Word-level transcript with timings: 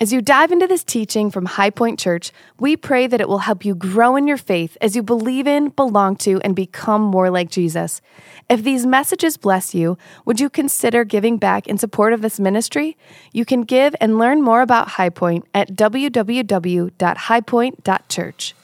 As 0.00 0.12
you 0.12 0.22
dive 0.22 0.52
into 0.52 0.68
this 0.68 0.84
teaching 0.84 1.28
from 1.28 1.44
High 1.44 1.70
Point 1.70 1.98
Church, 1.98 2.30
we 2.60 2.76
pray 2.76 3.08
that 3.08 3.20
it 3.20 3.28
will 3.28 3.38
help 3.38 3.64
you 3.64 3.74
grow 3.74 4.14
in 4.14 4.28
your 4.28 4.36
faith 4.36 4.78
as 4.80 4.94
you 4.94 5.02
believe 5.02 5.48
in, 5.48 5.70
belong 5.70 6.14
to, 6.18 6.40
and 6.42 6.54
become 6.54 7.02
more 7.02 7.30
like 7.30 7.50
Jesus. 7.50 8.00
If 8.48 8.62
these 8.62 8.86
messages 8.86 9.36
bless 9.36 9.74
you, 9.74 9.98
would 10.24 10.38
you 10.38 10.50
consider 10.50 11.02
giving 11.02 11.36
back 11.36 11.66
in 11.66 11.78
support 11.78 12.12
of 12.12 12.22
this 12.22 12.38
ministry? 12.38 12.96
You 13.32 13.44
can 13.44 13.62
give 13.62 13.96
and 14.00 14.20
learn 14.20 14.40
more 14.40 14.62
about 14.62 14.90
High 14.90 15.10
Point 15.10 15.46
at 15.52 15.72
www.highpoint.church. 15.72 18.54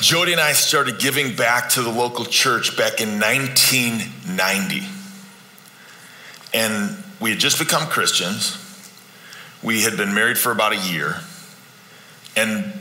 Jody 0.00 0.32
and 0.32 0.40
I 0.40 0.52
started 0.52 0.98
giving 0.98 1.36
back 1.36 1.68
to 1.70 1.82
the 1.82 1.90
local 1.90 2.24
church 2.24 2.78
back 2.78 3.02
in 3.02 3.20
1990. 3.20 5.01
And 6.54 6.96
we 7.20 7.30
had 7.30 7.38
just 7.38 7.58
become 7.58 7.88
Christians. 7.88 8.58
We 9.62 9.82
had 9.82 9.96
been 9.96 10.14
married 10.14 10.38
for 10.38 10.52
about 10.52 10.72
a 10.72 10.78
year. 10.78 11.16
And 12.36 12.72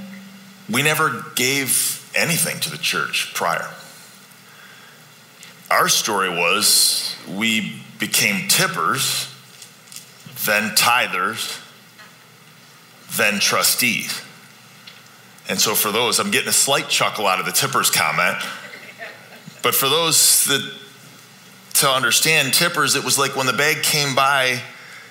we 0.69 0.81
never 0.81 1.25
gave 1.35 2.09
anything 2.15 2.59
to 2.61 2.71
the 2.71 2.77
church 2.77 3.33
prior. 3.33 3.69
Our 5.69 5.87
story 5.87 6.29
was 6.29 7.15
we 7.29 7.81
became 7.99 8.47
tippers, 8.47 9.33
then 10.45 10.71
tithers, 10.71 11.59
then 13.17 13.39
trustees. 13.39 14.21
And 15.49 15.59
so, 15.59 15.75
for 15.75 15.91
those, 15.91 16.19
I'm 16.19 16.31
getting 16.31 16.49
a 16.49 16.53
slight 16.53 16.87
chuckle 16.87 17.27
out 17.27 17.39
of 17.39 17.45
the 17.45 17.51
tippers 17.51 17.89
comment. 17.89 18.37
But 19.61 19.75
for 19.75 19.89
those 19.89 20.45
that 20.45 20.80
to 21.75 21.89
understand 21.89 22.53
tippers, 22.53 22.95
it 22.95 23.03
was 23.03 23.17
like 23.17 23.35
when 23.35 23.47
the 23.47 23.53
bag 23.53 23.83
came 23.83 24.15
by 24.15 24.61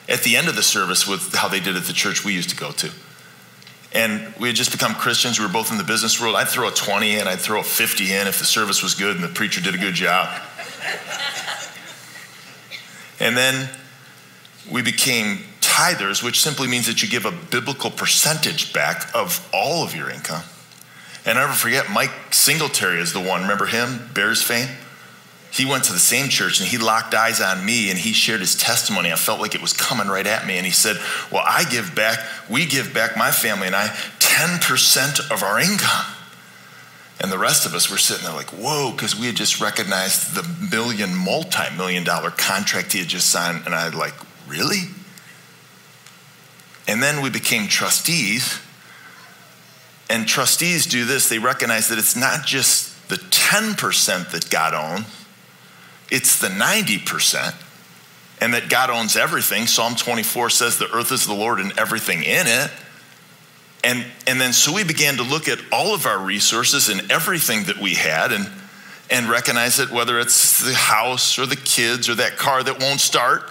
at 0.08 0.22
the 0.22 0.36
end 0.36 0.48
of 0.48 0.56
the 0.56 0.62
service 0.62 1.06
with 1.06 1.34
how 1.34 1.48
they 1.48 1.60
did 1.60 1.76
at 1.76 1.84
the 1.84 1.92
church 1.92 2.24
we 2.24 2.34
used 2.34 2.50
to 2.50 2.56
go 2.56 2.72
to. 2.72 2.90
And 3.92 4.34
we 4.38 4.48
had 4.48 4.56
just 4.56 4.70
become 4.70 4.94
Christians. 4.94 5.38
We 5.38 5.46
were 5.46 5.52
both 5.52 5.72
in 5.72 5.78
the 5.78 5.84
business 5.84 6.20
world. 6.20 6.36
I'd 6.36 6.48
throw 6.48 6.68
a 6.68 6.72
20 6.72 7.16
in, 7.16 7.26
I'd 7.26 7.40
throw 7.40 7.60
a 7.60 7.64
50 7.64 8.12
in 8.12 8.28
if 8.28 8.38
the 8.38 8.44
service 8.44 8.82
was 8.82 8.94
good 8.94 9.16
and 9.16 9.24
the 9.24 9.28
preacher 9.28 9.60
did 9.60 9.74
a 9.74 9.78
good 9.78 9.94
job. 9.94 10.28
and 13.20 13.36
then 13.36 13.68
we 14.70 14.82
became 14.82 15.40
tithers, 15.60 16.22
which 16.22 16.40
simply 16.40 16.68
means 16.68 16.86
that 16.86 17.02
you 17.02 17.08
give 17.08 17.24
a 17.24 17.32
biblical 17.32 17.90
percentage 17.90 18.72
back 18.72 19.10
of 19.14 19.48
all 19.52 19.82
of 19.84 19.94
your 19.94 20.10
income. 20.10 20.42
And 21.24 21.38
I 21.38 21.42
never 21.42 21.52
forget, 21.52 21.90
Mike 21.90 22.12
Singletary 22.30 23.00
is 23.00 23.12
the 23.12 23.20
one. 23.20 23.42
Remember 23.42 23.66
him? 23.66 24.10
Bears 24.14 24.42
fame? 24.42 24.68
He 25.50 25.64
went 25.64 25.84
to 25.84 25.92
the 25.92 25.98
same 25.98 26.28
church 26.28 26.60
and 26.60 26.68
he 26.68 26.78
locked 26.78 27.14
eyes 27.14 27.40
on 27.40 27.64
me 27.64 27.90
and 27.90 27.98
he 27.98 28.12
shared 28.12 28.40
his 28.40 28.54
testimony. 28.54 29.12
I 29.12 29.16
felt 29.16 29.40
like 29.40 29.54
it 29.54 29.60
was 29.60 29.72
coming 29.72 30.06
right 30.06 30.26
at 30.26 30.46
me. 30.46 30.56
And 30.56 30.64
he 30.64 30.72
said, 30.72 30.96
Well, 31.32 31.42
I 31.44 31.64
give 31.64 31.94
back, 31.94 32.20
we 32.48 32.66
give 32.66 32.94
back, 32.94 33.16
my 33.16 33.30
family 33.30 33.66
and 33.66 33.74
I, 33.74 33.88
10% 34.20 35.30
of 35.30 35.42
our 35.42 35.58
income. 35.58 36.14
And 37.20 37.30
the 37.30 37.38
rest 37.38 37.66
of 37.66 37.74
us 37.74 37.90
were 37.90 37.98
sitting 37.98 38.24
there 38.24 38.34
like, 38.34 38.48
whoa, 38.48 38.92
because 38.92 39.14
we 39.14 39.26
had 39.26 39.36
just 39.36 39.60
recognized 39.60 40.34
the 40.34 40.42
million, 40.74 41.14
multi 41.14 41.68
million 41.76 42.02
dollar 42.02 42.30
contract 42.30 42.92
he 42.92 43.00
had 43.00 43.08
just 43.08 43.28
signed. 43.28 43.66
And 43.66 43.74
I 43.74 43.86
was 43.86 43.94
like, 43.94 44.14
really? 44.48 44.84
And 46.88 47.02
then 47.02 47.20
we 47.22 47.28
became 47.28 47.68
trustees. 47.68 48.58
And 50.08 50.26
trustees 50.26 50.86
do 50.86 51.04
this 51.04 51.28
they 51.28 51.38
recognize 51.38 51.88
that 51.88 51.98
it's 51.98 52.16
not 52.16 52.46
just 52.46 53.08
the 53.10 53.16
10% 53.16 54.30
that 54.30 54.48
God 54.48 54.72
owns, 54.72 55.19
it's 56.10 56.40
the 56.40 56.48
90%, 56.48 57.54
and 58.40 58.54
that 58.54 58.68
God 58.68 58.90
owns 58.90 59.16
everything. 59.16 59.66
Psalm 59.66 59.94
24 59.94 60.50
says 60.50 60.78
the 60.78 60.90
earth 60.92 61.12
is 61.12 61.26
the 61.26 61.34
Lord 61.34 61.60
and 61.60 61.78
everything 61.78 62.22
in 62.22 62.46
it. 62.46 62.70
And, 63.82 64.04
and 64.26 64.40
then 64.40 64.52
so 64.52 64.72
we 64.72 64.84
began 64.84 65.16
to 65.16 65.22
look 65.22 65.48
at 65.48 65.58
all 65.72 65.94
of 65.94 66.06
our 66.06 66.18
resources 66.18 66.88
and 66.88 67.10
everything 67.10 67.64
that 67.64 67.78
we 67.78 67.94
had 67.94 68.32
and, 68.32 68.50
and 69.10 69.28
recognize 69.28 69.76
that 69.76 69.90
whether 69.90 70.18
it's 70.18 70.62
the 70.64 70.74
house 70.74 71.38
or 71.38 71.46
the 71.46 71.56
kids 71.56 72.08
or 72.08 72.14
that 72.16 72.36
car 72.36 72.62
that 72.62 72.80
won't 72.80 73.00
start, 73.00 73.50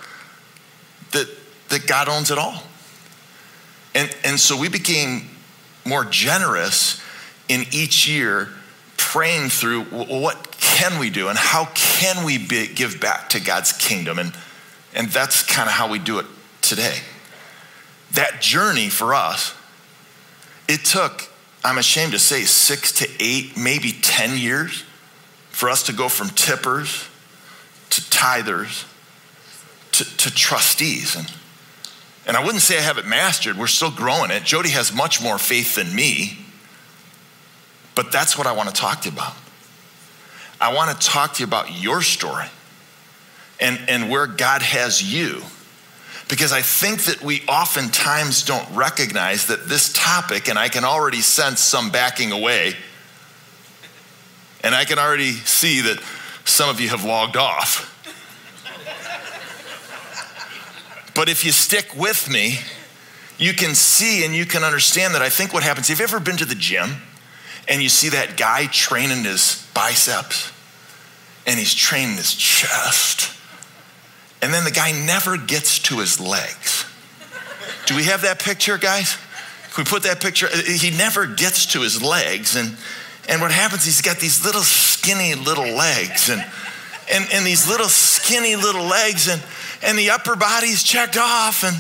that, 1.12 1.28
that 1.70 1.88
God 1.88 2.10
owns 2.10 2.30
it 2.30 2.38
all. 2.38 2.64
And, 3.96 4.16
and 4.24 4.40
so 4.40 4.58
we 4.58 4.70
became 4.70 5.30
more 5.86 6.06
generous 6.06 7.02
in 7.48 7.66
each 7.72 8.08
year 8.08 8.50
praying 8.98 9.50
through 9.50 9.84
what 9.86 10.56
can 10.60 11.00
we 11.00 11.10
do 11.10 11.30
and 11.30 11.38
how 11.38 11.66
can 12.00 12.24
we 12.24 12.38
be, 12.38 12.66
give 12.66 13.02
back 13.02 13.28
to 13.28 13.42
God's 13.42 13.74
kingdom? 13.74 14.20
And, 14.20 14.34
and 14.96 15.10
that's 15.10 15.44
kind 15.44 15.68
of 15.68 15.74
how 15.74 15.92
we 15.92 16.00
do 16.00 16.18
it 16.20 16.26
today. 16.62 17.00
That 18.14 18.40
journey 18.40 18.88
for 18.88 19.14
us, 19.14 19.54
it 20.70 20.86
took, 20.86 21.28
I'm 21.62 21.78
ashamed 21.78 22.14
to 22.14 22.20
say, 22.20 22.44
six 22.44 22.94
to 22.94 23.10
eight, 23.20 23.58
maybe 23.58 23.92
10 23.92 24.38
years 24.38 24.86
for 25.50 25.70
us 25.70 25.84
to 25.84 25.94
go 25.94 26.08
from 26.08 26.30
tippers 26.30 27.10
to 27.90 28.02
tithers 28.04 28.86
to, 29.92 30.18
to 30.18 30.34
trustees. 30.34 31.18
And, 31.18 31.30
and 32.26 32.38
I 32.38 32.46
wouldn't 32.46 32.62
say 32.62 32.78
I 32.78 32.82
have 32.82 32.98
it 32.98 33.08
mastered, 33.08 33.58
we're 33.58 33.68
still 33.68 33.92
growing 33.92 34.32
it. 34.32 34.46
Jody 34.46 34.70
has 34.70 34.94
much 34.96 35.22
more 35.22 35.38
faith 35.38 35.76
than 35.76 35.94
me, 35.94 36.38
but 37.94 38.10
that's 38.10 38.38
what 38.38 38.48
I 38.48 38.54
want 38.54 38.70
to 38.70 38.76
talk 38.76 39.02
to 39.02 39.10
you 39.10 39.16
about. 39.16 39.36
I 40.62 40.74
want 40.74 41.00
to 41.00 41.08
talk 41.08 41.36
to 41.36 41.40
you 41.40 41.48
about 41.48 41.82
your 41.82 42.02
story 42.02 42.48
and, 43.60 43.80
and 43.88 44.10
where 44.10 44.28
God 44.28 44.62
has 44.62 45.02
you. 45.02 45.42
Because 46.28 46.52
I 46.52 46.62
think 46.62 47.06
that 47.06 47.24
we 47.24 47.42
oftentimes 47.48 48.44
don't 48.44 48.70
recognize 48.76 49.48
that 49.48 49.68
this 49.68 49.92
topic, 49.94 50.48
and 50.48 50.60
I 50.60 50.70
can 50.70 50.84
already 50.84 51.22
sense 51.22 51.60
some 51.60 51.90
backing 51.90 52.32
away, 52.32 52.76
and 54.64 54.76
I 54.76 54.86
can 54.86 55.00
already 55.00 55.32
see 55.32 55.82
that 55.82 56.00
some 56.46 56.70
of 56.70 56.80
you 56.80 56.90
have 56.90 57.04
logged 57.04 57.36
off. 57.36 57.96
but 61.16 61.30
if 61.30 61.44
you 61.44 61.52
stick 61.52 61.96
with 61.98 62.30
me, 62.30 62.60
you 63.40 63.54
can 63.54 63.74
see 63.74 64.26
and 64.26 64.36
you 64.36 64.46
can 64.46 64.64
understand 64.64 65.16
that 65.16 65.22
I 65.22 65.30
think 65.30 65.54
what 65.54 65.64
happens. 65.64 65.88
Have 65.88 66.00
you 66.00 66.04
ever 66.04 66.20
been 66.20 66.38
to 66.38 66.46
the 66.46 66.56
gym 66.56 66.98
and 67.68 67.82
you 67.82 67.90
see 67.90 68.10
that 68.10 68.38
guy 68.38 68.68
training 68.68 69.24
his 69.24 69.69
biceps 69.80 70.52
and 71.48 71.58
he's 71.58 71.74
training 71.74 72.18
his 72.18 72.36
chest. 72.36 73.32
And 74.42 74.54
then 74.54 74.66
the 74.66 74.72
guy 74.72 74.92
never 74.92 75.38
gets 75.38 75.80
to 75.80 76.00
his 76.00 76.20
legs. 76.20 76.86
Do 77.86 77.96
we 77.96 78.04
have 78.04 78.24
that 78.24 78.40
picture, 78.40 78.78
guys? 78.78 79.18
Can 79.72 79.86
we 79.86 79.90
put 79.90 80.04
that 80.04 80.22
picture? 80.22 80.48
He 80.50 80.92
never 80.92 81.26
gets 81.26 81.66
to 81.68 81.82
his 81.82 82.02
legs. 82.02 82.58
And, 82.58 82.76
and 83.30 83.42
what 83.42 83.52
happens, 83.52 83.86
he's 83.86 84.02
got 84.02 84.20
these 84.20 84.44
little 84.44 84.64
skinny 84.64 85.34
little 85.34 85.74
legs 85.74 86.30
and, 86.30 86.46
and, 87.10 87.26
and 87.32 87.46
these 87.46 87.70
little 87.70 87.88
skinny 87.88 88.58
little 88.58 88.84
legs 88.84 89.30
and, 89.30 89.42
and 89.82 89.98
the 89.98 90.10
upper 90.10 90.36
body's 90.36 90.84
checked 90.84 91.18
off 91.18 91.64
and 91.64 91.78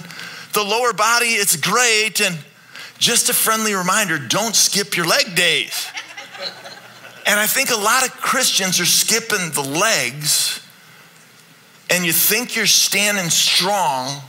the 0.54 0.64
lower 0.64 0.94
body, 0.94 1.36
it's 1.36 1.58
great. 1.58 2.22
And 2.22 2.38
just 2.98 3.28
a 3.28 3.34
friendly 3.34 3.74
reminder, 3.74 4.18
don't 4.18 4.56
skip 4.56 4.96
your 4.96 5.06
leg 5.06 5.36
days. 5.36 5.86
And 7.26 7.40
I 7.40 7.46
think 7.46 7.70
a 7.70 7.76
lot 7.76 8.06
of 8.06 8.12
Christians 8.18 8.80
are 8.80 8.86
skipping 8.86 9.52
the 9.52 9.62
legs, 9.62 10.66
and 11.90 12.06
you 12.06 12.12
think 12.12 12.56
you're 12.56 12.66
standing 12.66 13.30
strong. 13.30 14.22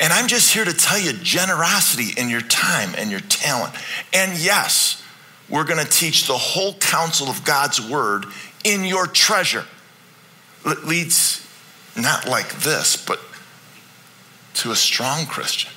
And 0.00 0.12
I'm 0.12 0.28
just 0.28 0.54
here 0.54 0.64
to 0.64 0.72
tell 0.72 0.98
you 0.98 1.12
generosity 1.12 2.18
in 2.20 2.28
your 2.28 2.40
time 2.40 2.90
and 2.96 3.10
your 3.10 3.20
talent. 3.20 3.74
And 4.12 4.38
yes, 4.38 5.02
we're 5.48 5.64
going 5.64 5.84
to 5.84 5.90
teach 5.90 6.26
the 6.26 6.36
whole 6.36 6.74
counsel 6.74 7.28
of 7.28 7.44
God's 7.44 7.80
word 7.80 8.26
in 8.64 8.84
your 8.84 9.06
treasure. 9.06 9.64
It 10.64 10.84
leads 10.84 11.46
not 11.96 12.28
like 12.28 12.60
this, 12.60 12.96
but 12.96 13.18
to 14.54 14.70
a 14.70 14.76
strong 14.76 15.26
Christian, 15.26 15.70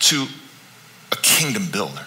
to 0.00 0.26
a 1.12 1.16
kingdom 1.16 1.68
builder. 1.70 2.06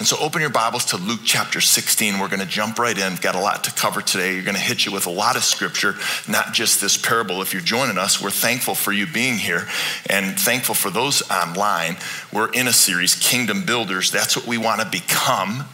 And 0.00 0.08
so 0.08 0.16
open 0.18 0.40
your 0.40 0.48
Bibles 0.48 0.86
to 0.86 0.96
Luke 0.96 1.20
chapter 1.24 1.60
16. 1.60 2.18
We're 2.18 2.28
going 2.28 2.40
to 2.40 2.46
jump 2.46 2.78
right 2.78 2.96
in. 2.96 3.10
We've 3.10 3.20
got 3.20 3.34
a 3.34 3.38
lot 3.38 3.64
to 3.64 3.70
cover 3.70 4.00
today. 4.00 4.32
You're 4.32 4.44
going 4.44 4.54
to 4.56 4.60
hit 4.60 4.86
you 4.86 4.92
with 4.92 5.04
a 5.04 5.10
lot 5.10 5.36
of 5.36 5.44
scripture, 5.44 5.94
not 6.26 6.54
just 6.54 6.80
this 6.80 6.96
parable. 6.96 7.42
If 7.42 7.52
you're 7.52 7.60
joining 7.60 7.98
us, 7.98 8.18
we're 8.18 8.30
thankful 8.30 8.74
for 8.74 8.92
you 8.92 9.06
being 9.06 9.36
here 9.36 9.68
and 10.08 10.40
thankful 10.40 10.74
for 10.74 10.88
those 10.88 11.20
online. 11.30 11.98
We're 12.32 12.50
in 12.50 12.66
a 12.66 12.72
series, 12.72 13.14
Kingdom 13.14 13.66
Builders. 13.66 14.10
That's 14.10 14.38
what 14.38 14.46
we 14.46 14.56
want 14.56 14.80
to 14.80 14.88
become. 14.88 15.66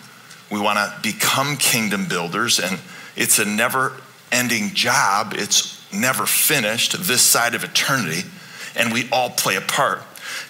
We 0.51 0.59
want 0.59 0.79
to 0.81 1.01
become 1.03 1.57
kingdom 1.57 2.09
builders, 2.09 2.59
and 2.59 2.81
it's 3.15 3.39
a 3.39 3.45
never 3.45 3.93
ending 4.33 4.71
job. 4.75 5.35
It's 5.37 5.81
never 5.93 6.27
finished 6.27 7.01
this 7.07 7.23
side 7.23 7.55
of 7.55 7.63
eternity, 7.63 8.29
and 8.75 8.93
we 8.93 9.09
all 9.13 9.31
play 9.31 9.55
a 9.55 9.61
part. 9.61 10.03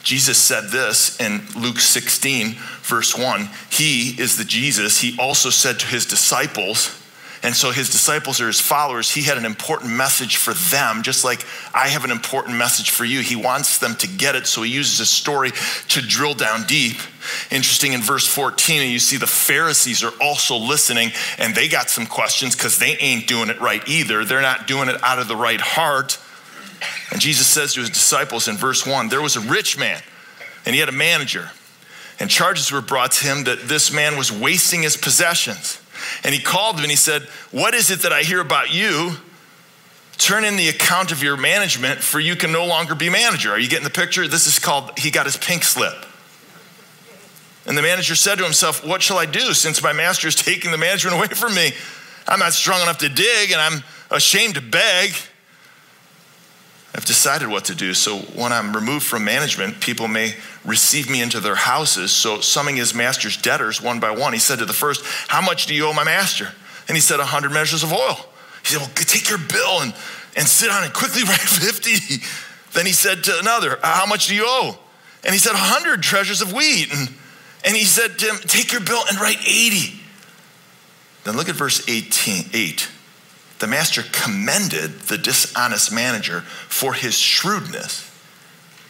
Jesus 0.02 0.38
said 0.38 0.68
this 0.68 1.20
in 1.20 1.42
Luke 1.56 1.78
16, 1.78 2.56
verse 2.82 3.16
1. 3.16 3.48
He 3.70 4.10
is 4.20 4.36
the 4.36 4.44
Jesus. 4.44 5.00
He 5.00 5.16
also 5.18 5.50
said 5.50 5.80
to 5.80 5.86
his 5.86 6.06
disciples, 6.06 7.02
And 7.42 7.54
so 7.54 7.70
his 7.70 7.90
disciples 7.90 8.40
are 8.40 8.46
his 8.46 8.60
followers. 8.60 9.10
He 9.10 9.22
had 9.22 9.36
an 9.38 9.44
important 9.44 9.92
message 9.92 10.36
for 10.36 10.54
them, 10.54 11.02
just 11.02 11.24
like 11.24 11.44
I 11.74 11.88
have 11.88 12.04
an 12.04 12.10
important 12.10 12.56
message 12.56 12.90
for 12.90 13.04
you. 13.04 13.20
He 13.20 13.36
wants 13.36 13.78
them 13.78 13.96
to 13.96 14.06
get 14.06 14.36
it, 14.36 14.46
so 14.46 14.62
he 14.62 14.72
uses 14.72 15.00
a 15.00 15.06
story 15.06 15.50
to 15.88 16.00
drill 16.00 16.34
down 16.34 16.64
deep. 16.66 16.96
Interesting 17.50 17.92
in 17.92 18.00
verse 18.00 18.26
14, 18.26 18.82
and 18.82 18.90
you 18.90 18.98
see 18.98 19.16
the 19.16 19.26
Pharisees 19.26 20.04
are 20.04 20.12
also 20.20 20.56
listening, 20.56 21.10
and 21.38 21.54
they 21.54 21.68
got 21.68 21.90
some 21.90 22.06
questions 22.06 22.54
because 22.54 22.78
they 22.78 22.96
ain't 22.98 23.26
doing 23.26 23.50
it 23.50 23.60
right 23.60 23.86
either. 23.88 24.24
They're 24.24 24.40
not 24.40 24.66
doing 24.66 24.88
it 24.88 25.02
out 25.02 25.18
of 25.18 25.28
the 25.28 25.36
right 25.36 25.60
heart. 25.60 26.18
And 27.10 27.20
Jesus 27.20 27.46
says 27.46 27.74
to 27.74 27.80
his 27.80 27.90
disciples 27.90 28.48
in 28.48 28.56
verse 28.56 28.86
1 28.86 29.08
there 29.08 29.22
was 29.22 29.36
a 29.36 29.40
rich 29.40 29.78
man, 29.78 30.00
and 30.64 30.74
he 30.74 30.80
had 30.80 30.88
a 30.88 30.92
manager. 30.92 31.50
And 32.18 32.30
charges 32.30 32.72
were 32.72 32.80
brought 32.80 33.12
to 33.12 33.26
him 33.26 33.44
that 33.44 33.68
this 33.68 33.92
man 33.92 34.16
was 34.16 34.32
wasting 34.32 34.82
his 34.82 34.96
possessions. 34.96 35.80
And 36.24 36.34
he 36.34 36.40
called 36.40 36.76
him 36.76 36.82
and 36.82 36.90
he 36.90 36.96
said, 36.96 37.22
What 37.50 37.74
is 37.74 37.90
it 37.90 38.00
that 38.00 38.12
I 38.12 38.22
hear 38.22 38.40
about 38.40 38.72
you? 38.72 39.16
Turn 40.18 40.44
in 40.44 40.56
the 40.56 40.68
account 40.68 41.12
of 41.12 41.22
your 41.22 41.36
management, 41.36 42.00
for 42.00 42.18
you 42.18 42.36
can 42.36 42.50
no 42.50 42.64
longer 42.64 42.94
be 42.94 43.10
manager. 43.10 43.52
Are 43.52 43.58
you 43.58 43.68
getting 43.68 43.84
the 43.84 43.90
picture? 43.90 44.26
This 44.26 44.46
is 44.46 44.58
called, 44.58 44.98
he 44.98 45.10
got 45.10 45.26
his 45.26 45.36
pink 45.36 45.62
slip. 45.62 46.06
And 47.66 47.76
the 47.76 47.82
manager 47.82 48.14
said 48.14 48.38
to 48.38 48.44
himself, 48.44 48.86
What 48.86 49.02
shall 49.02 49.18
I 49.18 49.26
do 49.26 49.52
since 49.52 49.82
my 49.82 49.92
master 49.92 50.28
is 50.28 50.34
taking 50.36 50.70
the 50.70 50.78
management 50.78 51.16
away 51.16 51.28
from 51.28 51.54
me? 51.54 51.72
I'm 52.26 52.38
not 52.38 52.54
strong 52.54 52.80
enough 52.80 52.98
to 52.98 53.08
dig 53.08 53.52
and 53.52 53.60
I'm 53.60 53.84
ashamed 54.10 54.54
to 54.54 54.60
beg. 54.60 55.12
I've 56.96 57.04
decided 57.04 57.48
what 57.48 57.66
to 57.66 57.74
do. 57.74 57.92
So 57.92 58.16
when 58.16 58.54
I'm 58.54 58.74
removed 58.74 59.04
from 59.04 59.22
management, 59.22 59.80
people 59.80 60.08
may 60.08 60.34
receive 60.64 61.10
me 61.10 61.20
into 61.20 61.40
their 61.40 61.54
houses. 61.54 62.10
So, 62.10 62.40
summing 62.40 62.76
his 62.76 62.94
master's 62.94 63.36
debtors 63.36 63.82
one 63.82 64.00
by 64.00 64.12
one, 64.12 64.32
he 64.32 64.38
said 64.38 64.60
to 64.60 64.64
the 64.64 64.72
first, 64.72 65.04
How 65.28 65.42
much 65.42 65.66
do 65.66 65.74
you 65.74 65.86
owe 65.86 65.92
my 65.92 66.04
master? 66.04 66.48
And 66.88 66.96
he 66.96 67.02
said, 67.02 67.16
A 67.16 67.28
100 67.28 67.52
measures 67.52 67.82
of 67.82 67.92
oil. 67.92 68.14
He 68.62 68.72
said, 68.72 68.78
Well, 68.78 68.90
take 68.94 69.28
your 69.28 69.38
bill 69.38 69.82
and, 69.82 69.94
and 70.38 70.46
sit 70.46 70.70
on 70.70 70.84
it 70.84 70.94
quickly, 70.94 71.22
write 71.28 71.38
50. 71.38 72.24
Then 72.72 72.86
he 72.86 72.92
said 72.92 73.24
to 73.24 73.38
another, 73.40 73.78
uh, 73.82 73.94
How 73.94 74.06
much 74.06 74.28
do 74.28 74.34
you 74.34 74.44
owe? 74.46 74.78
And 75.22 75.34
he 75.34 75.38
said, 75.38 75.52
A 75.52 75.60
100 75.60 76.02
treasures 76.02 76.40
of 76.40 76.54
wheat. 76.54 76.90
And, 76.94 77.10
and 77.66 77.76
he 77.76 77.84
said 77.84 78.18
to 78.20 78.26
him, 78.26 78.36
Take 78.36 78.72
your 78.72 78.80
bill 78.80 79.02
and 79.06 79.20
write 79.20 79.40
80. 79.46 80.00
Then 81.24 81.36
look 81.36 81.50
at 81.50 81.56
verse 81.56 81.86
18, 81.86 82.46
8 82.54 82.88
the 83.58 83.66
master 83.66 84.02
commended 84.12 85.00
the 85.00 85.18
dishonest 85.18 85.92
manager 85.92 86.42
for 86.42 86.92
his 86.92 87.16
shrewdness. 87.16 88.02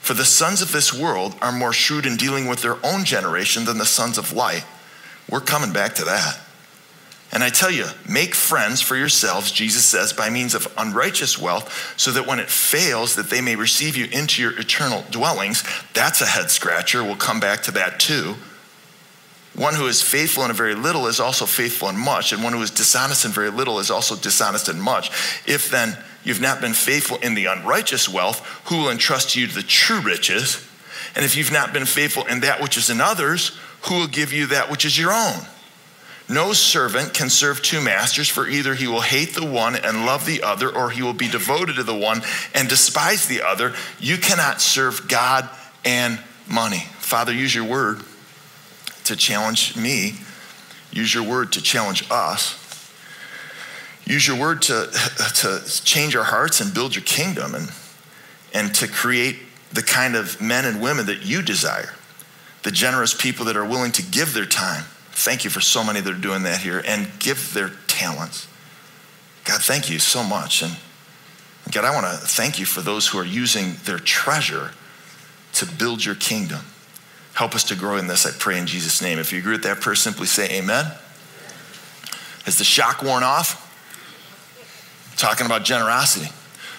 For 0.01 0.15
the 0.15 0.25
sons 0.25 0.63
of 0.63 0.73
this 0.73 0.93
world 0.93 1.35
are 1.43 1.53
more 1.53 1.73
shrewd 1.73 2.07
in 2.07 2.17
dealing 2.17 2.47
with 2.47 2.63
their 2.63 2.77
own 2.85 3.05
generation 3.05 3.65
than 3.65 3.79
the 3.79 3.85
sons 3.85 4.19
of 4.19 4.33
light. 4.33 4.65
We're 5.29 5.41
coming 5.41 5.73
back 5.73 5.95
to 5.97 6.05
that. 6.05 6.39
And 7.33 7.43
I 7.43 7.51
tell 7.51 7.73
you, 7.73 7.87
make 8.09 8.35
friends 8.35 8.81
for 8.81 8.97
yourselves, 8.97 9.51
Jesus 9.51 9.85
says, 9.85 10.13
by 10.13 10.31
means 10.31 10.55
of 10.55 10.73
unrighteous 10.79 11.39
wealth, 11.39 11.95
so 11.97 12.13
that 12.13 12.27
when 12.27 12.39
it 12.39 12.49
fails, 12.49 13.17
that 13.17 13.31
they 13.31 13.41
may 13.41 13.57
receive 13.57 13.97
you 13.97 14.07
into 14.07 14.41
your 14.41 14.59
eternal 14.59 15.05
dwellings. 15.11 15.65
That's 15.93 16.21
a 16.21 16.27
head 16.27 16.51
scratcher. 16.51 17.03
We'll 17.03 17.17
come 17.17 17.41
back 17.41 17.63
to 17.65 17.73
that 17.73 17.99
too. 17.99 18.37
One 19.57 19.75
who 19.75 19.87
is 19.87 20.03
faithful 20.03 20.45
in 20.45 20.51
a 20.51 20.55
very 20.55 20.75
little 20.75 21.07
is 21.07 21.19
also 21.19 21.47
faithful 21.47 21.89
in 21.89 21.97
much, 21.97 22.33
and 22.33 22.45
one 22.45 22.53
who 22.53 22.61
is 22.61 22.71
dishonest 22.71 23.25
in 23.25 23.31
very 23.31 23.51
little 23.51 23.79
is 23.79 23.91
also 23.91 24.15
dishonest 24.15 24.69
in 24.69 24.79
much. 24.79 25.11
If 25.47 25.71
then 25.71 25.97
you've 26.25 26.43
not 26.43 26.61
been 26.61 26.75
faithful 26.75 27.17
in 27.19 27.35
the 27.35 27.47
unrighteous 27.47 28.07
wealth, 28.07 28.41
who 28.67 28.77
will 28.77 28.91
entrust 28.91 29.35
you 29.35 29.47
to 29.47 29.55
the 29.55 29.63
true 29.63 30.01
riches? 30.01 30.63
And 31.15 31.25
if 31.25 31.37
you've 31.37 31.53
not 31.53 31.73
been 31.73 31.87
faithful 31.87 32.27
in 32.27 32.41
that 32.41 32.61
which 32.61 32.77
is 32.77 32.91
in 32.91 33.01
others, 33.01 33.59
who 33.83 33.95
will 33.95 34.09
give 34.09 34.31
you 34.31 34.47
that 34.49 34.71
which 34.71 34.85
is 34.85 34.99
your 34.99 35.13
own? 35.13 35.41
No 36.29 36.53
servant 36.53 37.15
can 37.15 37.31
serve 37.31 37.63
two 37.63 37.81
masters, 37.81 38.29
for 38.29 38.47
either 38.47 38.75
he 38.75 38.87
will 38.87 39.01
hate 39.01 39.35
the 39.35 39.47
one 39.47 39.75
and 39.75 40.05
love 40.05 40.27
the 40.27 40.43
other, 40.43 40.69
or 40.69 40.91
he 40.91 41.03
will 41.03 41.15
be 41.15 41.29
devoted 41.29 41.77
to 41.77 41.83
the 41.83 41.97
one 41.97 42.21
and 42.55 42.69
despise 42.69 43.27
the 43.27 43.41
other. 43.41 43.73
You 44.01 44.19
cannot 44.19 44.61
serve 44.61 45.09
God 45.09 45.49
and 45.83 46.21
money. 46.47 46.85
Father, 46.99 47.33
use 47.33 47.55
your 47.55 47.65
word 47.65 48.03
to 49.07 49.17
challenge 49.17 49.77
me. 49.77 50.15
Use 50.93 51.13
your 51.13 51.25
word 51.25 51.53
to 51.53 51.63
challenge 51.63 52.05
us. 52.11 52.63
Use 54.05 54.27
your 54.27 54.39
word 54.39 54.63
to, 54.63 54.89
to 55.37 55.63
change 55.85 56.15
our 56.15 56.25
hearts 56.25 56.61
and 56.61 56.73
build 56.73 56.95
your 56.95 57.05
kingdom 57.05 57.55
and, 57.55 57.71
and 58.55 58.75
to 58.77 58.87
create 58.87 59.39
the 59.73 59.83
kind 59.83 60.15
of 60.15 60.41
men 60.41 60.65
and 60.65 60.81
women 60.81 61.07
that 61.07 61.25
you 61.25 61.43
desire, 61.43 61.95
the 62.63 62.71
generous 62.71 63.15
people 63.15 63.45
that 63.47 63.57
are 63.57 63.65
willing 63.65 63.93
to 63.93 64.03
give 64.03 64.33
their 64.33 64.47
time. 64.47 64.85
Thank 65.11 65.45
you 65.45 65.51
for 65.51 65.61
so 65.61 65.83
many 65.83 66.01
that 66.01 66.13
are 66.13 66.19
doing 66.21 66.45
that 66.45 66.61
here 66.61 66.83
and 66.87 67.09
give 67.19 67.53
their 67.53 67.71
talents. 67.87 68.47
God, 69.45 69.63
thank 69.63 69.91
you 69.91 69.99
so 69.99 70.23
much. 70.23 70.63
And 70.63 70.77
God, 71.73 71.85
I 71.85 71.95
want 71.95 72.07
to 72.07 72.27
thank 72.27 72.59
you 72.59 72.67
for 72.67 72.81
those 72.81 73.09
who 73.09 73.19
are 73.19 73.25
using 73.25 73.75
their 73.85 73.99
treasure 73.99 74.73
to 75.55 75.67
build 75.67 76.05
your 76.05 76.15
kingdom. 76.15 76.61
Help 77.37 77.55
us 77.55 77.65
to 77.65 77.77
grow 77.77 77.97
in 77.97 78.09
this, 78.09 78.27
I 78.27 78.33
pray 78.37 78.59
in 78.59 78.67
Jesus' 78.67 79.01
name. 79.01 79.19
If 79.19 79.33
you 79.33 79.39
agree 79.39 79.53
with 79.53 79.63
that 79.63 79.81
prayer, 79.81 79.95
simply 79.95 80.27
say 80.27 80.59
amen. 80.59 80.91
Has 82.45 82.59
the 82.59 82.65
shock 82.65 83.03
worn 83.03 83.23
off? 83.23 83.63
talking 85.17 85.47
about 85.47 85.65
generosity. 85.65 86.31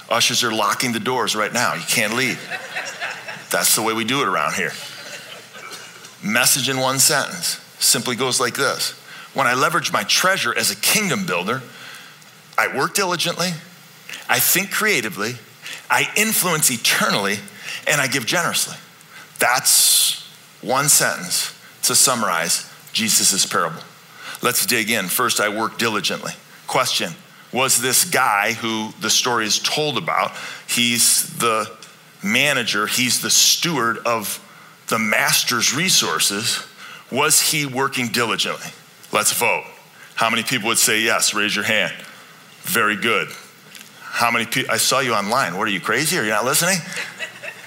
Ushers 0.10 0.44
are 0.44 0.54
locking 0.54 0.94
the 0.94 1.00
doors 1.00 1.36
right 1.36 1.52
now. 1.52 1.74
You 1.74 1.86
can't 1.88 2.14
leave. 2.14 2.40
That's 3.50 3.76
the 3.76 3.82
way 3.82 3.94
we 3.94 4.06
do 4.06 4.22
it 4.22 4.28
around 4.28 4.54
here. 4.54 4.72
Message 6.24 6.70
in 6.70 6.80
one 6.80 7.00
sentence 7.00 7.60
simply 7.80 8.16
goes 8.16 8.40
like 8.40 8.56
this 8.56 8.92
When 9.34 9.48
I 9.48 9.54
leverage 9.54 9.92
my 9.92 10.04
treasure 10.04 10.58
as 10.58 10.72
a 10.72 10.76
kingdom 10.76 11.26
builder, 11.26 11.62
I 12.58 12.76
work 12.76 12.94
diligently, 12.96 13.50
I 14.30 14.40
think 14.40 14.72
creatively, 14.72 15.36
I 15.90 16.08
influence 16.16 16.72
eternally, 16.72 17.38
and 17.88 18.02
I 18.02 18.08
give 18.08 18.26
generously. 18.26 18.78
That's 19.40 20.17
one 20.62 20.90
sentence 20.90 21.54
to 21.84 21.96
summarize 21.96 22.70
Jesus' 22.94 23.46
parable. 23.46 23.82
Let's 24.42 24.66
dig 24.66 24.90
in. 24.90 25.08
First, 25.08 25.40
I 25.40 25.50
work 25.50 25.78
diligently. 25.78 26.34
Question 26.68 27.14
Was 27.52 27.82
this 27.82 28.06
guy 28.06 28.54
who 28.54 28.92
the 29.00 29.10
story 29.10 29.46
is 29.46 29.60
told 29.60 29.98
about, 29.98 30.32
he's 30.68 31.38
the 31.38 31.72
manager, 32.24 32.88
he's 32.88 33.22
the 33.22 33.30
steward 33.30 34.00
of 34.00 34.44
the 34.88 35.00
master's 35.00 35.74
resources, 35.74 36.66
was 37.12 37.42
he 37.42 37.66
working 37.66 38.08
diligently? 38.08 38.72
Let's 39.12 39.32
vote. 39.34 39.64
How 40.16 40.30
many 40.30 40.44
people 40.44 40.68
would 40.70 40.78
say 40.78 41.02
yes? 41.02 41.34
Raise 41.34 41.56
your 41.56 41.66
hand. 41.66 41.94
Very 42.62 42.96
good. 42.96 43.30
How 44.02 44.32
many 44.32 44.46
people? 44.46 44.72
I 44.72 44.78
saw 44.78 45.00
you 45.00 45.14
online. 45.14 45.58
What 45.58 45.68
are 45.68 45.72
you 45.72 45.80
crazy? 45.80 46.18
Are 46.18 46.24
you 46.24 46.32
not 46.32 46.44
listening? 46.44 46.78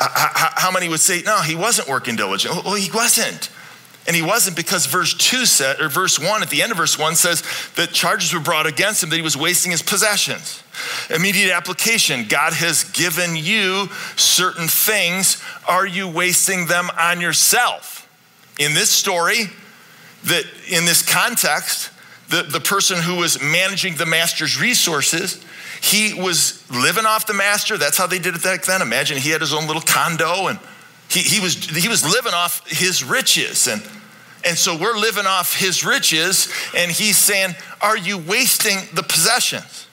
How 0.01 0.71
many 0.71 0.89
would 0.89 1.01
say, 1.01 1.23
no, 1.23 1.41
he 1.43 1.55
wasn't 1.55 1.89
working 1.89 2.17
diligent? 2.17 2.65
Well, 2.65 2.75
he 2.75 2.91
wasn't. 2.91 3.51
And 4.07 4.17
he 4.17 4.23
wasn't 4.23 4.57
because 4.57 4.87
verse 4.87 5.13
2 5.13 5.45
said, 5.45 5.81
or 5.81 5.89
verse 5.89 6.19
1, 6.19 6.43
at 6.43 6.49
the 6.49 6.63
end 6.63 6.73
of 6.73 6.79
verse 6.79 6.99
1 6.99 7.17
says 7.17 7.43
that 7.77 7.93
charges 7.93 8.33
were 8.33 8.41
brought 8.41 8.67
against 8.67 9.03
him 9.03 9.11
that 9.11 9.17
he 9.17 9.23
was 9.23 9.37
wasting 9.37 9.73
his 9.73 9.83
possessions. 9.83 10.63
Immediate 11.11 11.55
application 11.55 12.27
God 12.27 12.55
has 12.55 12.85
given 12.85 13.37
you 13.37 13.89
certain 14.17 14.69
things. 14.69 15.43
Are 15.69 15.87
you 15.87 16.09
wasting 16.09 16.67
them 16.67 16.89
on 16.99 17.21
yourself? 17.21 18.09
In 18.59 18.73
this 18.73 18.91
story, 18.91 19.51
that 20.25 20.45
in 20.69 20.87
this 20.87 21.03
context, 21.03 21.91
the, 22.31 22.43
the 22.43 22.61
person 22.61 22.99
who 22.99 23.17
was 23.17 23.43
managing 23.43 23.97
the 23.97 24.07
master's 24.07 24.61
resources 24.61 25.45
he 25.83 26.15
was 26.15 26.63
living 26.71 27.07
off 27.07 27.27
the 27.27 27.35
master. 27.35 27.79
That's 27.79 27.97
how 27.97 28.07
they 28.07 28.19
did 28.19 28.35
it 28.35 28.43
back 28.43 28.65
then. 28.65 28.83
Imagine 28.83 29.19
he 29.19 29.31
had 29.31 29.41
his 29.41 29.55
own 29.55 29.67
little 29.67 29.83
condo 29.83 30.49
and 30.49 30.59
he, 31.09 31.21
he, 31.21 31.41
was, 31.41 31.55
he 31.71 31.89
was 31.89 32.05
living 32.05 32.35
off 32.35 32.69
his 32.69 33.03
riches. 33.03 33.67
And, 33.67 33.83
and 34.45 34.57
so 34.57 34.77
we're 34.77 34.97
living 34.97 35.27
off 35.27 35.57
his 35.57 35.85
riches. 35.85 36.53
And 36.77 36.91
he's 36.91 37.17
saying, 37.17 37.55
Are 37.81 37.97
you 37.97 38.19
wasting 38.19 38.79
the 38.95 39.03
possessions? 39.03 39.89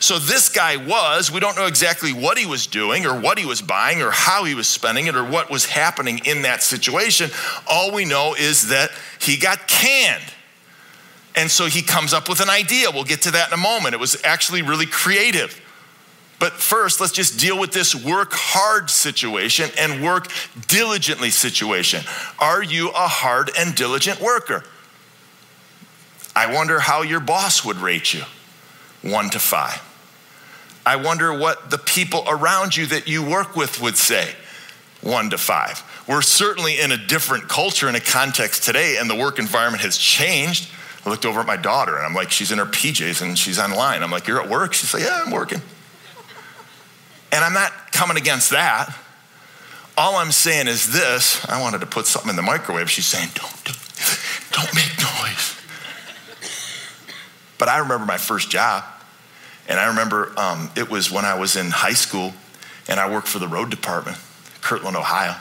So 0.00 0.18
this 0.18 0.48
guy 0.48 0.76
was, 0.76 1.30
we 1.30 1.40
don't 1.40 1.56
know 1.56 1.66
exactly 1.66 2.12
what 2.12 2.38
he 2.38 2.46
was 2.46 2.66
doing 2.66 3.04
or 3.04 3.18
what 3.18 3.38
he 3.38 3.46
was 3.46 3.60
buying 3.60 4.00
or 4.02 4.10
how 4.10 4.44
he 4.44 4.54
was 4.54 4.68
spending 4.68 5.06
it 5.06 5.16
or 5.16 5.24
what 5.24 5.50
was 5.50 5.64
happening 5.64 6.20
in 6.24 6.42
that 6.42 6.62
situation. 6.62 7.30
All 7.66 7.92
we 7.92 8.04
know 8.04 8.34
is 8.34 8.68
that 8.68 8.90
he 9.20 9.36
got 9.36 9.66
canned. 9.66 10.22
And 11.38 11.48
so 11.48 11.66
he 11.66 11.82
comes 11.82 12.12
up 12.12 12.28
with 12.28 12.40
an 12.40 12.50
idea. 12.50 12.90
We'll 12.90 13.04
get 13.04 13.22
to 13.22 13.30
that 13.30 13.46
in 13.46 13.54
a 13.54 13.62
moment. 13.62 13.94
It 13.94 14.00
was 14.00 14.20
actually 14.24 14.62
really 14.62 14.86
creative. 14.86 15.60
But 16.40 16.54
first, 16.54 17.00
let's 17.00 17.12
just 17.12 17.38
deal 17.38 17.56
with 17.56 17.70
this 17.70 17.94
work 17.94 18.30
hard 18.32 18.90
situation 18.90 19.70
and 19.78 20.02
work 20.02 20.32
diligently 20.66 21.30
situation. 21.30 22.02
Are 22.40 22.60
you 22.60 22.88
a 22.88 23.06
hard 23.06 23.52
and 23.56 23.72
diligent 23.76 24.20
worker? 24.20 24.64
I 26.34 26.52
wonder 26.52 26.80
how 26.80 27.02
your 27.02 27.20
boss 27.20 27.64
would 27.64 27.76
rate 27.76 28.12
you 28.12 28.24
one 29.02 29.30
to 29.30 29.38
five. 29.38 29.80
I 30.84 30.96
wonder 30.96 31.32
what 31.32 31.70
the 31.70 31.78
people 31.78 32.24
around 32.26 32.76
you 32.76 32.86
that 32.86 33.06
you 33.06 33.24
work 33.24 33.54
with 33.54 33.80
would 33.80 33.96
say 33.96 34.34
one 35.02 35.30
to 35.30 35.38
five. 35.38 35.84
We're 36.08 36.20
certainly 36.20 36.80
in 36.80 36.90
a 36.90 36.96
different 36.96 37.48
culture 37.48 37.86
and 37.86 37.96
a 37.96 38.00
context 38.00 38.64
today, 38.64 38.96
and 38.98 39.08
the 39.08 39.14
work 39.14 39.38
environment 39.38 39.84
has 39.84 39.96
changed. 39.96 40.68
I 41.04 41.10
looked 41.10 41.24
over 41.24 41.40
at 41.40 41.46
my 41.46 41.56
daughter 41.56 41.96
and 41.96 42.04
I'm 42.04 42.14
like, 42.14 42.30
she's 42.30 42.50
in 42.52 42.58
her 42.58 42.66
PJs 42.66 43.22
and 43.22 43.38
she's 43.38 43.58
online. 43.58 44.02
I'm 44.02 44.10
like, 44.10 44.26
you're 44.26 44.42
at 44.42 44.48
work? 44.48 44.74
She's 44.74 44.92
like, 44.92 45.02
yeah, 45.02 45.22
I'm 45.24 45.30
working. 45.30 45.62
And 47.32 47.44
I'm 47.44 47.52
not 47.52 47.92
coming 47.92 48.16
against 48.16 48.50
that. 48.50 48.94
All 49.96 50.16
I'm 50.16 50.32
saying 50.32 50.68
is 50.68 50.92
this 50.92 51.44
I 51.48 51.60
wanted 51.60 51.80
to 51.80 51.86
put 51.86 52.06
something 52.06 52.30
in 52.30 52.36
the 52.36 52.42
microwave. 52.42 52.90
She's 52.90 53.06
saying, 53.06 53.30
don't, 53.34 53.64
do, 53.64 53.72
don't 54.52 54.74
make 54.74 54.96
noise. 54.98 55.56
But 57.58 57.68
I 57.68 57.78
remember 57.78 58.06
my 58.06 58.18
first 58.18 58.50
job. 58.50 58.84
And 59.68 59.78
I 59.78 59.88
remember 59.88 60.32
um, 60.38 60.70
it 60.76 60.88
was 60.88 61.10
when 61.10 61.24
I 61.24 61.38
was 61.38 61.56
in 61.56 61.70
high 61.70 61.92
school 61.92 62.32
and 62.88 62.98
I 62.98 63.10
worked 63.10 63.28
for 63.28 63.38
the 63.38 63.48
road 63.48 63.70
department, 63.70 64.16
Kirtland, 64.62 64.96
Ohio. 64.96 65.36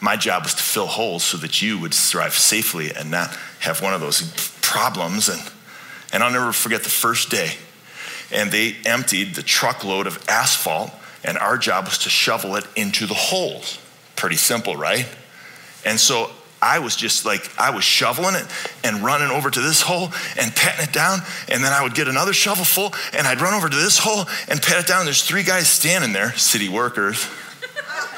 My 0.00 0.16
job 0.16 0.44
was 0.44 0.54
to 0.54 0.62
fill 0.62 0.86
holes 0.86 1.22
so 1.22 1.36
that 1.38 1.62
you 1.62 1.78
would 1.78 1.92
drive 1.92 2.34
safely 2.34 2.92
and 2.92 3.10
not 3.10 3.30
have 3.60 3.82
one 3.82 3.94
of 3.94 4.00
those 4.00 4.20
problems. 4.68 5.28
And, 5.28 5.40
and 6.12 6.22
I'll 6.22 6.30
never 6.30 6.52
forget 6.52 6.84
the 6.84 6.90
first 6.90 7.30
day. 7.30 7.52
And 8.30 8.52
they 8.52 8.76
emptied 8.84 9.34
the 9.34 9.42
truckload 9.42 10.06
of 10.06 10.22
asphalt, 10.28 10.90
and 11.24 11.38
our 11.38 11.56
job 11.56 11.86
was 11.86 11.98
to 11.98 12.10
shovel 12.10 12.56
it 12.56 12.66
into 12.76 13.06
the 13.06 13.14
holes. 13.14 13.78
Pretty 14.14 14.36
simple, 14.36 14.76
right? 14.76 15.08
And 15.86 15.98
so 15.98 16.30
I 16.60 16.80
was 16.80 16.96
just 16.96 17.24
like, 17.24 17.50
I 17.58 17.70
was 17.70 17.84
shoveling 17.84 18.34
it 18.34 18.44
and 18.84 19.02
running 19.02 19.30
over 19.30 19.48
to 19.48 19.60
this 19.60 19.80
hole 19.80 20.12
and 20.38 20.54
patting 20.54 20.84
it 20.86 20.92
down. 20.92 21.20
And 21.48 21.64
then 21.64 21.72
I 21.72 21.82
would 21.82 21.94
get 21.94 22.08
another 22.08 22.32
shovel 22.32 22.64
full 22.64 22.92
and 23.16 23.26
I'd 23.26 23.40
run 23.40 23.54
over 23.54 23.68
to 23.68 23.76
this 23.76 23.98
hole 23.98 24.26
and 24.48 24.60
pat 24.60 24.80
it 24.80 24.86
down. 24.86 25.04
There's 25.04 25.22
three 25.22 25.44
guys 25.44 25.68
standing 25.68 26.12
there, 26.12 26.32
city 26.32 26.68
workers, 26.68 27.26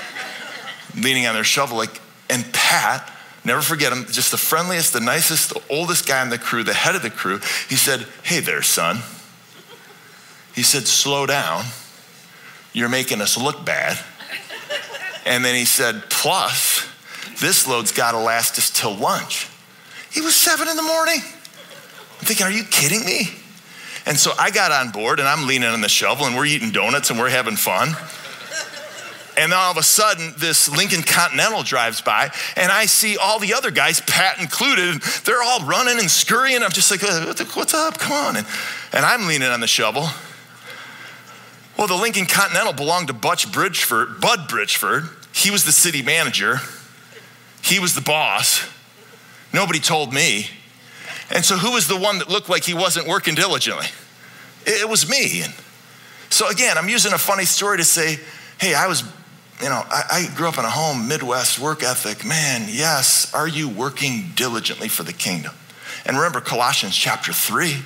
leaning 0.96 1.26
on 1.26 1.34
their 1.34 1.44
shovel, 1.44 1.76
like, 1.76 2.00
and 2.30 2.50
Pat, 2.52 3.10
never 3.44 3.62
forget 3.62 3.92
him, 3.92 4.06
just 4.06 4.30
the 4.30 4.36
friendliest, 4.36 4.92
the 4.92 5.00
nicest, 5.00 5.54
the 5.54 5.62
oldest 5.70 6.06
guy 6.06 6.22
in 6.22 6.30
the 6.30 6.38
crew, 6.38 6.62
the 6.62 6.74
head 6.74 6.94
of 6.94 7.02
the 7.02 7.10
crew. 7.10 7.40
He 7.68 7.76
said, 7.76 8.06
Hey 8.22 8.40
there, 8.40 8.62
son. 8.62 8.98
He 10.54 10.62
said, 10.62 10.86
Slow 10.86 11.26
down. 11.26 11.64
You're 12.72 12.88
making 12.88 13.20
us 13.20 13.36
look 13.36 13.64
bad. 13.64 13.98
And 15.26 15.44
then 15.44 15.54
he 15.54 15.64
said, 15.64 16.04
Plus, 16.10 16.86
this 17.40 17.66
load's 17.66 17.92
got 17.92 18.12
to 18.12 18.18
last 18.18 18.58
us 18.58 18.70
till 18.70 18.94
lunch. 18.94 19.48
It 20.12 20.22
was 20.22 20.34
seven 20.34 20.68
in 20.68 20.76
the 20.76 20.82
morning. 20.82 21.20
I'm 21.22 22.26
thinking, 22.26 22.46
are 22.46 22.52
you 22.52 22.64
kidding 22.64 23.04
me? 23.04 23.30
And 24.06 24.18
so 24.18 24.32
I 24.38 24.50
got 24.50 24.72
on 24.72 24.90
board 24.90 25.20
and 25.20 25.28
I'm 25.28 25.46
leaning 25.46 25.68
on 25.68 25.80
the 25.80 25.88
shovel 25.88 26.26
and 26.26 26.36
we're 26.36 26.46
eating 26.46 26.70
donuts 26.70 27.10
and 27.10 27.18
we're 27.18 27.30
having 27.30 27.56
fun. 27.56 27.94
And 29.40 29.50
then 29.50 29.58
all 29.58 29.70
of 29.70 29.78
a 29.78 29.82
sudden, 29.82 30.34
this 30.36 30.68
Lincoln 30.68 31.02
Continental 31.02 31.62
drives 31.62 32.02
by, 32.02 32.30
and 32.56 32.70
I 32.70 32.84
see 32.84 33.16
all 33.16 33.38
the 33.38 33.54
other 33.54 33.70
guys, 33.70 34.02
Pat 34.02 34.38
included, 34.38 35.00
they're 35.24 35.42
all 35.42 35.64
running 35.64 35.98
and 35.98 36.10
scurrying. 36.10 36.62
I'm 36.62 36.70
just 36.70 36.90
like, 36.90 37.02
uh, 37.02 37.32
what's 37.54 37.72
up? 37.72 37.98
Come 37.98 38.12
on. 38.12 38.36
And, 38.36 38.46
and 38.92 39.02
I'm 39.02 39.26
leaning 39.26 39.48
on 39.48 39.60
the 39.60 39.66
shovel. 39.66 40.08
Well, 41.78 41.86
the 41.86 41.96
Lincoln 41.96 42.26
Continental 42.26 42.74
belonged 42.74 43.06
to 43.06 43.14
Butch 43.14 43.50
Bridgeford, 43.50 44.20
Bud 44.20 44.40
Bridgeford. 44.40 45.08
He 45.34 45.50
was 45.50 45.64
the 45.64 45.72
city 45.72 46.02
manager. 46.02 46.58
He 47.62 47.78
was 47.78 47.94
the 47.94 48.02
boss. 48.02 48.68
Nobody 49.54 49.80
told 49.80 50.12
me. 50.12 50.48
And 51.30 51.42
so, 51.46 51.56
who 51.56 51.72
was 51.72 51.88
the 51.88 51.96
one 51.96 52.18
that 52.18 52.28
looked 52.28 52.50
like 52.50 52.64
he 52.64 52.74
wasn't 52.74 53.08
working 53.08 53.34
diligently? 53.34 53.86
It 54.66 54.86
was 54.86 55.08
me. 55.08 55.40
And 55.40 55.54
so, 56.28 56.46
again, 56.50 56.76
I'm 56.76 56.90
using 56.90 57.14
a 57.14 57.18
funny 57.18 57.46
story 57.46 57.78
to 57.78 57.84
say, 57.84 58.18
hey, 58.60 58.74
I 58.74 58.86
was, 58.86 59.02
you 59.62 59.68
know, 59.68 59.82
I, 59.90 60.02
I 60.10 60.34
grew 60.36 60.48
up 60.48 60.58
in 60.58 60.64
a 60.64 60.70
home, 60.70 61.08
Midwest 61.08 61.58
work 61.58 61.82
ethic. 61.82 62.24
Man, 62.24 62.66
yes, 62.68 63.32
are 63.34 63.48
you 63.48 63.68
working 63.68 64.32
diligently 64.34 64.88
for 64.88 65.02
the 65.02 65.12
kingdom? 65.12 65.52
And 66.06 66.16
remember 66.16 66.40
Colossians 66.40 66.96
chapter 66.96 67.32
3, 67.32 67.76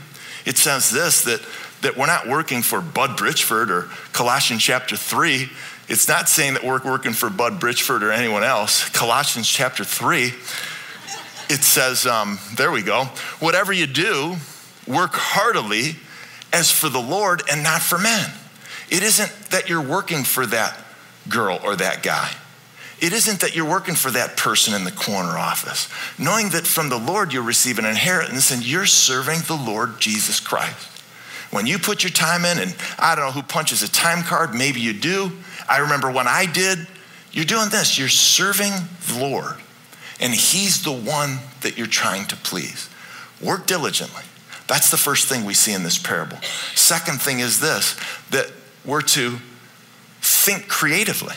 it 0.46 0.56
says 0.56 0.90
this 0.90 1.22
that, 1.24 1.40
that 1.82 1.96
we're 1.96 2.06
not 2.06 2.28
working 2.28 2.62
for 2.62 2.80
Bud 2.80 3.18
Bridgeford 3.18 3.70
or 3.70 3.82
Colossians 4.12 4.62
chapter 4.62 4.96
3 4.96 5.50
it's 5.88 6.08
not 6.08 6.28
saying 6.28 6.54
that 6.54 6.64
we're 6.64 6.82
working 6.82 7.12
for 7.12 7.28
Bud 7.28 7.60
Bridgeford 7.60 8.02
or 8.02 8.10
anyone 8.10 8.42
else. 8.42 8.88
Colossians 8.88 9.48
chapter 9.48 9.84
3, 9.84 10.32
it 11.54 11.62
says, 11.62 12.06
um, 12.06 12.38
there 12.56 12.70
we 12.70 12.82
go. 12.82 13.04
Whatever 13.38 13.72
you 13.72 13.86
do, 13.86 14.36
work 14.86 15.10
heartily 15.12 15.96
as 16.52 16.70
for 16.70 16.88
the 16.88 17.00
Lord 17.00 17.42
and 17.50 17.62
not 17.62 17.82
for 17.82 17.98
men. 17.98 18.30
It 18.90 19.02
isn't 19.02 19.30
that 19.50 19.68
you're 19.68 19.82
working 19.82 20.24
for 20.24 20.46
that 20.46 20.83
girl 21.28 21.60
or 21.64 21.76
that 21.76 22.02
guy. 22.02 22.30
It 23.00 23.12
isn't 23.12 23.40
that 23.40 23.54
you're 23.54 23.68
working 23.68 23.96
for 23.96 24.10
that 24.12 24.36
person 24.36 24.72
in 24.72 24.84
the 24.84 24.92
corner 24.92 25.36
office, 25.36 25.88
knowing 26.18 26.50
that 26.50 26.66
from 26.66 26.88
the 26.88 26.98
Lord 26.98 27.32
you'll 27.32 27.44
receive 27.44 27.78
an 27.78 27.84
inheritance 27.84 28.50
and 28.50 28.64
you're 28.64 28.86
serving 28.86 29.40
the 29.40 29.56
Lord 29.56 30.00
Jesus 30.00 30.40
Christ. 30.40 30.88
When 31.50 31.66
you 31.66 31.78
put 31.78 32.02
your 32.02 32.10
time 32.10 32.44
in, 32.44 32.58
and 32.58 32.74
I 32.98 33.14
don't 33.14 33.26
know 33.26 33.30
who 33.32 33.42
punches 33.42 33.82
a 33.82 33.88
time 33.88 34.22
card, 34.22 34.54
maybe 34.54 34.80
you 34.80 34.92
do. 34.92 35.32
I 35.68 35.78
remember 35.78 36.10
when 36.10 36.26
I 36.26 36.46
did, 36.46 36.86
you're 37.30 37.44
doing 37.44 37.68
this, 37.68 37.98
you're 37.98 38.08
serving 38.08 38.72
the 39.06 39.18
Lord, 39.20 39.56
and 40.20 40.32
He's 40.32 40.82
the 40.82 40.92
one 40.92 41.38
that 41.60 41.76
you're 41.76 41.86
trying 41.86 42.26
to 42.26 42.36
please. 42.36 42.88
Work 43.40 43.66
diligently. 43.66 44.22
That's 44.66 44.90
the 44.90 44.96
first 44.96 45.28
thing 45.28 45.44
we 45.44 45.54
see 45.54 45.72
in 45.72 45.82
this 45.82 45.98
parable. 45.98 46.38
Second 46.74 47.20
thing 47.20 47.40
is 47.40 47.60
this 47.60 47.96
that 48.30 48.50
we're 48.84 49.02
to 49.02 49.38
think 50.24 50.68
creatively. 50.68 51.34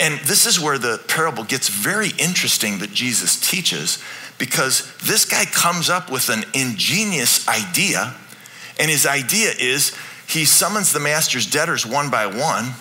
And 0.00 0.20
this 0.20 0.46
is 0.46 0.60
where 0.60 0.78
the 0.78 1.02
parable 1.08 1.44
gets 1.44 1.68
very 1.68 2.10
interesting 2.18 2.78
that 2.78 2.92
Jesus 2.92 3.38
teaches 3.38 4.02
because 4.38 4.92
this 4.98 5.24
guy 5.24 5.44
comes 5.44 5.90
up 5.90 6.10
with 6.10 6.28
an 6.28 6.44
ingenious 6.54 7.48
idea. 7.48 8.14
And 8.78 8.90
his 8.90 9.06
idea 9.06 9.50
is 9.58 9.96
he 10.28 10.44
summons 10.44 10.92
the 10.92 11.00
master's 11.00 11.50
debtors 11.50 11.84
one 11.84 12.10
by 12.10 12.26
one 12.26 12.74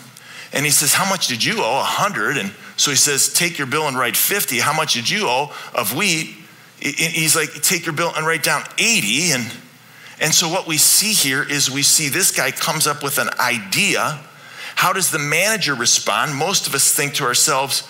and 0.54 0.66
he 0.66 0.72
says, 0.72 0.94
How 0.94 1.10
much 1.10 1.28
did 1.28 1.44
you 1.44 1.64
owe? 1.64 1.80
A 1.80 1.84
hundred. 1.84 2.38
And 2.38 2.54
so 2.78 2.92
he 2.92 2.98
says, 2.98 3.32
Take 3.32 3.58
your 3.58 3.68
bill 3.68 3.88
and 3.88 3.98
write 3.98 4.16
50. 4.16 4.60
How 4.60 4.74
much 4.74 4.94
did 4.94 5.10
you 5.10 5.28
owe 5.28 5.54
of 5.74 5.96
wheat? 5.96 6.36
He's 6.80 7.36
like, 7.36 7.54
Take 7.62 7.86
your 7.86 7.94
bill 7.94 8.12
and 8.16 8.26
write 8.26 8.44
down 8.44 8.64
80. 8.78 9.32
And, 9.32 9.54
and 10.20 10.34
so 10.34 10.50
what 10.50 10.68
we 10.68 10.78
see 10.78 11.14
here 11.14 11.44
is 11.44 11.70
we 11.70 11.84
see 11.84 12.10
this 12.10 12.32
guy 12.32 12.52
comes 12.52 12.88
up 12.88 13.04
with 13.04 13.18
an 13.18 13.30
idea. 13.40 14.20
How 14.78 14.94
does 14.94 15.10
the 15.10 15.20
manager 15.20 15.74
respond? 15.74 16.36
Most 16.36 16.68
of 16.68 16.76
us 16.76 16.94
think 16.94 17.16
to 17.16 17.24
ourselves, 17.24 17.88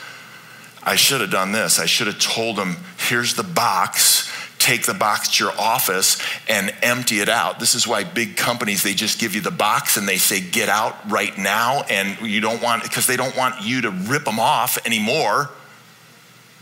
I 0.81 0.95
should 0.95 1.19
have 1.19 1.31
done 1.31 1.51
this. 1.51 1.79
I 1.79 1.85
should 1.85 2.07
have 2.07 2.17
told 2.17 2.57
him, 2.57 2.77
Here's 2.97 3.33
the 3.33 3.43
box 3.43 4.31
take 4.57 4.85
the 4.85 4.93
box 4.93 5.37
to 5.37 5.45
your 5.45 5.53
office 5.57 6.17
and 6.49 6.73
empty 6.81 7.19
it 7.19 7.29
out. 7.29 7.59
This 7.59 7.75
is 7.75 7.87
why 7.87 8.03
big 8.03 8.35
companies, 8.35 8.83
they 8.83 8.93
just 8.93 9.19
give 9.19 9.35
you 9.35 9.41
the 9.41 9.51
box 9.51 9.95
and 9.97 10.07
they 10.07 10.17
say, 10.17 10.41
get 10.41 10.67
out 10.67 10.95
right 11.09 11.37
now. 11.37 11.83
And 11.89 12.19
you 12.21 12.41
don't 12.41 12.61
want, 12.61 12.83
because 12.83 13.07
they 13.07 13.15
don't 13.15 13.35
want 13.37 13.61
you 13.61 13.81
to 13.81 13.91
rip 13.91 14.25
them 14.25 14.39
off 14.39 14.77
anymore. 14.85 15.51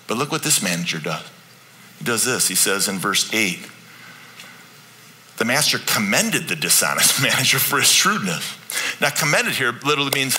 But 0.08 0.18
look 0.18 0.32
what 0.32 0.44
this 0.44 0.62
manager 0.62 1.00
does. 1.00 1.26
He 1.98 2.06
does 2.06 2.24
this. 2.26 2.48
He 2.48 2.56
says 2.56 2.88
in 2.88 3.00
verse 3.00 3.34
8, 3.34 3.60
the 5.38 5.46
master 5.46 5.80
commended 5.86 6.48
the 6.48 6.56
dishonest 6.56 7.22
manager 7.24 7.60
for 7.60 7.80
his 7.80 7.90
shrewdness. 7.92 8.58
Now, 9.02 9.10
commended 9.10 9.54
here 9.54 9.74
literally 9.84 10.12
means, 10.14 10.38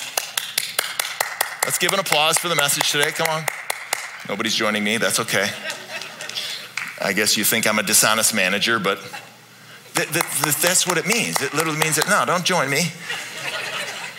let's 1.65 1.79
give 1.79 1.93
an 1.93 1.99
applause 1.99 2.39
for 2.39 2.49
the 2.49 2.57
message 2.57 2.91
today. 2.91 3.11
Come 3.11 3.29
on. 3.29 3.45
Nobody's 4.29 4.55
joining 4.55 4.83
me. 4.83 4.97
That's 4.97 5.21
okay. 5.21 5.49
I 7.01 7.13
guess 7.13 7.37
you 7.37 7.45
think 7.45 7.67
I'm 7.67 7.79
a 7.79 7.83
dishonest 7.83 8.35
manager, 8.35 8.79
but 8.79 8.99
th- 9.95 10.09
th- 10.09 10.25
th- 10.43 10.57
that's 10.57 10.87
what 10.87 10.99
it 10.99 11.07
means. 11.07 11.41
It 11.43 11.53
literally 11.55 11.79
means 11.79 11.97
that, 11.97 12.09
no, 12.09 12.25
don't 12.25 12.45
join 12.45 12.71
me. 12.71 12.91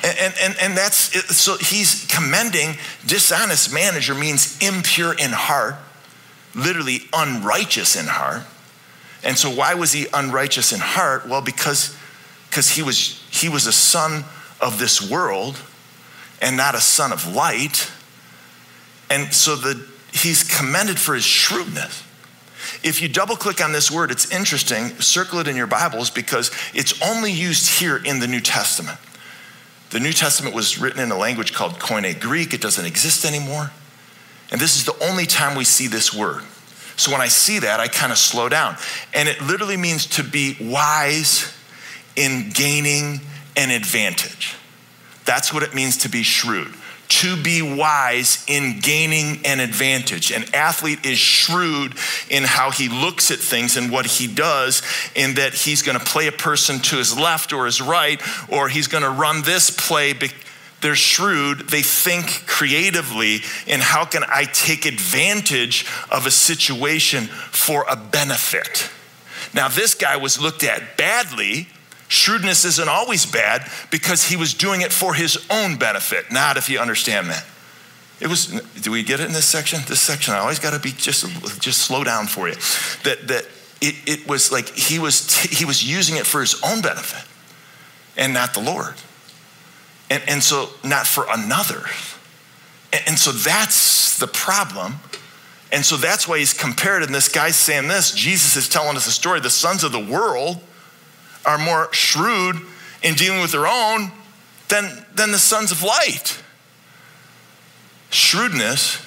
And, 0.04 0.34
and, 0.40 0.56
and 0.62 0.78
that's 0.78 1.36
so 1.36 1.58
he's 1.58 2.06
commending 2.06 2.78
dishonest 3.06 3.74
manager 3.74 4.14
means 4.14 4.58
impure 4.62 5.14
in 5.14 5.32
heart, 5.32 5.76
literally 6.54 7.00
unrighteous 7.14 7.96
in 7.96 8.06
heart. 8.06 8.44
And 9.28 9.38
so 9.38 9.50
why 9.52 9.74
was 9.74 9.92
he 9.92 10.08
unrighteous 10.14 10.72
in 10.72 10.80
heart? 10.80 11.28
Well, 11.28 11.42
because 11.42 11.96
because 12.50 12.70
he 12.70 12.82
was 12.82 13.22
he 13.30 13.50
was 13.50 13.68
a 13.68 13.74
son 13.74 14.24
of 14.62 14.80
this 14.80 15.12
world 15.12 15.60
and 16.42 16.56
not 16.56 16.76
a 16.76 16.80
son 16.80 17.12
of 17.12 17.36
light. 17.36 17.92
And 19.10 19.34
so 19.34 19.58
the 19.58 19.86
he's 20.14 20.44
commended 20.44 20.98
for 20.98 21.14
his 21.14 21.26
shrewdness. 21.26 22.06
If 22.84 23.02
you 23.02 23.10
double 23.10 23.36
click 23.36 23.62
on 23.62 23.74
this 23.74 23.92
word, 23.92 24.12
it's 24.12 24.32
interesting. 24.32 24.90
Circle 25.02 25.40
it 25.40 25.50
in 25.50 25.58
your 25.58 25.68
Bibles 25.68 26.10
because 26.10 26.50
it's 26.74 27.00
only 27.02 27.32
used 27.32 27.80
here 27.80 27.98
in 27.98 28.20
the 28.20 28.28
New 28.28 28.40
Testament. 28.40 28.98
The 29.90 30.00
New 30.00 30.14
Testament 30.14 30.56
was 30.56 30.80
written 30.80 31.02
in 31.02 31.12
a 31.12 31.18
language 31.18 31.54
called 31.54 31.80
Koine 31.80 32.18
Greek, 32.20 32.54
it 32.54 32.62
doesn't 32.62 32.86
exist 32.86 33.26
anymore. 33.26 33.72
And 34.52 34.62
this 34.62 34.78
is 34.78 34.86
the 34.86 34.98
only 35.04 35.26
time 35.26 35.58
we 35.58 35.66
see 35.66 35.88
this 35.88 36.14
word. 36.14 36.44
So 36.98 37.12
when 37.12 37.22
I 37.22 37.28
see 37.28 37.60
that, 37.60 37.80
I 37.80 37.88
kind 37.88 38.12
of 38.12 38.18
slow 38.18 38.50
down. 38.50 38.76
And 39.14 39.30
it 39.30 39.42
literally 39.42 39.78
means 39.78 40.08
to 40.08 40.24
be 40.24 40.58
wise 40.60 41.54
in 42.16 42.50
gaining 42.50 43.22
an 43.56 43.70
advantage. 43.70 44.56
That's 45.24 45.54
what 45.54 45.64
it 45.64 45.76
means 45.76 45.98
to 45.98 46.10
be 46.10 46.24
shrewd, 46.24 46.74
to 47.10 47.42
be 47.42 47.62
wise 47.62 48.44
in 48.48 48.80
gaining 48.80 49.46
an 49.46 49.60
advantage. 49.60 50.32
An 50.32 50.46
athlete 50.56 51.06
is 51.06 51.20
shrewd 51.20 51.94
in 52.30 52.44
how 52.44 52.72
he 52.72 52.90
looks 52.90 53.30
at 53.30 53.40
things 53.40 53.78
and 53.78 53.92
what 53.92 54.06
he 54.06 54.26
does, 54.26 54.82
in 55.16 55.36
that 55.36 55.54
he's 55.54 55.84
going 55.84 56.00
to 56.00 56.04
play 56.04 56.28
a 56.28 56.32
person 56.32 56.80
to 56.80 56.98
his 56.98 57.18
left 57.18 57.54
or 57.54 57.66
his 57.66 57.80
right, 57.80 58.22
or 58.50 58.70
he's 58.70 58.88
going 58.88 59.04
to 59.04 59.10
run 59.10 59.44
this 59.44 59.70
play. 59.70 60.14
They're 60.82 60.96
shrewd. 60.96 61.70
They 61.70 61.82
think 61.82 62.46
creatively 62.46 63.42
in 63.66 63.80
how 63.80 64.06
can 64.06 64.24
I 64.28 64.46
take 64.46 64.86
advantage 64.86 65.86
of 66.12 66.26
a 66.26 66.32
situation 66.32 67.26
for 67.26 67.86
a 67.90 67.96
benefit. 67.96 68.90
Now, 69.54 69.70
this 69.70 69.96
guy 69.96 70.18
was 70.18 70.40
looked 70.40 70.64
at 70.64 70.98
badly 70.98 71.68
Shrewdness 72.10 72.64
isn't 72.64 72.88
always 72.88 73.26
bad 73.26 73.70
because 73.92 74.24
he 74.24 74.38
was 74.38 74.54
doing 74.54 74.82
it 74.82 74.94
for 74.94 75.14
his 75.14 75.46
own 75.50 75.78
benefit, 75.78 76.32
not 76.32 76.58
if 76.58 76.70
you 76.70 76.80
understand 76.80 77.28
that. 77.28 77.46
It 78.20 78.28
was, 78.28 78.48
do 78.82 78.92
we 78.92 79.04
get 79.04 79.20
it 79.20 79.28
in 79.28 79.34
this 79.34 79.46
section? 79.46 79.82
This 79.88 80.02
section, 80.02 80.34
I 80.34 80.40
always 80.40 80.60
got 80.60 80.74
to 80.74 80.80
be 80.80 80.92
just, 80.92 81.26
just 81.60 81.82
slow 81.82 82.04
down 82.04 82.28
for 82.28 82.48
you. 82.48 82.56
That, 83.04 83.28
that 83.28 83.46
it, 83.82 83.96
it 84.08 84.28
was 84.28 84.52
like 84.52 84.70
he 84.70 85.00
was, 85.00 85.28
t- 85.28 85.54
he 85.54 85.66
was 85.66 85.84
using 85.84 86.16
it 86.16 86.26
for 86.26 86.40
his 86.40 86.62
own 86.64 86.82
benefit 86.82 87.28
and 88.16 88.34
not 88.34 88.54
the 88.54 88.62
Lord. 88.62 88.96
And, 90.10 90.24
and 90.28 90.44
so, 90.44 90.70
not 90.84 91.06
for 91.06 91.26
another. 91.30 91.84
And, 92.94 93.04
and 93.08 93.20
so 93.20 93.32
that's 93.32 94.18
the 94.20 94.28
problem. 94.28 94.96
And 95.72 95.86
so 95.86 95.98
that's 95.98 96.28
why 96.28 96.40
he's 96.40 96.54
compared, 96.54 97.04
and 97.04 97.14
this 97.14 97.28
guy's 97.28 97.58
saying 97.58 97.90
this. 97.90 98.12
Jesus 98.12 98.56
is 98.56 98.70
telling 98.70 98.96
us 98.96 99.06
a 99.06 99.12
story. 99.12 99.42
The 99.42 99.50
sons 99.50 99.84
of 99.84 99.92
the 99.92 100.00
world 100.00 100.62
are 101.46 101.58
more 101.58 101.92
shrewd 101.94 102.58
in 103.04 103.16
dealing 103.16 103.42
with 103.42 103.52
their 103.52 103.68
own 103.68 104.12
than, 104.70 105.06
than 105.14 105.32
the 105.32 105.40
sons 105.40 105.72
of 105.72 105.84
light. 105.84 106.42
Shrewdness, 108.10 109.06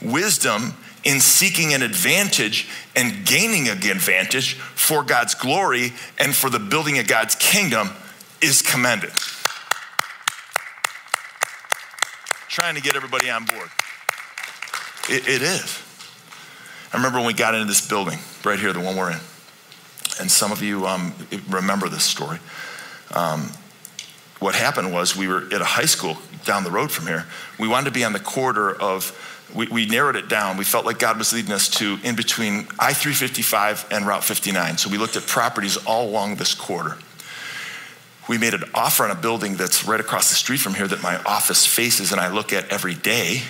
wisdom 0.00 0.74
in 1.02 1.20
seeking 1.20 1.74
an 1.74 1.82
advantage 1.82 2.68
and 2.94 3.26
gaining 3.26 3.68
an 3.68 3.78
advantage 3.78 4.54
for 4.54 5.02
God's 5.02 5.34
glory 5.34 5.92
and 6.18 6.34
for 6.34 6.50
the 6.50 6.58
building 6.58 6.98
of 6.98 7.06
God's 7.06 7.34
kingdom 7.34 7.90
is 8.40 8.62
commended. 8.62 9.10
Trying 12.50 12.74
to 12.74 12.82
get 12.82 12.94
everybody 12.96 13.30
on 13.30 13.46
board. 13.46 13.70
it, 15.08 15.26
it 15.26 15.42
is. 15.42 15.82
I 16.92 16.96
remember 16.96 17.18
when 17.18 17.26
we 17.28 17.34
got 17.34 17.54
into 17.54 17.66
this 17.66 17.86
building 17.86 18.18
right 18.44 18.58
here, 18.58 18.72
the 18.72 18.80
one 18.80 18.96
we're 18.96 19.12
in 19.12 19.20
and 20.20 20.30
some 20.30 20.52
of 20.52 20.62
you 20.62 20.86
um, 20.86 21.14
remember 21.48 21.88
this 21.88 22.04
story. 22.04 22.38
Um, 23.14 23.50
what 24.38 24.54
happened 24.54 24.92
was 24.92 25.16
we 25.16 25.26
were 25.26 25.44
at 25.52 25.60
a 25.60 25.64
high 25.64 25.86
school 25.86 26.18
down 26.44 26.62
the 26.62 26.70
road 26.70 26.90
from 26.90 27.06
here. 27.06 27.26
We 27.58 27.68
wanted 27.68 27.86
to 27.86 27.90
be 27.92 28.04
on 28.04 28.12
the 28.12 28.20
corridor 28.20 28.70
of, 28.70 29.16
we, 29.54 29.66
we 29.66 29.86
narrowed 29.86 30.16
it 30.16 30.28
down. 30.28 30.56
We 30.56 30.64
felt 30.64 30.86
like 30.86 30.98
God 30.98 31.18
was 31.18 31.32
leading 31.32 31.52
us 31.52 31.68
to 31.70 31.98
in 32.04 32.16
between 32.16 32.68
I 32.78 32.92
355 32.92 33.86
and 33.90 34.06
Route 34.06 34.24
59. 34.24 34.78
So 34.78 34.90
we 34.90 34.98
looked 34.98 35.16
at 35.16 35.26
properties 35.26 35.76
all 35.78 36.08
along 36.08 36.36
this 36.36 36.54
corridor. 36.54 36.98
We 38.30 38.38
made 38.38 38.54
an 38.54 38.62
offer 38.74 39.02
on 39.02 39.10
a 39.10 39.16
building 39.16 39.56
that's 39.56 39.84
right 39.84 39.98
across 39.98 40.28
the 40.28 40.36
street 40.36 40.60
from 40.60 40.74
here 40.74 40.86
that 40.86 41.02
my 41.02 41.20
office 41.24 41.66
faces 41.66 42.12
and 42.12 42.20
I 42.20 42.32
look 42.32 42.52
at 42.52 42.68
every 42.68 42.94
day. 42.94 43.42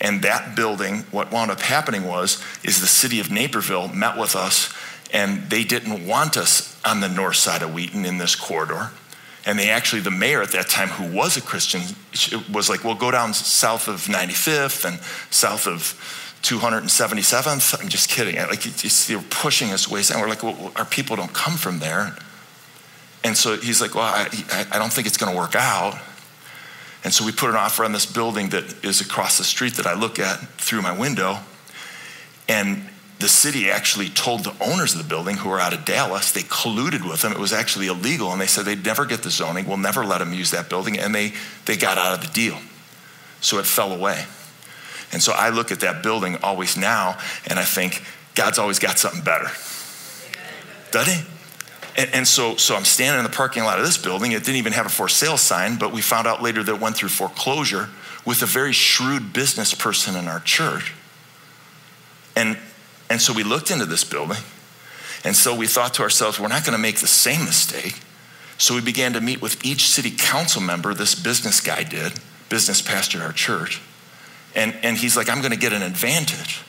And 0.00 0.22
that 0.22 0.54
building, 0.54 0.98
what 1.10 1.32
wound 1.32 1.50
up 1.50 1.60
happening 1.60 2.04
was, 2.06 2.40
is 2.62 2.80
the 2.80 2.86
city 2.86 3.18
of 3.18 3.32
Naperville 3.32 3.88
met 3.88 4.16
with 4.16 4.36
us 4.36 4.72
and 5.12 5.50
they 5.50 5.64
didn't 5.64 6.06
want 6.06 6.36
us 6.36 6.80
on 6.84 7.00
the 7.00 7.08
north 7.08 7.34
side 7.34 7.62
of 7.62 7.74
Wheaton 7.74 8.04
in 8.04 8.18
this 8.18 8.36
corridor. 8.36 8.92
And 9.44 9.58
they 9.58 9.70
actually, 9.70 10.02
the 10.02 10.12
mayor 10.12 10.40
at 10.40 10.52
that 10.52 10.68
time, 10.68 10.90
who 10.90 11.12
was 11.12 11.36
a 11.36 11.40
Christian, 11.40 11.80
was 12.52 12.68
like, 12.68 12.84
well, 12.84 12.94
go 12.94 13.10
down 13.10 13.34
south 13.34 13.88
of 13.88 14.02
95th 14.02 14.84
and 14.84 15.00
south 15.32 15.66
of 15.66 15.82
277th. 16.42 17.82
I'm 17.82 17.88
just 17.88 18.08
kidding. 18.08 18.36
Like, 18.36 18.62
they 18.62 19.16
were 19.16 19.22
pushing 19.30 19.72
us 19.72 19.90
away. 19.90 20.02
And 20.12 20.20
we're 20.20 20.28
like, 20.28 20.44
well, 20.44 20.70
our 20.76 20.84
people 20.84 21.16
don't 21.16 21.32
come 21.32 21.56
from 21.56 21.80
there. 21.80 22.14
And 23.22 23.36
so 23.36 23.56
he's 23.56 23.80
like, 23.80 23.94
well, 23.94 24.04
I, 24.04 24.28
I 24.72 24.78
don't 24.78 24.92
think 24.92 25.06
it's 25.06 25.16
going 25.16 25.32
to 25.32 25.38
work 25.38 25.54
out. 25.54 25.98
And 27.04 27.12
so 27.12 27.24
we 27.24 27.32
put 27.32 27.50
an 27.50 27.56
offer 27.56 27.84
on 27.84 27.92
this 27.92 28.06
building 28.06 28.50
that 28.50 28.84
is 28.84 29.00
across 29.00 29.38
the 29.38 29.44
street 29.44 29.74
that 29.74 29.86
I 29.86 29.94
look 29.94 30.18
at 30.18 30.38
through 30.58 30.82
my 30.82 30.96
window. 30.96 31.38
And 32.48 32.88
the 33.18 33.28
city 33.28 33.70
actually 33.70 34.08
told 34.08 34.44
the 34.44 34.54
owners 34.62 34.94
of 34.94 34.98
the 35.02 35.08
building 35.08 35.36
who 35.36 35.48
were 35.48 35.60
out 35.60 35.74
of 35.74 35.84
Dallas, 35.84 36.32
they 36.32 36.40
colluded 36.42 37.08
with 37.08 37.22
them. 37.22 37.32
It 37.32 37.38
was 37.38 37.52
actually 37.52 37.86
illegal. 37.88 38.32
And 38.32 38.40
they 38.40 38.46
said 38.46 38.64
they'd 38.64 38.84
never 38.84 39.04
get 39.04 39.22
the 39.22 39.30
zoning. 39.30 39.66
We'll 39.66 39.76
never 39.76 40.04
let 40.04 40.18
them 40.18 40.32
use 40.32 40.50
that 40.50 40.68
building. 40.68 40.98
And 40.98 41.14
they, 41.14 41.32
they 41.66 41.76
got 41.76 41.98
out 41.98 42.14
of 42.14 42.26
the 42.26 42.32
deal. 42.32 42.58
So 43.40 43.58
it 43.58 43.66
fell 43.66 43.92
away. 43.92 44.24
And 45.12 45.22
so 45.22 45.32
I 45.32 45.50
look 45.50 45.72
at 45.72 45.80
that 45.80 46.02
building 46.02 46.36
always 46.42 46.76
now 46.76 47.18
and 47.46 47.58
I 47.58 47.64
think, 47.64 48.02
God's 48.34 48.58
always 48.58 48.78
got 48.78 48.98
something 48.98 49.22
better. 49.22 49.50
Doesn't 50.92 51.12
he? 51.12 51.29
And, 52.00 52.14
and, 52.14 52.26
so, 52.26 52.56
so 52.56 52.76
I'm 52.76 52.86
standing 52.86 53.18
in 53.18 53.30
the 53.30 53.36
parking 53.36 53.62
lot 53.62 53.78
of 53.78 53.84
this 53.84 53.98
building. 53.98 54.32
It 54.32 54.42
didn't 54.44 54.56
even 54.56 54.72
have 54.72 54.86
a 54.86 54.88
for 54.88 55.06
sale 55.06 55.36
sign, 55.36 55.76
but 55.76 55.92
we 55.92 56.00
found 56.00 56.26
out 56.26 56.40
later 56.42 56.62
that 56.62 56.76
it 56.76 56.80
went 56.80 56.96
through 56.96 57.10
foreclosure 57.10 57.90
with 58.24 58.40
a 58.42 58.46
very 58.46 58.72
shrewd 58.72 59.34
business 59.34 59.74
person 59.74 60.16
in 60.16 60.26
our 60.26 60.40
church. 60.40 60.94
And 62.34 62.56
and 63.10 63.20
so 63.20 63.32
we 63.32 63.42
looked 63.42 63.70
into 63.70 63.84
this 63.84 64.04
building. 64.04 64.38
And 65.24 65.36
so 65.36 65.54
we 65.54 65.66
thought 65.66 65.94
to 65.94 66.02
ourselves, 66.02 66.40
we're 66.40 66.48
not 66.48 66.64
going 66.64 66.76
to 66.76 66.78
make 66.78 67.00
the 67.00 67.08
same 67.08 67.44
mistake. 67.44 68.00
So 68.56 68.74
we 68.74 68.80
began 68.80 69.12
to 69.14 69.20
meet 69.20 69.42
with 69.42 69.62
each 69.64 69.88
city 69.88 70.12
council 70.16 70.62
member, 70.62 70.94
this 70.94 71.14
business 71.14 71.60
guy 71.60 71.82
did, 71.82 72.12
business 72.48 72.80
pastor 72.80 73.18
at 73.18 73.24
our 73.24 73.32
church. 73.32 73.82
And, 74.54 74.74
and 74.82 74.96
he's 74.96 75.16
like, 75.16 75.28
I'm 75.28 75.40
going 75.40 75.52
to 75.52 75.58
get 75.58 75.72
an 75.72 75.82
advantage. 75.82 76.62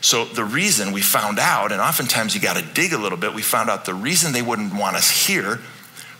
So 0.00 0.24
the 0.24 0.44
reason 0.44 0.92
we 0.92 1.02
found 1.02 1.38
out, 1.38 1.72
and 1.72 1.80
oftentimes 1.80 2.34
you 2.34 2.40
got 2.40 2.56
to 2.56 2.62
dig 2.62 2.92
a 2.92 2.98
little 2.98 3.18
bit, 3.18 3.34
we 3.34 3.42
found 3.42 3.68
out 3.68 3.84
the 3.84 3.94
reason 3.94 4.32
they 4.32 4.42
wouldn't 4.42 4.74
want 4.74 4.96
us 4.96 5.26
here 5.26 5.60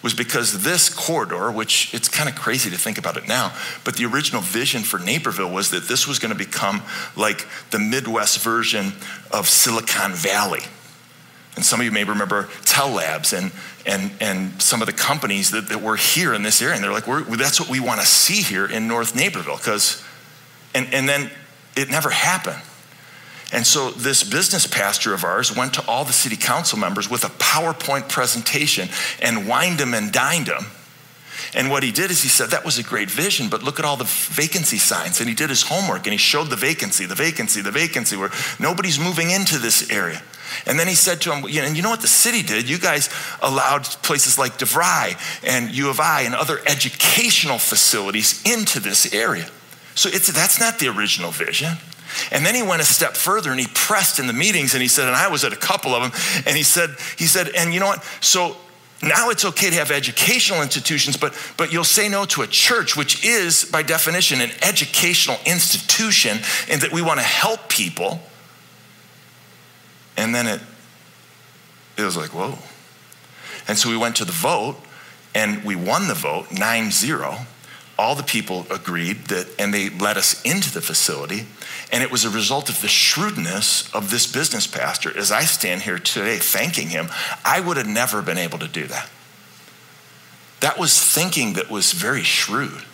was 0.03 0.14
because 0.14 0.62
this 0.62 0.88
corridor, 0.88 1.51
which 1.51 1.93
it's 1.93 2.09
kind 2.09 2.29
of 2.29 2.35
crazy 2.35 2.71
to 2.71 2.77
think 2.77 2.99
about 2.99 3.16
it 3.16 3.29
now, 3.29 3.55
but 3.85 3.97
the 3.97 4.05
original 4.07 4.40
vision 4.40 4.83
for 4.83 4.99
Naperville 4.99 5.51
was 5.51 5.71
that 5.71 5.88
this 5.88 6.07
was 6.07 6.19
going 6.19 6.33
to 6.33 6.38
become 6.38 6.83
like 7.16 7.47
the 7.71 7.79
Midwest 7.79 8.43
version 8.43 8.93
of 9.31 9.49
Silicon 9.49 10.12
Valley. 10.12 10.62
And 11.57 11.64
some 11.64 11.81
of 11.81 11.85
you 11.85 11.93
may 11.93 12.05
remember 12.05 12.45
Tellabs 12.62 13.37
and, 13.37 13.53
and, 13.85 14.12
and 14.21 14.62
some 14.62 14.81
of 14.81 14.87
the 14.87 14.93
companies 14.93 15.51
that, 15.51 15.69
that 15.69 15.83
were 15.83 15.97
here 15.97 16.33
in 16.33 16.43
this 16.43 16.62
area. 16.62 16.77
And 16.77 16.85
they're 16.85 16.93
like, 16.93 17.07
that's 17.07 17.61
what 17.61 17.69
we 17.69 17.81
want 17.81 18.01
to 18.01 18.07
see 18.07 18.40
here 18.40 18.66
in 18.66 18.87
North 18.87 19.14
Naperville. 19.16 19.57
Because, 19.57 20.03
and, 20.75 20.87
and 20.95 21.09
then 21.09 21.31
it 21.77 21.90
never 21.90 22.09
happened. 22.09 22.62
And 23.53 23.67
so 23.67 23.91
this 23.91 24.23
business 24.23 24.67
pastor 24.67 25.13
of 25.13 25.25
ours 25.25 25.55
went 25.55 25.75
to 25.75 25.87
all 25.87 26.05
the 26.05 26.13
city 26.13 26.37
council 26.37 26.79
members 26.79 27.11
with 27.11 27.25
a 27.25 27.29
PowerPoint 27.29 28.09
presentation 28.09 28.89
and 29.21 29.49
wined 29.49 29.79
them 29.79 29.93
and 29.93 30.13
dined 30.13 30.47
them. 30.47 30.67
And 31.55 31.69
what 31.69 31.83
he 31.83 31.91
did 31.91 32.11
is 32.11 32.23
he 32.23 32.29
said, 32.29 32.51
That 32.51 32.65
was 32.65 32.79
a 32.79 32.83
great 32.83 33.11
vision, 33.11 33.49
but 33.49 33.63
look 33.63 33.79
at 33.79 33.85
all 33.85 33.97
the 33.97 34.05
vacancy 34.05 34.79
signs. 34.79 35.21
And 35.21 35.29
he 35.29 35.35
did 35.35 35.51
his 35.51 35.63
homework 35.63 36.07
and 36.07 36.13
he 36.13 36.19
showed 36.19 36.49
the 36.49 36.57
vacancy, 36.57 37.07
the 37.07 37.15
vacancy, 37.15 37.61
the 37.61 37.73
vacancy, 37.73 38.17
where 38.17 38.31
nobody's 38.61 39.01
moving 39.01 39.31
into 39.31 39.59
this 39.59 39.91
area. 39.91 40.23
And 40.67 40.79
then 40.79 40.87
he 40.87 40.95
said 40.95 41.21
to 41.23 41.33
him, 41.33 41.45
and 41.45 41.77
you 41.77 41.83
know 41.83 41.91
what 41.91 42.03
the 42.03 42.09
city 42.09 42.43
did? 42.43 42.69
You 42.69 42.79
guys 42.79 43.09
allowed 43.41 43.85
places 43.85 44.39
like 44.39 44.59
DeVry 44.59 45.17
and 45.45 45.71
U 45.71 45.91
of 45.91 46.01
I 46.01 46.23
and 46.23 46.35
other 46.35 46.61
educational 46.67 47.59
facilities 47.59 48.43
into 48.45 48.81
this 48.81 49.13
area. 49.13 49.49
So 49.95 50.09
it's, 50.09 50.33
that's 50.33 50.61
not 50.61 50.79
the 50.79 50.89
original 50.89 51.31
vision. 51.31 51.77
And 52.31 52.44
then 52.44 52.55
he 52.55 52.62
went 52.62 52.83
a 52.83 52.85
step 52.85 53.16
further 53.16 53.51
and 53.51 53.61
he 53.61 53.66
pressed 53.75 54.18
in 54.18 54.27
the 54.27 54.33
meetings 54.33 54.75
and 54.75 54.83
he 54.83 54.88
said, 54.88 55.07
and 55.07 55.16
I 55.16 55.29
was 55.29 55.44
at 55.44 55.53
a 55.53 55.57
couple 55.57 55.94
of 55.94 56.03
them, 56.03 56.44
and 56.46 56.57
he 56.57 56.62
said, 56.62 56.90
he 57.18 57.25
said, 57.25 57.49
and 57.57 57.73
you 57.73 57.81
know 57.81 57.87
what? 57.87 58.05
So 58.20 58.57
now 59.03 59.31
it's 59.31 59.44
okay 59.44 59.70
to 59.70 59.77
have 59.77 59.90
educational 59.90 60.62
institutions, 60.62 61.16
but, 61.16 61.35
but 61.57 61.73
you'll 61.73 61.85
say 61.85 62.09
no 62.09 62.27
to 62.27 62.42
a 62.42 62.46
church, 62.46 62.96
which 62.96 63.25
is, 63.25 63.64
by 63.64 63.83
definition, 63.83 64.40
an 64.40 64.51
educational 64.62 65.38
institution, 65.46 66.38
and 66.68 66.83
that 66.83 66.92
we 66.92 67.01
want 67.01 67.18
to 67.18 67.25
help 67.25 67.68
people. 67.68 68.20
And 70.18 70.35
then 70.35 70.46
it, 70.46 70.61
it 71.96 72.03
was 72.03 72.16
like, 72.16 72.35
whoa. 72.35 72.59
And 73.68 73.79
so 73.79 73.88
we 73.88 73.96
went 73.96 74.16
to 74.16 74.27
the 74.27 74.33
vote, 74.33 74.77
and 75.35 75.64
we 75.64 75.77
won 75.77 76.09
the 76.09 76.14
vote 76.14 76.53
9 76.53 76.90
0 76.90 77.38
all 78.01 78.15
the 78.15 78.23
people 78.23 78.67
agreed 78.71 79.27
that, 79.27 79.47
and 79.59 79.75
they 79.75 79.91
let 79.91 80.17
us 80.17 80.41
into 80.41 80.73
the 80.73 80.81
facility. 80.81 81.45
And 81.93 82.03
it 82.03 82.11
was 82.11 82.25
a 82.25 82.31
result 82.31 82.71
of 82.71 82.81
the 82.81 82.89
shrewdness 82.89 83.93
of 83.93 84.11
this 84.11 84.27
business 84.27 84.67
pastor. 84.67 85.15
As 85.15 85.31
I 85.31 85.43
stand 85.43 85.83
here 85.83 85.99
today 85.99 86.39
thanking 86.39 86.89
him, 86.89 87.11
I 87.45 87.61
would 87.61 87.77
have 87.77 87.87
never 87.87 88.23
been 88.23 88.39
able 88.39 88.59
to 88.61 88.69
do 88.69 88.87
that. 88.87 89.11
That 90.61 90.79
was 90.79 90.99
thinking 90.99 91.53
that 91.55 91.71
was 91.71 91.93
very 91.93 92.23
shrewd. 92.23 92.85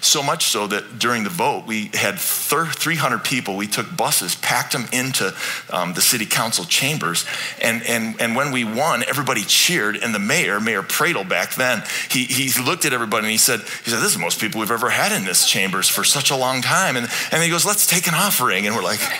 So 0.00 0.22
much 0.22 0.44
so 0.44 0.66
that 0.66 0.98
during 0.98 1.24
the 1.24 1.30
vote, 1.30 1.66
we 1.66 1.90
had 1.94 2.18
300 2.18 3.24
people. 3.24 3.56
We 3.56 3.66
took 3.66 3.96
buses, 3.96 4.34
packed 4.36 4.72
them 4.72 4.86
into 4.92 5.34
um, 5.70 5.94
the 5.94 6.00
city 6.00 6.26
council 6.26 6.64
chambers. 6.64 7.24
And, 7.60 7.82
and, 7.84 8.20
and 8.20 8.36
when 8.36 8.52
we 8.52 8.64
won, 8.64 9.02
everybody 9.08 9.42
cheered. 9.42 9.96
And 9.96 10.14
the 10.14 10.18
mayor, 10.18 10.60
Mayor 10.60 10.82
Pradel 10.82 11.28
back 11.28 11.54
then, 11.54 11.82
he, 12.10 12.24
he 12.24 12.50
looked 12.62 12.84
at 12.84 12.92
everybody 12.92 13.26
and 13.26 13.32
he 13.32 13.38
said, 13.38 13.60
he 13.60 13.90
said, 13.90 14.00
This 14.00 14.08
is 14.08 14.14
the 14.14 14.20
most 14.20 14.40
people 14.40 14.60
we've 14.60 14.70
ever 14.70 14.90
had 14.90 15.12
in 15.12 15.24
this 15.24 15.48
chambers 15.48 15.88
for 15.88 16.04
such 16.04 16.30
a 16.30 16.36
long 16.36 16.62
time. 16.62 16.96
And, 16.96 17.08
and 17.32 17.42
he 17.42 17.50
goes, 17.50 17.64
Let's 17.64 17.86
take 17.86 18.06
an 18.06 18.14
offering. 18.14 18.66
And 18.66 18.74
we're 18.74 18.82
like, 18.82 19.00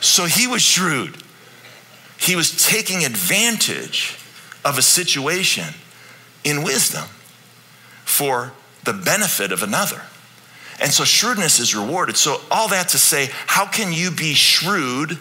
So 0.00 0.26
he 0.26 0.46
was 0.46 0.62
shrewd. 0.62 1.16
He 2.18 2.36
was 2.36 2.66
taking 2.66 3.04
advantage 3.04 4.18
of 4.64 4.78
a 4.78 4.82
situation 4.82 5.74
in 6.44 6.62
wisdom 6.62 7.04
for 8.08 8.52
the 8.84 8.92
benefit 8.92 9.52
of 9.52 9.62
another. 9.62 10.02
And 10.80 10.90
so 10.92 11.04
shrewdness 11.04 11.60
is 11.60 11.74
rewarded. 11.74 12.16
So, 12.16 12.40
all 12.50 12.68
that 12.68 12.88
to 12.90 12.98
say, 12.98 13.28
how 13.46 13.66
can 13.66 13.92
you 13.92 14.10
be 14.10 14.32
shrewd 14.32 15.18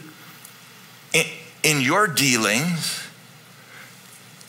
in, 1.13 1.25
in 1.63 1.81
your 1.81 2.07
dealings 2.07 3.03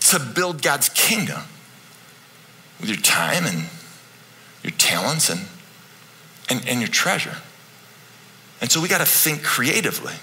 to 0.09 0.21
build 0.21 0.63
God's 0.63 0.89
kingdom 0.91 1.43
with 2.81 2.91
your 2.91 2.99
time 2.99 3.45
and 3.45 3.65
your 4.63 4.73
talents 4.79 5.31
and, 5.31 5.41
and, 6.49 6.67
and 6.69 6.81
your 6.81 6.91
treasure? 6.91 7.37
And 8.61 8.71
so, 8.71 8.81
we 8.81 8.89
got 8.89 8.99
to 8.99 9.07
think 9.07 9.43
creatively. 9.43 10.15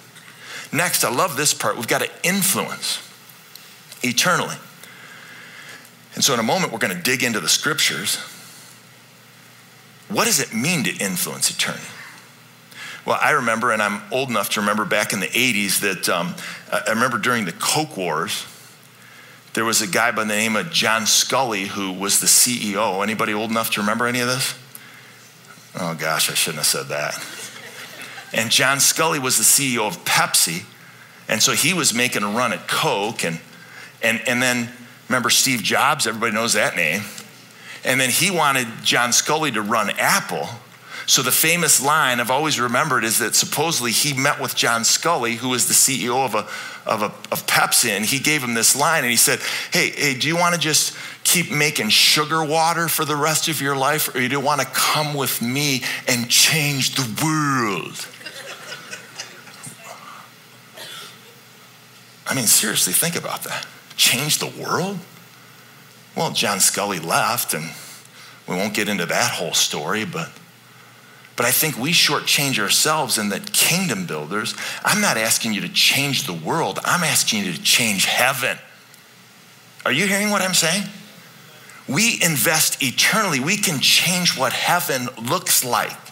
Next, 0.72 1.04
I 1.04 1.12
love 1.12 1.36
this 1.36 1.54
part. 1.54 1.76
We've 1.76 1.88
got 1.88 2.02
to 2.02 2.10
influence 2.24 3.02
eternally. 4.04 4.56
And 6.16 6.24
so, 6.24 6.34
in 6.34 6.40
a 6.40 6.44
moment, 6.44 6.72
we're 6.72 6.80
going 6.80 6.96
to 6.96 7.02
dig 7.02 7.24
into 7.24 7.40
the 7.40 7.50
scriptures. 7.50 8.18
What 10.08 10.26
does 10.26 10.40
it 10.40 10.54
mean 10.54 10.84
to 10.86 10.96
influence 10.98 11.50
eternity? 11.50 11.86
Well, 13.06 13.20
I 13.22 13.32
remember, 13.32 13.72
and 13.72 13.82
I'm 13.82 14.02
old 14.12 14.30
enough 14.30 14.50
to 14.52 14.62
remember 14.62 14.86
back 14.86 15.14
in 15.14 15.20
the 15.20 15.28
80s 15.28 15.82
that 15.82 16.10
um, 16.10 16.36
I 16.72 16.90
remember 16.90 17.20
during 17.20 17.46
the 17.46 17.52
Coke 17.52 17.98
Wars, 17.98 18.46
there 19.54 19.64
was 19.64 19.82
a 19.82 19.88
guy 19.88 20.12
by 20.12 20.24
the 20.24 20.28
name 20.28 20.56
of 20.56 20.72
John 20.72 21.04
Sculley 21.04 21.68
who 21.68 21.94
was 21.94 22.20
the 22.20 22.28
CEO. 22.28 23.04
Anybody 23.04 23.34
old 23.34 23.52
enough 23.52 23.72
to 23.72 23.82
remember 23.82 24.08
any 24.08 24.22
of 24.22 24.28
this? 24.28 24.56
Oh 25.80 25.94
gosh, 25.94 26.32
I 26.32 26.34
shouldn't 26.34 26.58
have 26.58 26.66
said 26.66 26.88
that. 26.88 27.16
And 28.34 28.50
John 28.50 28.78
Sculley 28.80 29.20
was 29.20 29.38
the 29.38 29.44
CEO 29.44 29.88
of 29.88 30.04
Pepsi. 30.04 30.66
And 31.28 31.42
so 31.42 31.54
he 31.54 31.74
was 31.74 31.94
making 31.94 32.24
a 32.24 32.30
run 32.30 32.54
at 32.54 32.68
Coke. 32.68 33.24
And, 33.24 33.40
and, 34.02 34.22
and 34.28 34.42
then 34.42 34.70
remember 35.10 35.30
Steve 35.30 35.62
Jobs, 35.62 36.08
everybody 36.08 36.34
knows 36.34 36.54
that 36.54 36.76
name. 36.76 37.02
And 37.84 38.02
then 38.02 38.10
he 38.10 38.32
wanted 38.32 38.68
John 38.84 39.12
Sculley 39.12 39.54
to 39.54 39.62
run 39.62 39.92
Apple. 39.92 40.48
So 41.08 41.22
the 41.22 41.32
famous 41.32 41.84
line 41.84 42.20
I've 42.20 42.32
always 42.32 42.60
remembered 42.60 43.04
is 43.04 43.20
that 43.20 43.36
supposedly 43.36 43.92
he 43.92 44.14
met 44.14 44.42
with 44.42 44.56
John 44.56 44.82
Sculley, 44.82 45.36
who 45.36 45.50
was 45.50 45.68
the 45.68 45.74
CEO 45.74 46.26
of 46.26 46.34
a, 46.34 46.48
of 46.90 47.04
a 47.04 47.14
of 47.32 47.46
Pepsi, 47.46 47.90
and 47.90 48.04
he 48.04 48.18
gave 48.18 48.44
him 48.44 48.56
this 48.56 48.76
line, 48.76 49.04
and 49.04 49.12
he 49.12 49.18
said, 49.18 49.40
"Hey, 49.72 49.92
hey, 49.92 50.18
do 50.18 50.28
you 50.28 50.36
want 50.36 50.56
to 50.56 50.60
just 50.60 50.98
keep 51.24 51.52
making 51.52 51.90
sugar 51.90 52.44
water 52.44 52.88
for 52.88 53.06
the 53.06 53.16
rest 53.16 53.48
of 53.48 53.62
your 53.62 53.76
life, 53.76 54.10
or 54.10 54.14
do 54.14 54.28
you 54.28 54.40
want 54.40 54.62
to 54.62 54.68
come 54.68 55.14
with 55.14 55.44
me 55.44 55.84
and 56.08 56.28
change 56.28 56.96
the 56.96 57.24
world?" 57.24 58.08
I 62.28 62.34
mean, 62.34 62.48
seriously, 62.48 62.94
think 62.94 63.16
about 63.16 63.44
that. 63.44 63.68
Change 63.98 64.40
the 64.40 64.48
world? 64.62 65.00
Well, 66.16 66.32
John 66.32 66.60
Sculley 66.60 67.04
left, 67.04 67.54
and 67.54 67.66
we 68.48 68.56
won't 68.56 68.74
get 68.74 68.90
into 68.90 69.06
that 69.06 69.32
whole 69.32 69.54
story, 69.54 70.06
but 70.06 70.32
but 71.36 71.46
I 71.46 71.52
think 71.52 71.78
we 71.78 71.92
shortchange 71.92 72.60
ourselves 72.60 73.18
in 73.18 73.30
that 73.30 73.52
kingdom 73.52 74.06
builders. 74.06 74.56
I'm 74.86 75.02
not 75.02 75.18
asking 75.18 75.54
you 75.54 75.62
to 75.62 75.70
change 75.70 76.28
the 76.28 76.34
world, 76.34 76.80
I'm 76.86 77.04
asking 77.04 77.44
you 77.44 77.52
to 77.52 77.62
change 77.62 78.06
heaven. 78.06 78.58
Are 79.86 79.92
you 79.92 80.08
hearing 80.08 80.30
what 80.30 80.42
I'm 80.42 80.54
saying? 80.54 80.84
We 81.88 82.20
invest 82.24 82.82
eternally. 82.82 83.40
We 83.40 83.58
can 83.58 83.80
change 83.80 84.36
what 84.36 84.54
heaven 84.54 85.08
looks 85.30 85.64
like. 85.64 86.05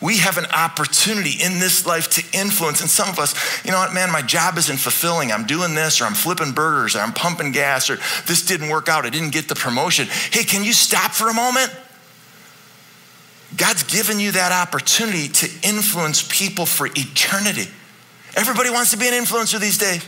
We 0.00 0.18
have 0.18 0.36
an 0.36 0.46
opportunity 0.46 1.42
in 1.42 1.58
this 1.58 1.86
life 1.86 2.10
to 2.10 2.38
influence. 2.38 2.80
And 2.80 2.90
some 2.90 3.08
of 3.08 3.18
us, 3.18 3.34
you 3.64 3.70
know 3.70 3.78
what, 3.78 3.94
man, 3.94 4.12
my 4.12 4.22
job 4.22 4.58
isn't 4.58 4.76
fulfilling. 4.76 5.32
I'm 5.32 5.46
doing 5.46 5.74
this, 5.74 6.00
or 6.00 6.04
I'm 6.04 6.14
flipping 6.14 6.52
burgers, 6.52 6.94
or 6.94 7.00
I'm 7.00 7.12
pumping 7.12 7.52
gas, 7.52 7.88
or 7.88 7.96
this 8.26 8.44
didn't 8.44 8.68
work 8.68 8.88
out. 8.88 9.06
I 9.06 9.10
didn't 9.10 9.30
get 9.30 9.48
the 9.48 9.54
promotion. 9.54 10.06
Hey, 10.30 10.44
can 10.44 10.64
you 10.64 10.72
stop 10.72 11.12
for 11.12 11.28
a 11.28 11.34
moment? 11.34 11.74
God's 13.56 13.84
given 13.84 14.20
you 14.20 14.32
that 14.32 14.52
opportunity 14.52 15.28
to 15.28 15.48
influence 15.62 16.26
people 16.28 16.66
for 16.66 16.86
eternity. 16.86 17.70
Everybody 18.34 18.68
wants 18.68 18.90
to 18.90 18.98
be 18.98 19.08
an 19.08 19.14
influencer 19.14 19.58
these 19.58 19.78
days. 19.78 20.04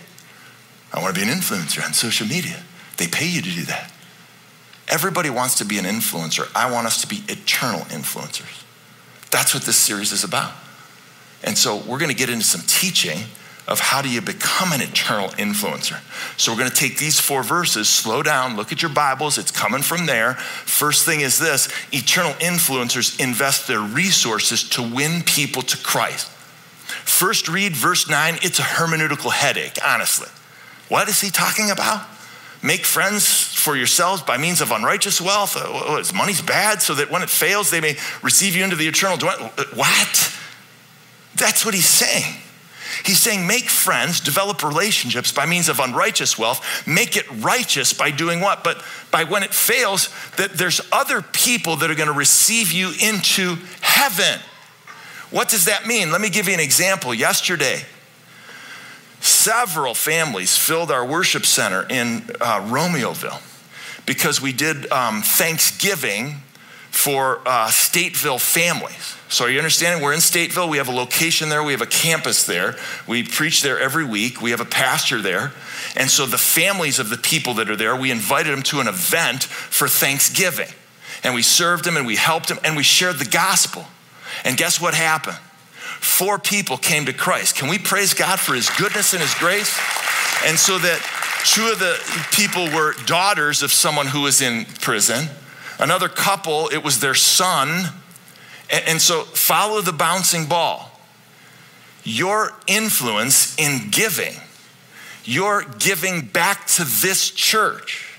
I 0.92 1.00
want 1.00 1.14
to 1.14 1.20
be 1.20 1.26
an 1.26 1.34
influencer 1.34 1.84
on 1.84 1.94
social 1.94 2.26
media. 2.26 2.62
They 2.98 3.06
pay 3.06 3.26
you 3.26 3.40
to 3.40 3.50
do 3.50 3.62
that. 3.64 3.90
Everybody 4.88 5.30
wants 5.30 5.56
to 5.56 5.64
be 5.64 5.78
an 5.78 5.84
influencer. 5.84 6.50
I 6.54 6.70
want 6.70 6.86
us 6.86 7.00
to 7.02 7.06
be 7.06 7.22
eternal 7.28 7.80
influencers. 7.86 8.64
That's 9.30 9.54
what 9.54 9.64
this 9.64 9.76
series 9.76 10.12
is 10.12 10.24
about. 10.24 10.52
And 11.42 11.56
so 11.56 11.76
we're 11.76 11.98
going 11.98 12.10
to 12.10 12.16
get 12.16 12.30
into 12.30 12.44
some 12.44 12.62
teaching 12.66 13.18
of 13.68 13.80
how 13.80 14.00
do 14.00 14.08
you 14.08 14.22
become 14.22 14.72
an 14.72 14.80
eternal 14.80 15.28
influencer. 15.30 16.00
So 16.38 16.50
we're 16.50 16.58
going 16.58 16.70
to 16.70 16.76
take 16.76 16.96
these 16.96 17.20
four 17.20 17.42
verses, 17.42 17.86
slow 17.88 18.22
down, 18.22 18.56
look 18.56 18.72
at 18.72 18.80
your 18.80 18.90
Bibles, 18.90 19.36
it's 19.36 19.50
coming 19.50 19.82
from 19.82 20.06
there. 20.06 20.34
First 20.34 21.04
thing 21.04 21.20
is 21.20 21.38
this 21.38 21.68
eternal 21.92 22.32
influencers 22.34 23.20
invest 23.20 23.68
their 23.68 23.80
resources 23.80 24.66
to 24.70 24.82
win 24.82 25.22
people 25.22 25.60
to 25.62 25.76
Christ. 25.76 26.30
First 27.04 27.46
read 27.46 27.76
verse 27.76 28.08
9, 28.08 28.38
it's 28.40 28.58
a 28.58 28.62
hermeneutical 28.62 29.30
headache, 29.30 29.78
honestly. 29.86 30.28
What 30.88 31.08
is 31.08 31.20
he 31.20 31.28
talking 31.28 31.70
about? 31.70 32.06
Make 32.62 32.84
friends 32.84 33.54
for 33.54 33.76
yourselves 33.76 34.22
by 34.22 34.36
means 34.36 34.60
of 34.60 34.72
unrighteous 34.72 35.20
wealth. 35.20 35.56
Uh, 35.56 36.02
money's 36.14 36.42
bad, 36.42 36.82
so 36.82 36.94
that 36.96 37.10
when 37.10 37.22
it 37.22 37.30
fails, 37.30 37.70
they 37.70 37.80
may 37.80 37.96
receive 38.22 38.56
you 38.56 38.64
into 38.64 38.76
the 38.76 38.88
eternal 38.88 39.16
dwelling. 39.16 39.50
Uh, 39.56 39.64
what? 39.74 40.34
That's 41.36 41.64
what 41.64 41.74
he's 41.74 41.88
saying. 41.88 42.42
He's 43.04 43.20
saying, 43.20 43.46
make 43.46 43.66
friends, 43.66 44.18
develop 44.18 44.64
relationships 44.64 45.30
by 45.30 45.46
means 45.46 45.68
of 45.68 45.78
unrighteous 45.78 46.36
wealth, 46.36 46.86
make 46.86 47.16
it 47.16 47.30
righteous 47.30 47.92
by 47.92 48.10
doing 48.10 48.40
what? 48.40 48.64
But 48.64 48.82
by 49.12 49.24
when 49.24 49.44
it 49.44 49.54
fails, 49.54 50.08
that 50.36 50.54
there's 50.54 50.80
other 50.90 51.22
people 51.22 51.76
that 51.76 51.90
are 51.90 51.94
going 51.94 52.08
to 52.08 52.12
receive 52.12 52.72
you 52.72 52.92
into 53.00 53.56
heaven. 53.80 54.40
What 55.30 55.48
does 55.48 55.66
that 55.66 55.86
mean? 55.86 56.10
Let 56.10 56.20
me 56.20 56.30
give 56.30 56.48
you 56.48 56.54
an 56.54 56.60
example. 56.60 57.14
Yesterday, 57.14 57.84
Several 59.48 59.94
families 59.94 60.58
filled 60.58 60.90
our 60.90 61.02
worship 61.02 61.46
center 61.46 61.86
in 61.88 62.18
uh, 62.38 62.60
Romeoville 62.68 63.40
because 64.04 64.42
we 64.42 64.52
did 64.52 64.92
um, 64.92 65.22
Thanksgiving 65.22 66.42
for 66.90 67.38
uh, 67.46 67.68
Stateville 67.68 68.42
families. 68.42 69.16
So, 69.30 69.46
are 69.46 69.50
you 69.50 69.56
understanding? 69.56 70.04
We're 70.04 70.12
in 70.12 70.18
Stateville. 70.18 70.68
We 70.68 70.76
have 70.76 70.88
a 70.88 70.92
location 70.92 71.48
there. 71.48 71.62
We 71.62 71.72
have 71.72 71.80
a 71.80 71.86
campus 71.86 72.44
there. 72.44 72.76
We 73.06 73.22
preach 73.22 73.62
there 73.62 73.80
every 73.80 74.04
week. 74.04 74.42
We 74.42 74.50
have 74.50 74.60
a 74.60 74.66
pastor 74.66 75.22
there. 75.22 75.52
And 75.96 76.10
so, 76.10 76.26
the 76.26 76.36
families 76.36 76.98
of 76.98 77.08
the 77.08 77.16
people 77.16 77.54
that 77.54 77.70
are 77.70 77.76
there, 77.76 77.96
we 77.96 78.10
invited 78.10 78.52
them 78.52 78.62
to 78.64 78.80
an 78.80 78.86
event 78.86 79.44
for 79.44 79.88
Thanksgiving. 79.88 80.68
And 81.24 81.34
we 81.34 81.40
served 81.40 81.84
them 81.84 81.96
and 81.96 82.06
we 82.06 82.16
helped 82.16 82.48
them 82.48 82.58
and 82.64 82.76
we 82.76 82.82
shared 82.82 83.16
the 83.16 83.24
gospel. 83.24 83.86
And 84.44 84.58
guess 84.58 84.78
what 84.78 84.92
happened? 84.92 85.38
Four 86.00 86.38
people 86.38 86.76
came 86.76 87.06
to 87.06 87.12
Christ. 87.12 87.56
Can 87.56 87.68
we 87.68 87.78
praise 87.78 88.14
God 88.14 88.38
for 88.38 88.54
his 88.54 88.70
goodness 88.70 89.12
and 89.12 89.22
his 89.22 89.34
grace? 89.34 89.78
And 90.44 90.58
so 90.58 90.78
that 90.78 91.00
two 91.44 91.66
of 91.68 91.78
the 91.78 91.98
people 92.32 92.64
were 92.74 92.94
daughters 93.06 93.62
of 93.62 93.72
someone 93.72 94.06
who 94.06 94.22
was 94.22 94.40
in 94.40 94.64
prison. 94.80 95.28
Another 95.78 96.08
couple, 96.08 96.68
it 96.68 96.82
was 96.82 97.00
their 97.00 97.14
son. 97.14 97.92
And 98.70 99.00
so 99.00 99.22
follow 99.22 99.80
the 99.80 99.92
bouncing 99.92 100.46
ball. 100.46 100.90
Your 102.04 102.52
influence 102.66 103.56
in 103.58 103.90
giving, 103.90 104.34
your 105.24 105.62
giving 105.62 106.22
back 106.22 106.66
to 106.68 106.84
this 106.84 107.30
church, 107.30 108.18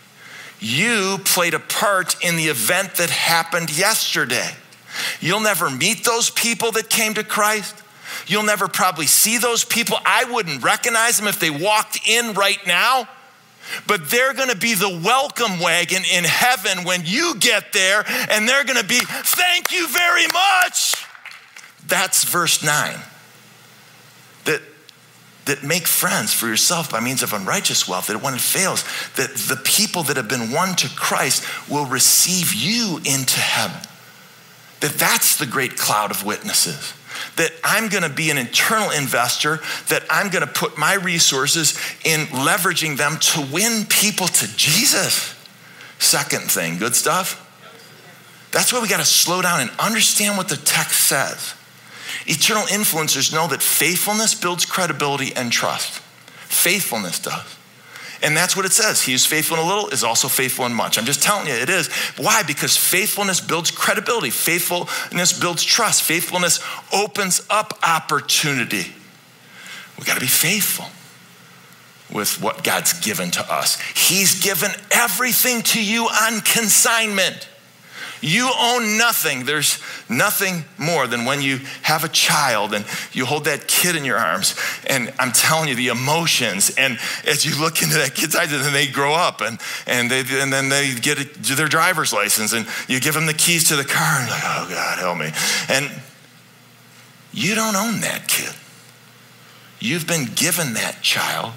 you 0.60 1.20
played 1.24 1.54
a 1.54 1.60
part 1.60 2.15
in 2.24 2.36
the 2.36 2.46
event 2.46 2.96
that 2.96 3.10
happened 3.10 3.76
yesterday. 3.76 4.50
You'll 5.19 5.39
never 5.39 5.69
meet 5.69 6.04
those 6.04 6.30
people 6.30 6.71
that 6.73 6.89
came 6.89 7.13
to 7.15 7.23
Christ. 7.23 7.75
You'll 8.28 8.43
never 8.43 8.67
probably 8.67 9.08
see 9.08 9.38
those 9.38 9.63
people. 9.63 9.97
I 10.06 10.25
wouldn't 10.25 10.63
recognize 10.63 11.17
them 11.17 11.28
if 11.28 11.39
they 11.39 11.49
walked 11.49 12.08
in 12.08 12.34
right 12.34 12.60
now. 12.65 13.08
But 13.88 14.10
they're 14.10 14.34
gonna 14.34 14.56
be 14.56 14.73
the 14.73 14.89
welcome 14.89 15.60
wagon 15.60 16.04
in 16.12 16.23
heaven 16.23 16.84
when 16.86 17.04
you 17.06 17.36
get 17.39 17.71
there, 17.71 18.04
and 18.32 18.47
they're 18.47 18.63
gonna 18.63 18.84
be, 18.84 18.99
thank 18.99 19.71
you 19.71 19.88
very 19.88 20.25
much. 20.28 20.95
That's 21.88 22.23
verse 22.23 22.63
9. 22.63 22.97
That, 24.45 24.62
that 25.45 25.63
make 25.63 25.86
friends 25.86 26.34
for 26.34 26.47
yourself 26.47 26.91
by 26.91 26.99
means 26.99 27.21
of 27.21 27.34
unrighteous 27.34 27.88
wealth, 27.88 28.08
that 28.08 28.23
when 28.23 28.34
it 28.34 28.41
fails, 28.41 28.84
that 29.15 29.36
the 29.36 29.62
people 29.63 30.04
that 30.04 30.17
have 30.17 30.28
been 30.28 30.52
won 30.52 30.75
to 30.78 30.89
Christ 30.95 31.43
will 31.69 31.86
receive 31.86 32.54
you 32.54 32.97
into 33.06 33.39
heaven. 33.39 33.82
That 34.82 34.94
that's 34.94 35.38
the 35.38 35.46
great 35.46 35.78
cloud 35.78 36.12
of 36.12 36.26
witnesses. 36.26 36.94
That 37.36 37.52
I'm 37.63 37.89
going 37.89 38.04
to 38.04 38.10
be 38.10 38.30
an 38.30 38.38
internal 38.38 38.92
investor, 38.92 39.60
that 39.89 40.04
I'm 40.10 40.30
going 40.30 40.46
to 40.46 40.52
put 40.52 40.78
my 40.78 40.94
resources 40.94 41.78
in 42.06 42.28
leveraging 42.28 42.98
them 42.98 43.18
to 43.20 43.42
win 43.52 43.86
people 43.86 44.28
to 44.28 44.56
Jesus. 44.56 45.36
Second 45.98 46.50
thing, 46.50 46.78
good 46.78 46.96
stuff? 46.96 47.46
That's 48.52 48.72
why 48.72 48.82
we 48.82 48.88
got 48.88 49.00
to 49.00 49.06
slow 49.06 49.42
down 49.42 49.62
and 49.62 49.70
understand 49.80 50.38
what 50.38 50.48
the 50.48 50.58
text 50.58 51.08
says. 51.08 51.54
Eternal 52.26 52.63
influencers 52.63 53.34
know 53.34 53.48
that 53.48 53.62
faithfulness 53.62 54.34
builds 54.34 54.65
credibility 54.65 55.36
and 55.36 55.52
trust. 55.52 56.00
Faithfulness 56.48 57.20
does. 57.20 57.59
And 58.21 58.36
that's 58.36 58.55
what 58.55 58.65
it 58.65 58.73
says. 58.73 59.01
He 59.01 59.13
who's 59.13 59.25
faithful 59.25 59.58
in 59.58 59.63
a 59.63 59.67
little 59.67 59.89
is 59.89 60.03
also 60.03 60.27
faithful 60.27 60.65
in 60.65 60.73
much. 60.73 60.97
I'm 60.97 61.05
just 61.05 61.23
telling 61.23 61.47
you, 61.47 61.53
it 61.53 61.69
is. 61.69 61.88
Why? 62.17 62.43
Because 62.43 62.75
faithfulness 62.75 63.39
builds 63.39 63.71
credibility, 63.71 64.29
faithfulness 64.29 65.38
builds 65.38 65.63
trust, 65.63 66.03
faithfulness 66.03 66.60
opens 66.93 67.45
up 67.49 67.79
opportunity. 67.82 68.93
We 69.97 70.05
got 70.05 70.15
to 70.15 70.21
be 70.21 70.27
faithful 70.27 70.86
with 72.13 72.41
what 72.41 72.63
God's 72.63 72.93
given 73.01 73.32
to 73.32 73.53
us. 73.53 73.79
He's 73.95 74.41
given 74.43 74.71
everything 74.91 75.62
to 75.62 75.84
you 75.84 76.05
on 76.05 76.41
consignment. 76.41 77.47
You 78.21 78.51
own 78.60 78.97
nothing. 78.97 79.45
There's 79.45 79.79
nothing 80.10 80.65
more 80.77 81.08
than 81.08 81.25
when 81.25 81.41
you 81.41 81.60
have 81.84 82.03
a 82.03 82.10
child 82.10 82.73
and 82.73 82.86
you 83.13 83.25
hold 83.25 83.45
that 83.45 83.67
kid 83.67 83.95
in 83.95 84.03
your 84.03 84.17
arms. 84.17 84.55
And 84.88 85.13
I'm 85.19 85.32
telling 85.32 85.69
you, 85.69 85.75
the 85.75 85.88
emotions. 85.88 86.69
And 86.77 86.99
as 87.25 87.45
you 87.45 87.60
look 87.60 87.82
into 87.82 87.95
that 87.95 88.15
kid's 88.15 88.36
eyes, 88.36 88.51
and 88.51 88.62
then 88.62 88.73
they 88.73 88.88
grow 88.88 89.13
up 89.13 89.41
and, 89.41 89.60
and, 89.88 90.12
they, 90.12 90.19
and 90.19 90.51
then 90.51 90.69
they 90.69 90.95
get 90.95 91.19
a, 91.19 91.55
their 91.55 91.67
driver's 91.67 92.12
license 92.12 92.51
and 92.51 92.67
you 92.88 92.99
give 92.99 93.13
them 93.13 93.25
the 93.25 93.34
keys 93.34 93.69
to 93.69 93.75
the 93.75 93.86
car 93.86 94.19
and 94.19 94.29
like, 94.29 94.43
oh 94.43 94.67
God, 94.69 94.99
help 94.99 95.17
me. 95.17 95.32
And 95.69 95.89
you 97.32 97.55
don't 97.55 97.75
own 97.75 98.01
that 98.01 98.27
kid. 98.27 98.53
You've 99.79 100.08
been 100.08 100.25
given 100.36 100.73
that 100.73 101.01
child 101.01 101.53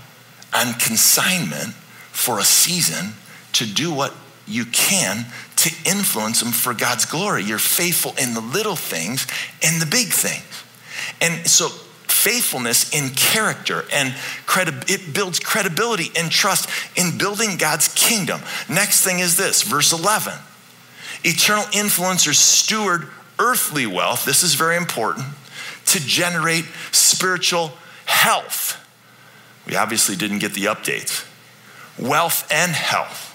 on 0.54 0.74
consignment 0.74 1.74
for 2.12 2.38
a 2.38 2.44
season 2.44 3.14
to 3.54 3.66
do 3.66 3.92
what 3.92 4.14
you 4.46 4.64
can 4.66 5.26
to 5.62 5.72
influence 5.88 6.40
them 6.40 6.50
for 6.50 6.74
God's 6.74 7.04
glory. 7.04 7.44
You're 7.44 7.58
faithful 7.58 8.14
in 8.20 8.34
the 8.34 8.40
little 8.40 8.74
things 8.74 9.28
and 9.62 9.80
the 9.80 9.86
big 9.86 10.08
things. 10.08 10.64
And 11.20 11.46
so 11.46 11.68
faithfulness 11.68 12.92
in 12.92 13.10
character 13.10 13.84
and 13.92 14.12
credi- 14.44 14.92
it 14.92 15.14
builds 15.14 15.38
credibility 15.38 16.10
and 16.16 16.32
trust 16.32 16.68
in 16.96 17.16
building 17.16 17.58
God's 17.58 17.86
kingdom. 17.94 18.40
Next 18.68 19.04
thing 19.04 19.20
is 19.20 19.36
this, 19.36 19.62
verse 19.62 19.92
11. 19.92 20.34
Eternal 21.24 21.64
influencers 21.66 22.34
steward 22.34 23.06
earthly 23.38 23.86
wealth, 23.86 24.24
this 24.24 24.42
is 24.42 24.54
very 24.54 24.76
important, 24.76 25.26
to 25.86 26.00
generate 26.00 26.64
spiritual 26.90 27.70
health. 28.06 28.78
We 29.64 29.76
obviously 29.76 30.16
didn't 30.16 30.40
get 30.40 30.54
the 30.54 30.64
updates. 30.64 31.24
Wealth 31.96 32.48
and 32.50 32.72
health. 32.72 33.28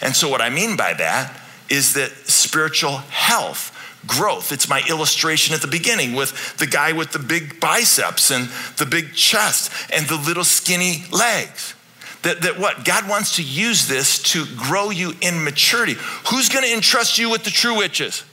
And 0.00 0.16
so, 0.16 0.28
what 0.28 0.40
I 0.40 0.48
mean 0.48 0.76
by 0.76 0.94
that 0.94 1.42
is 1.68 1.94
that 1.94 2.10
spiritual 2.26 2.98
health, 2.98 3.72
growth. 4.06 4.52
It's 4.52 4.68
my 4.68 4.82
illustration 4.88 5.54
at 5.54 5.60
the 5.60 5.66
beginning 5.66 6.14
with 6.14 6.56
the 6.58 6.66
guy 6.66 6.92
with 6.92 7.12
the 7.12 7.18
big 7.18 7.60
biceps 7.60 8.30
and 8.30 8.48
the 8.76 8.86
big 8.86 9.14
chest 9.14 9.72
and 9.92 10.06
the 10.06 10.16
little 10.16 10.44
skinny 10.44 11.04
legs. 11.10 11.74
That, 12.22 12.42
that 12.42 12.58
what? 12.58 12.84
God 12.84 13.08
wants 13.08 13.36
to 13.36 13.42
use 13.42 13.86
this 13.86 14.20
to 14.32 14.46
grow 14.56 14.90
you 14.90 15.12
in 15.20 15.44
maturity. 15.44 15.94
Who's 16.30 16.48
going 16.48 16.64
to 16.64 16.72
entrust 16.72 17.18
you 17.18 17.30
with 17.30 17.44
the 17.44 17.50
true 17.50 17.80
riches? 17.80 18.24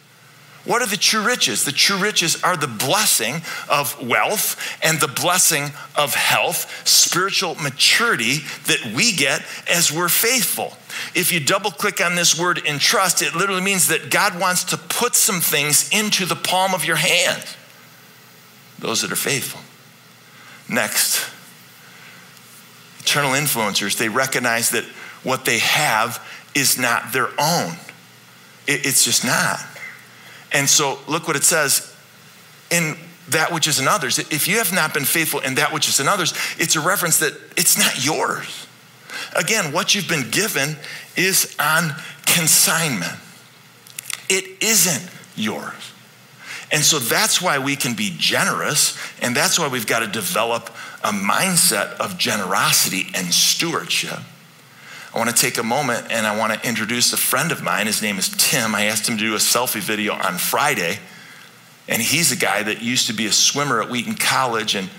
What 0.65 0.81
are 0.81 0.87
the 0.87 0.97
true 0.97 1.25
riches? 1.25 1.65
The 1.65 1.73
true 1.73 1.97
riches 1.97 2.41
are 2.41 2.55
the 2.55 2.67
blessing 2.67 3.41
of 3.69 4.01
wealth 4.01 4.77
and 4.81 4.99
the 4.99 5.09
blessing 5.09 5.71
of 5.95 6.15
health, 6.15 6.87
spiritual 6.87 7.55
maturity 7.55 8.37
that 8.67 8.93
we 8.95 9.11
get 9.11 9.43
as 9.69 9.91
we're 9.91 10.09
faithful. 10.09 10.77
If 11.15 11.31
you 11.31 11.39
double 11.39 11.71
click 11.71 12.01
on 12.01 12.15
this 12.15 12.39
word 12.39 12.61
entrust, 12.65 13.21
it 13.21 13.35
literally 13.35 13.61
means 13.61 13.87
that 13.87 14.09
God 14.09 14.39
wants 14.39 14.63
to 14.65 14.77
put 14.77 15.15
some 15.15 15.41
things 15.41 15.89
into 15.91 16.25
the 16.25 16.35
palm 16.35 16.73
of 16.73 16.85
your 16.85 16.95
hand. 16.95 17.43
Those 18.79 19.01
that 19.01 19.11
are 19.11 19.15
faithful. 19.15 19.61
Next, 20.73 21.29
eternal 22.99 23.31
influencers, 23.31 23.97
they 23.97 24.09
recognize 24.09 24.71
that 24.71 24.85
what 25.23 25.45
they 25.45 25.59
have 25.59 26.25
is 26.55 26.77
not 26.77 27.13
their 27.13 27.29
own. 27.39 27.75
It's 28.67 29.03
just 29.03 29.25
not. 29.25 29.59
And 30.51 30.69
so 30.69 30.99
look 31.07 31.27
what 31.27 31.35
it 31.35 31.43
says 31.43 31.93
in 32.71 32.95
that 33.29 33.51
which 33.51 33.67
is 33.67 33.79
in 33.79 33.87
others. 33.87 34.19
If 34.19 34.47
you 34.47 34.57
have 34.57 34.73
not 34.73 34.93
been 34.93 35.05
faithful 35.05 35.39
in 35.39 35.55
that 35.55 35.73
which 35.73 35.87
is 35.87 35.99
in 35.99 36.07
others, 36.07 36.33
it's 36.57 36.75
a 36.75 36.81
reference 36.81 37.19
that 37.19 37.33
it's 37.57 37.77
not 37.77 38.05
yours. 38.05 38.67
Again, 39.35 39.71
what 39.71 39.95
you've 39.95 40.07
been 40.07 40.29
given 40.29 40.77
is 41.15 41.55
on 41.59 41.91
consignment, 42.25 43.13
it 44.29 44.63
isn't 44.63 45.09
yours. 45.35 45.91
And 46.71 46.83
so 46.83 46.97
that's 46.97 47.39
why 47.39 47.59
we 47.59 47.75
can 47.75 47.93
be 47.93 48.15
generous, 48.17 48.97
and 49.21 49.35
that's 49.35 49.59
why 49.59 49.67
we've 49.67 49.85
got 49.85 49.99
to 49.99 50.07
develop 50.07 50.71
a 51.03 51.11
mindset 51.11 51.93
of 51.99 52.17
generosity 52.17 53.07
and 53.13 53.31
stewardship. 53.31 54.19
I 55.13 55.19
want 55.19 55.29
to 55.29 55.35
take 55.35 55.59
a 55.59 55.63
moment 55.63 56.07
and 56.09 56.25
I 56.25 56.35
want 56.35 56.53
to 56.53 56.67
introduce 56.67 57.13
a 57.13 57.17
friend 57.17 57.51
of 57.51 57.61
mine. 57.61 57.85
His 57.85 58.01
name 58.01 58.17
is 58.17 58.29
Tim. 58.29 58.73
I 58.73 58.85
asked 58.85 59.07
him 59.07 59.17
to 59.17 59.23
do 59.23 59.35
a 59.35 59.37
selfie 59.37 59.79
video 59.79 60.13
on 60.13 60.39
Friday. 60.39 60.97
And 61.87 62.01
he's 62.01 62.31
a 62.31 62.35
guy 62.35 62.63
that 62.63 62.81
used 62.81 63.07
to 63.07 63.13
be 63.13 63.27
a 63.27 63.31
swimmer 63.31 63.79
at 63.81 63.89
Wheaton 63.89 64.15
College. 64.15 64.73
And 64.73 64.89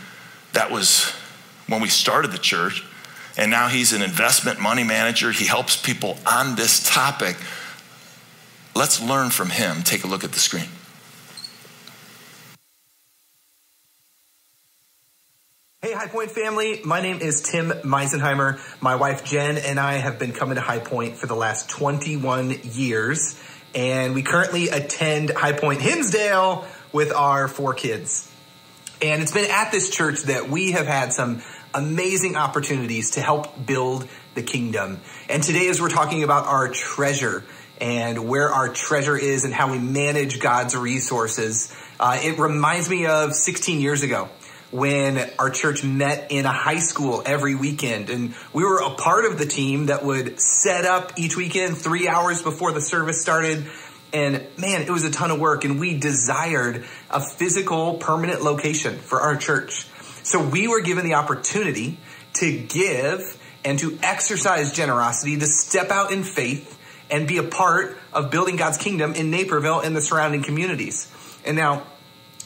that 0.53 0.71
was 0.71 1.11
when 1.67 1.81
we 1.81 1.89
started 1.89 2.31
the 2.31 2.39
church. 2.39 2.85
And 3.37 3.51
now 3.51 3.69
he's 3.69 3.93
an 3.93 4.03
investment 4.03 4.61
money 4.61 4.85
manager. 4.85 5.33
He 5.33 5.47
helps 5.47 5.77
people 5.77 6.19
on 6.31 6.55
this 6.55 6.89
topic. 6.89 7.37
Let's 8.77 9.01
learn 9.01 9.31
from 9.31 9.51
him. 9.51 9.83
Take 9.83 10.05
a 10.05 10.07
look 10.07 10.25
at 10.25 10.33
the 10.33 10.39
screen. 10.39 10.69
Hey, 15.85 15.93
High 15.93 16.07
Point 16.07 16.31
family. 16.31 16.81
My 16.83 17.03
name 17.03 17.19
is 17.19 17.43
Tim 17.43 17.69
Meisenheimer. 17.69 18.59
My 18.81 18.97
wife 18.97 19.23
Jen 19.25 19.59
and 19.59 19.79
I 19.79 19.95
have 19.95 20.19
been 20.19 20.33
coming 20.33 20.55
to 20.55 20.63
High 20.63 20.79
Point 20.79 21.19
for 21.19 21.27
the 21.27 21.37
last 21.37 21.69
21 21.69 22.61
years, 22.63 23.39
and 23.75 24.15
we 24.15 24.23
currently 24.23 24.71
attend 24.71 25.29
High 25.29 25.53
Point 25.53 25.83
Hinsdale 25.83 26.67
with 26.93 27.13
our 27.13 27.49
four 27.49 27.75
kids. 27.75 28.31
And 29.03 29.21
it's 29.21 29.33
been 29.33 29.51
at 29.51 29.73
this 29.73 29.91
church 29.91 30.23
that 30.23 30.49
we 30.49 30.73
have 30.73 30.87
had 30.87 31.13
some 31.13 31.43
amazing 31.75 32.37
opportunities 32.37 33.13
to 33.13 33.21
help 33.21 33.67
build 33.67 34.09
the 34.35 34.43
kingdom. 34.43 35.01
And 35.29 35.43
today, 35.43 35.69
as 35.69 35.81
we're 35.81 35.89
talking 35.89 36.23
about 36.23 36.47
our 36.47 36.69
treasure 36.69 37.45
and 37.81 38.29
where 38.29 38.51
our 38.51 38.69
treasure 38.69 39.17
is 39.17 39.45
and 39.45 39.53
how 39.53 39.71
we 39.71 39.79
manage 39.79 40.41
God's 40.41 40.77
resources, 40.77 41.75
uh, 41.99 42.19
it 42.23 42.39
reminds 42.39 42.89
me 42.89 43.07
of 43.07 43.35
16 43.35 43.81
years 43.81 44.03
ago 44.03 44.29
when 44.71 45.31
our 45.39 45.51
church 45.51 45.85
met 45.85 46.33
in 46.33 46.47
a 46.47 46.53
high 46.53 46.81
school 46.81 47.23
every 47.25 47.55
weekend. 47.55 48.11
And 48.11 48.35
we 48.53 48.65
were 48.65 48.79
a 48.79 48.91
part 48.91 49.25
of 49.25 49.39
the 49.39 49.47
team 49.47 49.87
that 49.87 50.05
would 50.05 50.41
set 50.41 50.85
up 50.85 51.13
each 51.17 51.37
weekend 51.37 51.79
three 51.79 52.09
hours 52.09 52.43
before 52.43 52.73
the 52.73 52.81
service 52.81 53.21
started. 53.21 53.67
And 54.13 54.45
man, 54.59 54.83
it 54.83 54.91
was 54.91 55.05
a 55.05 55.13
ton 55.13 55.31
of 55.31 55.39
work. 55.39 55.65
And 55.65 55.79
we 55.79 55.97
desired 55.97 56.85
a 57.09 57.21
physical, 57.21 57.95
permanent 57.99 58.43
location 58.43 58.97
for 58.97 59.21
our 59.21 59.37
church. 59.37 59.87
So 60.25 60.43
we 60.43 60.67
were 60.69 60.81
given 60.81 61.05
the 61.05 61.15
opportunity 61.15 61.99
to 62.35 62.59
give 62.59 63.41
and 63.65 63.79
to 63.79 63.99
exercise 64.03 64.73
generosity, 64.73 65.39
to 65.39 65.47
step 65.47 65.91
out 65.91 66.13
in 66.13 66.25
faith 66.25 66.79
and 67.11 67.29
be 67.29 67.39
a 67.39 67.43
part 67.43 67.99
of 68.13 68.31
building 68.31 68.57
God's 68.57 68.79
kingdom 68.79 69.15
in 69.15 69.31
Naperville 69.31 69.81
and 69.81 69.95
the 69.95 70.01
surrounding 70.01 70.43
communities. 70.43 71.13
And 71.45 71.57
now, 71.57 71.87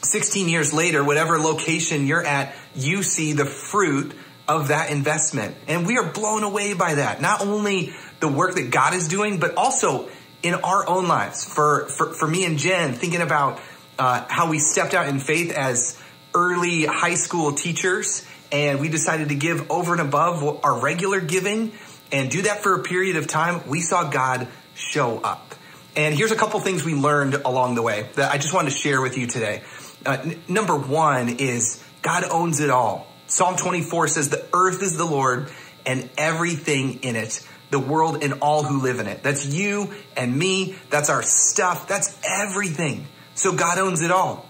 16 0.01 0.47
years 0.47 0.73
later, 0.73 1.03
whatever 1.03 1.39
location 1.39 2.05
you're 2.05 2.25
at, 2.25 2.53
you 2.75 3.01
see 3.01 3.33
the 3.33 3.45
fruit 3.45 4.13
of 4.47 4.69
that 4.69 4.91
investment. 4.91 5.55
And 5.67 5.87
we 5.87 5.97
are 5.97 6.11
blown 6.11 6.43
away 6.43 6.73
by 6.73 6.95
that. 6.95 7.21
Not 7.21 7.41
only 7.41 7.93
the 8.19 8.27
work 8.27 8.55
that 8.55 8.71
God 8.71 8.93
is 8.93 9.07
doing, 9.07 9.39
but 9.39 9.55
also 9.55 10.09
in 10.43 10.53
our 10.55 10.87
own 10.87 11.07
lives. 11.07 11.45
For, 11.45 11.87
for, 11.87 12.13
for 12.13 12.27
me 12.27 12.45
and 12.45 12.57
Jen, 12.57 12.93
thinking 12.93 13.21
about 13.21 13.59
uh, 13.97 14.25
how 14.27 14.49
we 14.49 14.59
stepped 14.59 14.93
out 14.93 15.07
in 15.07 15.19
faith 15.19 15.51
as 15.51 16.01
early 16.33 16.85
high 16.85 17.15
school 17.15 17.53
teachers, 17.53 18.25
and 18.51 18.79
we 18.79 18.89
decided 18.89 19.29
to 19.29 19.35
give 19.35 19.69
over 19.71 19.93
and 19.93 20.01
above 20.01 20.63
our 20.63 20.79
regular 20.79 21.19
giving 21.21 21.71
and 22.11 22.31
do 22.31 22.43
that 22.43 22.63
for 22.63 22.73
a 22.73 22.83
period 22.83 23.15
of 23.15 23.27
time, 23.27 23.67
we 23.67 23.81
saw 23.81 24.09
God 24.09 24.47
show 24.75 25.19
up. 25.19 25.53
And 25.95 26.15
here's 26.15 26.31
a 26.31 26.35
couple 26.35 26.59
things 26.59 26.83
we 26.83 26.95
learned 26.95 27.35
along 27.35 27.75
the 27.75 27.81
way 27.81 28.09
that 28.15 28.31
I 28.31 28.37
just 28.37 28.53
wanted 28.53 28.71
to 28.71 28.77
share 28.77 29.01
with 29.01 29.17
you 29.17 29.27
today. 29.27 29.63
Uh, 30.05 30.31
number 30.47 30.77
one 30.77 31.37
is 31.39 31.83
God 32.01 32.23
owns 32.29 32.59
it 32.59 32.69
all. 32.69 33.07
Psalm 33.27 33.57
24 33.57 34.07
says, 34.07 34.29
The 34.29 34.45
earth 34.53 34.81
is 34.81 34.97
the 34.97 35.05
Lord 35.05 35.51
and 35.85 36.09
everything 36.17 37.03
in 37.03 37.15
it, 37.15 37.45
the 37.69 37.79
world 37.79 38.23
and 38.23 38.35
all 38.41 38.63
who 38.63 38.81
live 38.81 38.99
in 38.99 39.07
it. 39.07 39.23
That's 39.23 39.45
you 39.45 39.93
and 40.15 40.35
me. 40.35 40.75
That's 40.89 41.09
our 41.09 41.21
stuff. 41.21 41.87
That's 41.87 42.19
everything. 42.23 43.05
So 43.35 43.53
God 43.53 43.77
owns 43.77 44.01
it 44.01 44.11
all. 44.11 44.48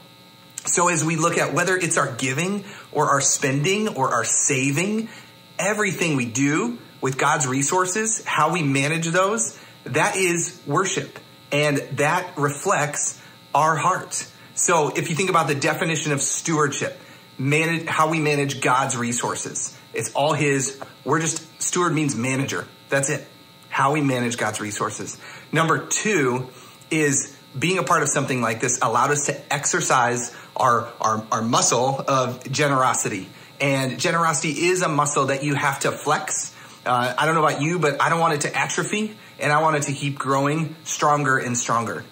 So 0.65 0.89
as 0.89 1.04
we 1.04 1.15
look 1.15 1.38
at 1.38 1.54
whether 1.54 1.76
it's 1.76 1.98
our 1.98 2.13
giving 2.15 2.65
or 2.91 3.10
our 3.10 3.22
spending 3.22 3.89
or 3.89 4.10
our 4.13 4.26
saving, 4.26 5.10
everything 5.58 6.15
we 6.15 6.26
do 6.26 6.78
with 7.02 7.17
God's 7.17 7.48
resources, 7.48 8.24
how 8.26 8.52
we 8.54 8.62
manage 8.62 9.08
those, 9.08 9.60
that 9.86 10.15
is 10.15 10.62
worship. 10.65 11.19
And 11.52 11.78
that 11.93 12.38
reflects 12.38 13.22
our 13.56 13.76
heart. 13.76 14.28
So 14.54 14.89
if 14.89 15.10
you 15.10 15.15
think 15.15 15.30
about 15.30 15.48
the 15.48 15.56
definition 15.56 16.12
of 16.12 16.22
stewardship, 16.22 17.00
manage 17.38 17.88
how 17.88 18.10
we 18.10 18.19
manage 18.19 18.62
God's 18.62 18.95
resources. 18.95 19.76
It's 19.93 20.13
all 20.13 20.34
his. 20.34 20.80
We're 21.04 21.19
just 21.19 21.62
steward 21.62 21.93
means 21.93 22.15
manager. 22.15 22.67
That's 22.89 23.10
it. 23.10 23.26
How 23.69 23.93
we 23.93 24.02
manage 24.02 24.38
God's 24.38 24.60
resources. 24.60 25.17
Number 25.52 25.88
2 25.88 26.48
is 26.91 27.36
being 27.58 27.78
a 27.78 27.84
part 27.84 28.04
of 28.04 28.10
something 28.10 28.41
like 28.41 28.60
this 28.60 28.80
allowed 28.82 29.12
us 29.12 29.26
to 29.28 29.54
exercise 29.54 30.36
our, 30.60 30.91
our, 31.00 31.26
our 31.32 31.41
muscle 31.41 32.04
of 32.08 32.50
generosity. 32.52 33.30
And 33.62 34.00
generosity 34.00 34.67
is 34.67 34.82
a 34.82 34.89
muscle 34.89 35.28
that 35.28 35.43
you 35.43 35.56
have 35.56 35.82
to 35.82 35.91
flex. 35.91 36.56
Uh, 36.86 37.13
I 37.17 37.26
don't 37.26 37.36
know 37.36 37.45
about 37.45 37.62
you, 37.62 37.80
but 37.80 38.02
I 38.02 38.10
don't 38.10 38.19
want 38.19 38.34
it 38.34 38.41
to 38.41 38.56
atrophy 38.56 39.17
and 39.39 39.52
I 39.52 39.62
want 39.62 39.78
it 39.78 39.84
to 39.84 39.93
keep 39.93 40.17
growing 40.17 40.76
stronger 40.84 41.38
and 41.38 41.58
stronger. 41.58 42.04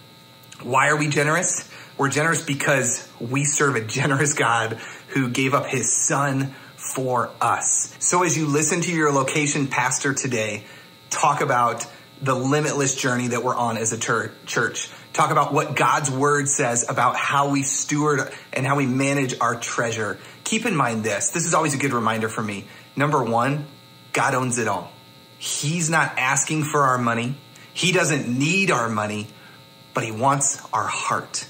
Why 0.62 0.90
are 0.90 0.98
we 0.98 1.08
generous? 1.08 1.70
We're 1.98 2.10
generous 2.10 2.44
because 2.44 3.08
we 3.20 3.44
serve 3.44 3.76
a 3.76 3.82
generous 3.82 4.34
God 4.34 4.80
who 5.10 5.30
gave 5.30 5.54
up 5.54 5.66
his 5.66 5.94
son 5.94 6.54
for 6.76 7.32
us. 7.42 7.96
So 8.00 8.24
as 8.24 8.38
you 8.38 8.46
listen 8.48 8.82
to 8.82 8.92
your 8.92 9.12
location 9.12 9.68
pastor 9.68 10.14
today 10.14 10.64
talk 11.10 11.42
about 11.42 11.86
the 12.22 12.36
limitless 12.36 12.96
journey 12.96 13.28
that 13.30 13.44
we're 13.44 13.56
on 13.56 13.78
as 13.78 13.94
a 13.94 13.98
church, 13.98 14.90
talk 15.14 15.32
about 15.32 15.54
what 15.54 15.76
God's 15.76 16.12
word 16.12 16.48
says 16.48 16.88
about 16.90 17.16
how 17.16 17.50
we 17.50 17.64
steward 17.64 18.32
and 18.54 18.66
how 18.66 18.76
we 18.76 18.86
manage 18.86 19.40
our 19.40 19.60
treasure. 19.60 20.20
Keep 20.44 20.66
in 20.66 20.76
mind 20.76 21.04
this. 21.04 21.30
This 21.30 21.46
is 21.46 21.54
always 21.54 21.74
a 21.74 21.78
good 21.78 21.94
reminder 21.94 22.30
for 22.30 22.44
me. 22.44 22.66
Number 22.96 23.24
one, 23.24 23.66
God 24.14 24.36
owns 24.36 24.58
it 24.58 24.68
all. 24.68 24.92
He's 25.40 25.90
not 25.90 26.18
asking 26.18 26.64
for 26.64 26.82
our 26.82 26.98
money. 26.98 27.36
He 27.74 27.92
doesn't 27.92 28.28
need 28.28 28.72
our 28.72 28.90
money, 28.90 29.28
but 29.94 30.04
he 30.04 30.12
wants 30.12 30.62
our 30.74 30.88
heart. 30.88 31.48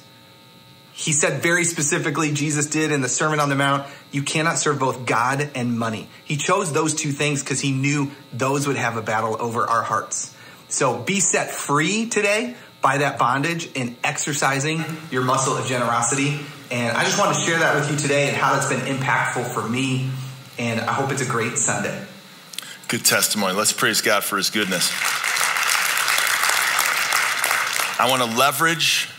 He 0.91 1.11
said 1.11 1.43
very 1.43 1.63
specifically, 1.63 2.33
Jesus 2.33 2.65
did 2.65 2.91
in 2.91 3.01
the 3.01 3.07
Sermon 3.07 3.39
on 3.39 3.49
the 3.49 3.55
Mount, 3.55 3.87
you 4.11 4.23
cannot 4.23 4.57
serve 4.57 4.79
both 4.79 5.05
God 5.05 5.51
and 5.53 5.77
money. 5.77 6.09
He 6.25 6.37
chose 6.37 6.73
those 6.73 6.95
two 6.95 7.11
things 7.11 7.43
because 7.43 7.61
he 7.61 7.71
knew 7.71 8.11
those 8.33 8.67
would 8.67 8.77
have 8.77 8.97
a 8.97 9.03
battle 9.03 9.37
over 9.39 9.67
our 9.67 9.83
hearts. 9.83 10.35
So 10.69 10.97
be 10.97 11.19
set 11.19 11.51
free 11.51 12.09
today 12.09 12.55
by 12.81 12.99
that 12.99 13.17
bondage 13.17 13.69
in 13.73 13.95
exercising 14.03 14.83
your 15.11 15.23
muscle 15.23 15.57
of 15.57 15.65
generosity. 15.65 16.39
And 16.69 16.95
I 16.95 17.03
just 17.03 17.17
want 17.19 17.35
to 17.35 17.41
share 17.41 17.59
that 17.59 17.75
with 17.75 17.89
you 17.91 17.97
today 17.97 18.27
and 18.27 18.35
how 18.35 18.53
that's 18.53 18.69
been 18.69 18.81
impactful 18.81 19.45
for 19.53 19.67
me. 19.67 20.09
And 20.59 20.79
I 20.81 20.93
hope 20.93 21.11
it's 21.11 21.21
a 21.21 21.29
great 21.29 21.57
Sunday. 21.57 22.05
Good 22.87 23.05
testimony. 23.05 23.53
Let's 23.53 23.73
praise 23.73 24.01
God 24.01 24.23
for 24.23 24.37
his 24.37 24.49
goodness. 24.49 24.91
I 27.99 28.07
want 28.09 28.21
to 28.21 28.37
leverage 28.37 29.09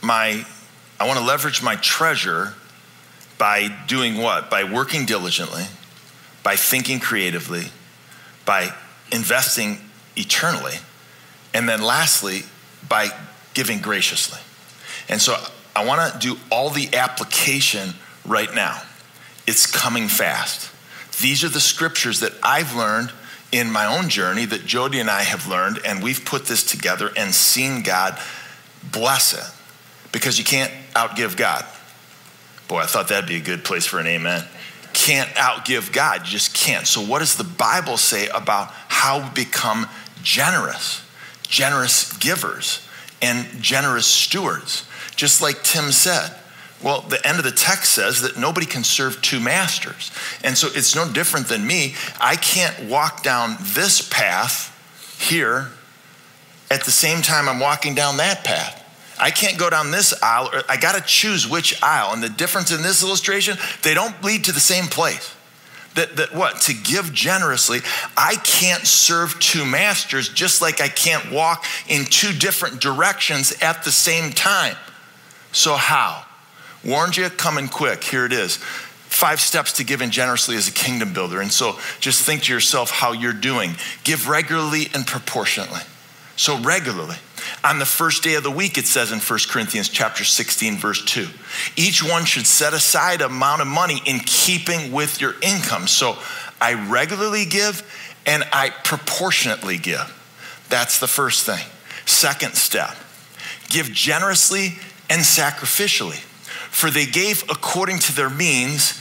my 0.00 0.44
I 1.00 1.06
want 1.06 1.18
to 1.18 1.24
leverage 1.24 1.64
my 1.64 1.74
treasure 1.76 2.54
by 3.36 3.76
doing 3.88 4.18
what? 4.18 4.50
By 4.50 4.62
working 4.62 5.04
diligently, 5.04 5.64
by 6.44 6.54
thinking 6.54 7.00
creatively, 7.00 7.64
by 8.44 8.72
investing 9.10 9.78
eternally, 10.16 10.76
and 11.52 11.68
then 11.68 11.82
lastly, 11.82 12.44
by 12.88 13.08
giving 13.54 13.80
graciously. 13.80 14.38
And 15.08 15.20
so 15.20 15.36
I 15.74 15.84
want 15.84 16.12
to 16.12 16.18
do 16.18 16.38
all 16.50 16.70
the 16.70 16.94
application 16.94 17.94
right 18.26 18.52
now. 18.54 18.82
It's 19.46 19.66
coming 19.66 20.08
fast. 20.08 20.70
These 21.20 21.44
are 21.44 21.48
the 21.48 21.60
scriptures 21.60 22.20
that 22.20 22.32
I've 22.42 22.74
learned 22.74 23.12
in 23.50 23.70
my 23.70 23.86
own 23.86 24.08
journey 24.08 24.46
that 24.46 24.64
Jody 24.64 24.98
and 24.98 25.10
I 25.10 25.22
have 25.22 25.46
learned, 25.46 25.80
and 25.84 26.02
we've 26.02 26.24
put 26.24 26.46
this 26.46 26.64
together 26.64 27.10
and 27.16 27.34
seen 27.34 27.82
God 27.82 28.18
bless 28.90 29.34
it 29.34 30.10
because 30.10 30.38
you 30.38 30.44
can't 30.44 30.72
outgive 30.94 31.36
God. 31.36 31.64
Boy, 32.68 32.78
I 32.78 32.86
thought 32.86 33.08
that'd 33.08 33.28
be 33.28 33.36
a 33.36 33.40
good 33.40 33.64
place 33.64 33.84
for 33.84 33.98
an 33.98 34.06
amen. 34.06 34.44
Can't 34.94 35.28
outgive 35.30 35.92
God, 35.92 36.22
you 36.22 36.26
just 36.28 36.54
can't. 36.54 36.86
So, 36.86 37.02
what 37.02 37.18
does 37.18 37.36
the 37.36 37.44
Bible 37.44 37.96
say 37.96 38.28
about 38.28 38.70
how 38.88 39.22
we 39.22 39.30
become 39.30 39.86
generous? 40.22 41.01
Generous 41.52 42.14
givers 42.14 42.80
and 43.20 43.46
generous 43.62 44.06
stewards. 44.06 44.86
Just 45.14 45.42
like 45.42 45.62
Tim 45.62 45.92
said, 45.92 46.34
well, 46.82 47.02
the 47.02 47.24
end 47.28 47.36
of 47.36 47.44
the 47.44 47.52
text 47.52 47.92
says 47.92 48.22
that 48.22 48.38
nobody 48.38 48.64
can 48.64 48.82
serve 48.82 49.20
two 49.20 49.38
masters. 49.38 50.10
And 50.42 50.56
so 50.56 50.68
it's 50.74 50.96
no 50.96 51.12
different 51.12 51.48
than 51.48 51.66
me. 51.66 51.94
I 52.18 52.36
can't 52.36 52.88
walk 52.88 53.22
down 53.22 53.58
this 53.60 54.00
path 54.08 54.70
here 55.20 55.68
at 56.70 56.84
the 56.84 56.90
same 56.90 57.20
time 57.20 57.50
I'm 57.50 57.60
walking 57.60 57.94
down 57.94 58.16
that 58.16 58.44
path. 58.44 58.78
I 59.20 59.30
can't 59.30 59.58
go 59.58 59.68
down 59.68 59.90
this 59.90 60.14
aisle. 60.22 60.50
I 60.70 60.78
got 60.78 60.94
to 60.94 61.02
choose 61.02 61.46
which 61.46 61.80
aisle. 61.82 62.14
And 62.14 62.22
the 62.22 62.30
difference 62.30 62.72
in 62.72 62.82
this 62.82 63.02
illustration, 63.02 63.58
they 63.82 63.92
don't 63.92 64.24
lead 64.24 64.44
to 64.44 64.52
the 64.52 64.58
same 64.58 64.86
place. 64.86 65.36
That, 65.94 66.16
that 66.16 66.34
what? 66.34 66.60
To 66.62 66.74
give 66.74 67.12
generously, 67.12 67.80
I 68.16 68.36
can't 68.36 68.86
serve 68.86 69.38
two 69.38 69.64
masters 69.64 70.28
just 70.28 70.62
like 70.62 70.80
I 70.80 70.88
can't 70.88 71.30
walk 71.30 71.66
in 71.88 72.04
two 72.06 72.32
different 72.32 72.80
directions 72.80 73.52
at 73.60 73.84
the 73.84 73.92
same 73.92 74.32
time. 74.32 74.76
So, 75.52 75.74
how? 75.74 76.24
Warned 76.84 77.16
you, 77.16 77.28
coming 77.28 77.68
quick. 77.68 78.02
Here 78.02 78.24
it 78.24 78.32
is. 78.32 78.56
Five 78.56 79.40
steps 79.40 79.74
to 79.74 79.84
giving 79.84 80.10
generously 80.10 80.56
as 80.56 80.66
a 80.68 80.72
kingdom 80.72 81.12
builder. 81.12 81.40
And 81.40 81.52
so 81.52 81.78
just 82.00 82.22
think 82.22 82.44
to 82.44 82.52
yourself 82.52 82.90
how 82.90 83.12
you're 83.12 83.34
doing. 83.34 83.76
Give 84.04 84.26
regularly 84.26 84.88
and 84.94 85.06
proportionately. 85.06 85.80
So, 86.36 86.58
regularly. 86.60 87.16
On 87.64 87.78
the 87.78 87.86
first 87.86 88.22
day 88.22 88.34
of 88.34 88.42
the 88.42 88.50
week, 88.50 88.78
it 88.78 88.86
says 88.86 89.12
in 89.12 89.18
1 89.18 89.38
Corinthians 89.48 89.88
chapter 89.88 90.24
16, 90.24 90.76
verse 90.76 91.04
2. 91.04 91.28
Each 91.76 92.02
one 92.02 92.24
should 92.24 92.46
set 92.46 92.72
aside 92.72 93.20
amount 93.20 93.62
of 93.62 93.66
money 93.66 94.00
in 94.06 94.20
keeping 94.20 94.92
with 94.92 95.20
your 95.20 95.34
income. 95.42 95.86
So 95.86 96.16
I 96.60 96.74
regularly 96.74 97.44
give 97.44 97.82
and 98.26 98.44
I 98.52 98.70
proportionately 98.70 99.78
give. 99.78 100.18
That's 100.68 101.00
the 101.00 101.06
first 101.06 101.44
thing. 101.44 101.64
Second 102.06 102.54
step, 102.54 102.96
give 103.68 103.92
generously 103.92 104.78
and 105.10 105.22
sacrificially. 105.22 106.20
For 106.70 106.90
they 106.90 107.06
gave 107.06 107.42
according 107.50 107.98
to 108.00 108.16
their 108.16 108.30
means, 108.30 109.00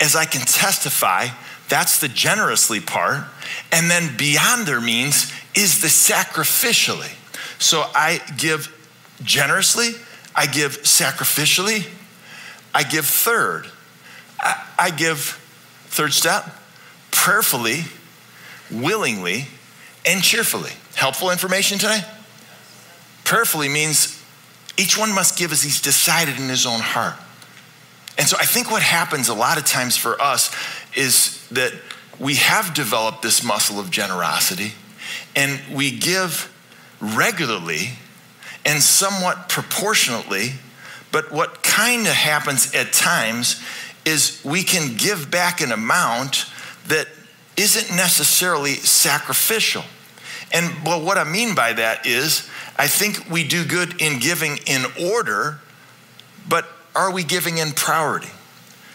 as 0.00 0.14
I 0.14 0.24
can 0.24 0.42
testify, 0.42 1.28
that's 1.68 2.00
the 2.00 2.08
generously 2.08 2.80
part. 2.80 3.24
And 3.72 3.90
then 3.90 4.16
beyond 4.16 4.66
their 4.66 4.80
means 4.80 5.32
is 5.54 5.80
the 5.80 5.88
sacrificially. 5.88 7.12
So 7.58 7.84
I 7.94 8.20
give 8.36 8.76
generously, 9.22 9.92
I 10.34 10.46
give 10.46 10.82
sacrificially, 10.82 11.86
I 12.74 12.82
give 12.82 13.04
third. 13.04 13.66
I, 14.38 14.64
I 14.78 14.90
give 14.90 15.18
third 15.88 16.12
step 16.12 16.56
prayerfully, 17.10 17.84
willingly, 18.70 19.48
and 20.06 20.22
cheerfully. 20.22 20.72
Helpful 20.94 21.30
information 21.30 21.78
today? 21.78 22.00
Prayerfully 23.24 23.68
means 23.68 24.22
each 24.76 24.96
one 24.96 25.14
must 25.14 25.38
give 25.38 25.52
as 25.52 25.62
he's 25.62 25.80
decided 25.80 26.38
in 26.38 26.48
his 26.48 26.64
own 26.64 26.80
heart. 26.80 27.16
And 28.16 28.26
so 28.26 28.36
I 28.38 28.44
think 28.44 28.70
what 28.70 28.82
happens 28.82 29.28
a 29.28 29.34
lot 29.34 29.58
of 29.58 29.64
times 29.64 29.96
for 29.96 30.20
us 30.20 30.54
is 30.94 31.46
that 31.48 31.72
we 32.18 32.36
have 32.36 32.74
developed 32.74 33.22
this 33.22 33.42
muscle 33.42 33.78
of 33.78 33.90
generosity 33.90 34.72
and 35.34 35.60
we 35.74 35.90
give 35.90 36.52
regularly 37.00 37.90
and 38.64 38.82
somewhat 38.82 39.48
proportionately. 39.48 40.52
But 41.12 41.32
what 41.32 41.62
kind 41.62 42.06
of 42.06 42.12
happens 42.12 42.74
at 42.74 42.92
times 42.92 43.62
is 44.04 44.40
we 44.44 44.62
can 44.62 44.96
give 44.96 45.30
back 45.30 45.60
an 45.60 45.72
amount 45.72 46.46
that 46.88 47.08
isn't 47.56 47.94
necessarily 47.96 48.74
sacrificial. 48.74 49.84
And 50.52 50.84
well, 50.84 51.02
what 51.02 51.18
I 51.18 51.24
mean 51.24 51.54
by 51.54 51.72
that 51.74 52.06
is, 52.06 52.48
I 52.76 52.86
think 52.86 53.30
we 53.30 53.46
do 53.46 53.64
good 53.64 54.00
in 54.00 54.18
giving 54.18 54.58
in 54.66 54.84
order, 55.00 55.60
but 56.48 56.66
are 56.94 57.12
we 57.12 57.22
giving 57.22 57.58
in 57.58 57.72
priority? 57.72 58.30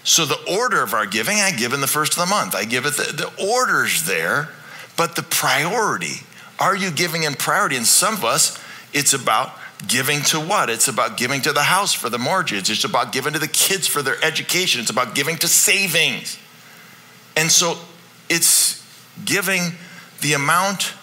So 0.04 0.26
the 0.26 0.40
order 0.58 0.82
of 0.84 0.94
our 0.94 1.06
giving, 1.06 1.38
I 1.38 1.52
give 1.52 1.74
in 1.74 1.82
the 1.82 1.88
first 1.88 2.14
of 2.14 2.20
the 2.20 2.26
month. 2.26 2.56
I 2.56 2.66
give 2.66 2.86
it 2.86 2.96
the, 2.96 3.12
the 3.14 3.48
order's 3.52 4.06
there, 4.06 4.50
but 4.98 5.16
the 5.16 5.24
priority 5.24 6.22
are 6.60 6.76
you 6.76 6.92
giving 6.92 7.24
in 7.24 7.34
priority? 7.34 7.76
And 7.76 7.86
some 7.86 8.14
of 8.14 8.24
us, 8.24 8.58
it's 8.94 9.14
about 9.14 9.52
giving 9.88 10.22
to 10.22 10.40
what? 10.40 10.70
It's 10.70 10.88
about 10.88 11.18
giving 11.18 11.42
to 11.42 11.52
the 11.52 11.64
house 11.64 11.94
for 11.94 12.10
the 12.10 12.18
mortgage. 12.18 12.70
It's 12.70 12.84
about 12.84 13.12
giving 13.12 13.34
to 13.34 13.40
the 13.40 13.48
kids 13.48 13.88
for 13.88 14.02
their 14.02 14.24
education. 14.24 14.82
It's 14.82 14.90
about 14.90 15.16
giving 15.16 15.38
to 15.38 15.48
savings. 15.48 16.40
And 17.36 17.52
so 17.52 17.78
it's 18.30 18.84
giving 19.26 19.74
the 20.22 20.34
amount 20.34 20.94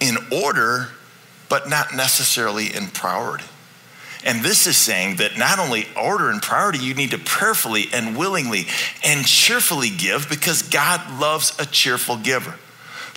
in 0.00 0.16
order, 0.30 0.88
but 1.48 1.68
not 1.68 1.94
necessarily 1.94 2.74
in 2.74 2.86
priority. 2.88 3.44
And 4.26 4.42
this 4.42 4.66
is 4.66 4.76
saying 4.76 5.16
that 5.16 5.38
not 5.38 5.60
only 5.60 5.86
order 5.96 6.30
and 6.30 6.42
priority, 6.42 6.80
you 6.80 6.94
need 6.94 7.12
to 7.12 7.18
prayerfully 7.18 7.86
and 7.92 8.16
willingly 8.16 8.66
and 9.04 9.24
cheerfully 9.24 9.88
give 9.88 10.28
because 10.28 10.62
God 10.62 11.20
loves 11.20 11.56
a 11.60 11.64
cheerful 11.64 12.16
giver. 12.16 12.56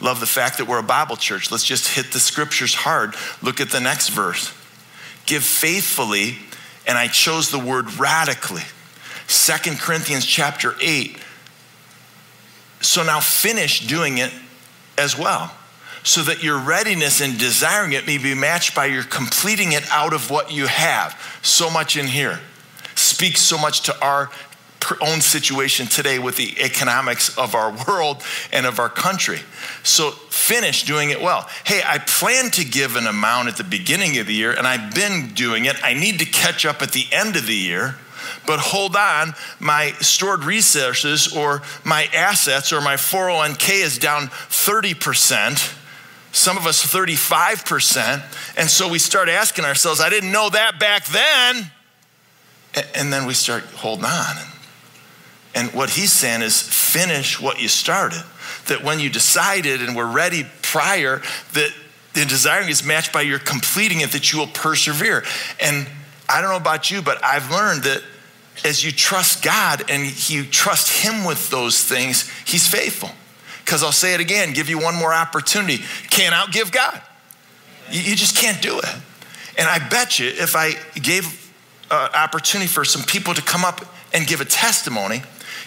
Love 0.01 0.19
the 0.19 0.27
fact 0.27 0.59
that 0.59 0.65
we're 0.65 0.79
a 0.79 0.83
Bible 0.83 1.15
church. 1.15 1.49
Let's 1.51 1.65
just 1.65 1.87
hit 1.87 2.11
the 2.11 2.19
scriptures 2.19 2.75
hard. 2.75 3.15
Look 3.41 3.59
at 3.59 3.71
the 3.71 3.79
next 3.79 4.09
verse. 4.09 4.53
Give 5.25 5.43
faithfully, 5.43 6.37
and 6.85 6.95
I 6.95 7.07
chose 7.07 7.49
the 7.49 7.59
word 7.59 7.91
radically. 7.95 8.63
Second 9.25 9.79
Corinthians 9.79 10.27
chapter 10.27 10.75
8. 10.79 11.17
So 12.81 13.03
now 13.03 13.19
finish 13.19 13.87
doing 13.87 14.19
it 14.19 14.31
as 14.95 15.17
well 15.17 15.51
so 16.03 16.23
that 16.23 16.43
your 16.43 16.59
readiness 16.59 17.21
in 17.21 17.37
desiring 17.37 17.93
it 17.93 18.07
may 18.07 18.17
be 18.17 18.33
matched 18.33 18.75
by 18.75 18.85
your 18.85 19.03
completing 19.03 19.73
it 19.73 19.89
out 19.91 20.13
of 20.13 20.29
what 20.29 20.51
you 20.51 20.67
have. 20.67 21.19
So 21.41 21.69
much 21.69 21.97
in 21.97 22.07
here 22.07 22.39
speaks 22.95 23.41
so 23.41 23.57
much 23.57 23.81
to 23.81 24.01
our 24.01 24.29
own 25.01 25.21
situation 25.21 25.87
today 25.87 26.19
with 26.19 26.37
the 26.37 26.59
economics 26.59 27.37
of 27.37 27.55
our 27.55 27.71
world 27.87 28.23
and 28.51 28.65
of 28.65 28.79
our 28.79 28.89
country. 28.89 29.39
So 29.83 30.11
finish 30.11 30.83
doing 30.83 31.09
it 31.09 31.21
well. 31.21 31.47
Hey, 31.65 31.81
I 31.85 31.99
plan 31.99 32.51
to 32.51 32.65
give 32.65 32.95
an 32.95 33.07
amount 33.07 33.49
at 33.49 33.57
the 33.57 33.63
beginning 33.63 34.17
of 34.17 34.27
the 34.27 34.33
year 34.33 34.51
and 34.51 34.65
I've 34.65 34.93
been 34.93 35.33
doing 35.33 35.65
it. 35.65 35.75
I 35.83 35.93
need 35.93 36.19
to 36.19 36.25
catch 36.25 36.65
up 36.65 36.81
at 36.81 36.91
the 36.91 37.05
end 37.11 37.35
of 37.35 37.45
the 37.45 37.55
year. 37.55 37.95
But 38.45 38.59
hold 38.59 38.95
on, 38.95 39.33
my 39.59 39.91
stored 39.99 40.43
resources 40.43 41.35
or 41.35 41.61
my 41.83 42.05
assets 42.13 42.73
or 42.73 42.81
my 42.81 42.95
401k 42.95 43.83
is 43.83 43.97
down 43.97 44.27
30% 44.27 45.78
some 46.31 46.57
of 46.57 46.65
us 46.67 46.85
35%. 46.85 48.23
And 48.57 48.69
so 48.69 48.87
we 48.89 48.99
start 48.99 49.29
asking 49.29 49.65
ourselves, 49.65 49.99
I 49.99 50.09
didn't 50.09 50.31
know 50.31 50.49
that 50.49 50.79
back 50.79 51.05
then. 51.05 51.71
And 52.95 53.11
then 53.11 53.25
we 53.25 53.33
start 53.33 53.63
holding 53.63 54.05
on. 54.05 54.35
And 55.55 55.73
what 55.73 55.89
he's 55.89 56.11
saying 56.11 56.41
is 56.41 56.61
finish 56.61 57.41
what 57.41 57.61
you 57.61 57.67
started. 57.67 58.23
That 58.67 58.83
when 58.83 58.99
you 58.99 59.09
decided 59.09 59.81
and 59.81 59.95
were 59.95 60.05
ready 60.05 60.45
prior, 60.61 61.21
that 61.53 61.73
the 62.13 62.25
desiring 62.25 62.69
is 62.69 62.83
matched 62.83 63.11
by 63.11 63.21
your 63.21 63.39
completing 63.39 64.01
it, 64.01 64.11
that 64.11 64.31
you 64.31 64.39
will 64.39 64.47
persevere. 64.47 65.23
And 65.59 65.87
I 66.27 66.41
don't 66.41 66.51
know 66.51 66.57
about 66.57 66.91
you, 66.91 67.01
but 67.01 67.23
I've 67.23 67.49
learned 67.49 67.83
that 67.83 68.03
as 68.63 68.83
you 68.83 68.91
trust 68.91 69.43
God 69.43 69.89
and 69.89 70.29
you 70.29 70.43
trust 70.45 71.03
Him 71.03 71.25
with 71.25 71.49
those 71.49 71.83
things, 71.83 72.29
He's 72.45 72.67
faithful. 72.67 73.09
Because 73.69 73.83
I'll 73.83 73.91
say 73.91 74.15
it 74.15 74.19
again, 74.19 74.53
give 74.53 74.67
you 74.67 74.79
one 74.79 74.95
more 74.95 75.13
opportunity. 75.13 75.83
Can't 76.09 76.33
outgive 76.33 76.71
God. 76.71 76.99
You, 77.91 78.01
you 78.01 78.15
just 78.15 78.35
can't 78.35 78.59
do 78.63 78.79
it. 78.79 78.85
And 79.59 79.69
I 79.69 79.77
bet 79.89 80.17
you 80.17 80.25
if 80.25 80.55
I 80.55 80.71
gave 80.99 81.53
an 81.91 82.09
opportunity 82.15 82.67
for 82.67 82.83
some 82.83 83.03
people 83.03 83.35
to 83.35 83.43
come 83.43 83.63
up 83.63 83.85
and 84.11 84.25
give 84.25 84.41
a 84.41 84.45
testimony, 84.45 85.21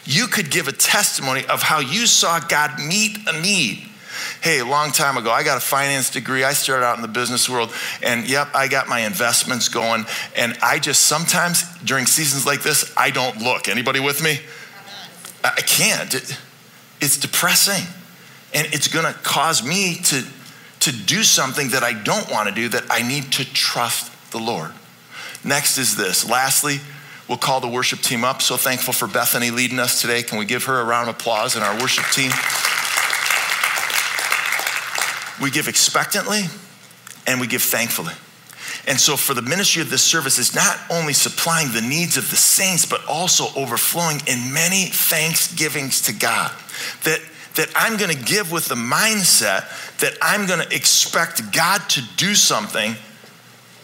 you 0.04 0.26
could 0.26 0.50
give 0.50 0.66
a 0.66 0.72
testimony 0.72 1.46
of 1.46 1.62
how 1.62 1.78
you 1.78 2.06
saw 2.06 2.40
God 2.40 2.80
meet 2.80 3.18
a 3.28 3.40
need. 3.40 3.86
Hey, 4.40 4.58
a 4.58 4.66
long 4.66 4.90
time 4.90 5.16
ago, 5.16 5.30
I 5.30 5.44
got 5.44 5.58
a 5.58 5.60
finance 5.60 6.10
degree. 6.10 6.42
I 6.42 6.54
started 6.54 6.84
out 6.84 6.96
in 6.96 7.02
the 7.02 7.08
business 7.08 7.48
world, 7.48 7.72
and 8.02 8.28
yep, 8.28 8.48
I 8.52 8.66
got 8.66 8.88
my 8.88 9.02
investments 9.02 9.68
going. 9.68 10.06
And 10.34 10.58
I 10.60 10.80
just 10.80 11.02
sometimes 11.02 11.62
during 11.84 12.06
seasons 12.06 12.46
like 12.46 12.64
this, 12.64 12.92
I 12.96 13.10
don't 13.10 13.38
look. 13.42 13.68
Anybody 13.68 14.00
with 14.00 14.24
me? 14.24 14.40
I 15.44 15.60
can't. 15.60 16.36
It's 17.02 17.18
depressing. 17.18 17.84
And 18.54 18.66
it's 18.72 18.88
going 18.88 19.04
to 19.04 19.18
cause 19.20 19.62
me 19.66 19.96
to, 20.04 20.24
to 20.80 20.92
do 20.92 21.22
something 21.24 21.70
that 21.70 21.82
I 21.82 21.92
don't 21.92 22.30
want 22.30 22.48
to 22.48 22.54
do, 22.54 22.68
that 22.68 22.84
I 22.88 23.02
need 23.02 23.32
to 23.32 23.44
trust 23.52 24.12
the 24.30 24.38
Lord. 24.38 24.70
Next 25.44 25.78
is 25.78 25.96
this. 25.96 26.28
Lastly, 26.28 26.78
we'll 27.28 27.38
call 27.38 27.60
the 27.60 27.68
worship 27.68 28.00
team 28.00 28.24
up. 28.24 28.40
So 28.40 28.56
thankful 28.56 28.92
for 28.92 29.08
Bethany 29.08 29.50
leading 29.50 29.80
us 29.80 30.00
today. 30.00 30.22
Can 30.22 30.38
we 30.38 30.44
give 30.44 30.64
her 30.64 30.80
a 30.80 30.84
round 30.84 31.08
of 31.08 31.16
applause 31.16 31.56
and 31.56 31.64
our 31.64 31.78
worship 31.80 32.04
team? 32.12 32.30
We 35.42 35.50
give 35.50 35.66
expectantly 35.66 36.42
and 37.26 37.40
we 37.40 37.48
give 37.48 37.62
thankfully. 37.62 38.14
And 38.86 38.98
so, 38.98 39.16
for 39.16 39.34
the 39.34 39.42
ministry 39.42 39.80
of 39.82 39.90
this 39.90 40.02
service, 40.02 40.38
is 40.38 40.54
not 40.54 40.76
only 40.90 41.12
supplying 41.12 41.72
the 41.72 41.80
needs 41.80 42.16
of 42.16 42.30
the 42.30 42.36
saints, 42.36 42.84
but 42.84 43.00
also 43.06 43.46
overflowing 43.54 44.20
in 44.26 44.52
many 44.52 44.86
thanksgivings 44.86 46.02
to 46.02 46.12
God. 46.12 46.50
That, 47.04 47.20
that 47.54 47.70
I'm 47.76 47.96
going 47.96 48.16
to 48.16 48.24
give 48.24 48.50
with 48.50 48.66
the 48.66 48.74
mindset 48.74 49.98
that 49.98 50.14
I'm 50.22 50.46
going 50.46 50.66
to 50.66 50.74
expect 50.74 51.52
God 51.52 51.80
to 51.90 52.02
do 52.16 52.34
something 52.34 52.94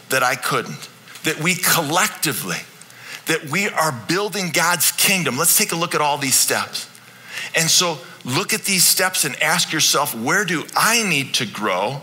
that 0.09 0.23
I 0.23 0.35
couldn't. 0.35 0.89
That 1.23 1.39
we 1.39 1.55
collectively, 1.55 2.57
that 3.27 3.49
we 3.49 3.67
are 3.69 3.91
building 4.07 4.51
God's 4.51 4.91
kingdom. 4.91 5.37
Let's 5.37 5.57
take 5.57 5.71
a 5.71 5.75
look 5.75 5.93
at 5.93 6.01
all 6.01 6.17
these 6.17 6.35
steps. 6.35 6.87
And 7.55 7.69
so, 7.69 7.99
look 8.25 8.53
at 8.53 8.63
these 8.63 8.83
steps 8.83 9.23
and 9.23 9.41
ask 9.41 9.71
yourself, 9.71 10.13
where 10.13 10.43
do 10.43 10.65
I 10.75 11.03
need 11.03 11.33
to 11.35 11.45
grow 11.45 12.01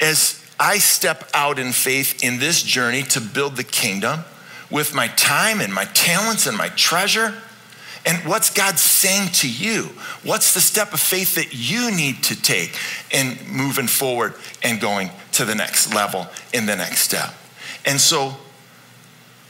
as 0.00 0.42
I 0.58 0.78
step 0.78 1.28
out 1.34 1.58
in 1.58 1.72
faith 1.72 2.22
in 2.22 2.38
this 2.38 2.62
journey 2.62 3.02
to 3.04 3.20
build 3.20 3.56
the 3.56 3.64
kingdom 3.64 4.24
with 4.70 4.94
my 4.94 5.08
time 5.08 5.60
and 5.60 5.72
my 5.72 5.84
talents 5.84 6.46
and 6.46 6.56
my 6.56 6.68
treasure. 6.70 7.34
And 8.06 8.18
what's 8.18 8.50
God 8.50 8.78
saying 8.78 9.30
to 9.34 9.50
you? 9.50 9.90
What's 10.22 10.54
the 10.54 10.60
step 10.60 10.94
of 10.94 11.00
faith 11.00 11.34
that 11.34 11.52
you 11.52 11.90
need 11.90 12.22
to 12.24 12.40
take 12.40 12.78
in 13.10 13.36
moving 13.50 13.88
forward 13.88 14.34
and 14.62 14.80
going 14.80 15.10
to 15.32 15.44
the 15.44 15.56
next 15.56 15.92
level 15.92 16.28
in 16.54 16.66
the 16.66 16.76
next 16.76 17.00
step? 17.00 17.34
And 17.84 18.00
so 18.00 18.36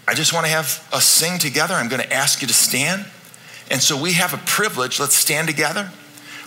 I 0.09 0.15
just 0.15 0.33
want 0.33 0.47
to 0.47 0.51
have 0.51 0.89
us 0.91 1.05
sing 1.05 1.39
together. 1.39 1.75
I'm 1.75 1.89
going 1.89 2.03
to 2.03 2.13
ask 2.13 2.41
you 2.41 2.49
to 2.49 2.55
stand. 2.55 3.05
And 3.71 3.83
so 3.83 4.01
we 4.01 4.15
have 4.15 4.33
a 4.33 4.39
privilege. 4.39 4.99
Let's 4.99 5.17
stand 5.17 5.49
together. 5.49 5.91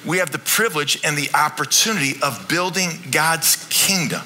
We 0.03 0.17
have 0.17 0.31
the 0.31 0.39
privilege 0.39 0.99
and 1.03 1.15
the 1.15 1.29
opportunity 1.35 2.19
of 2.23 2.47
building 2.47 2.89
God's 3.11 3.67
kingdom. 3.69 4.21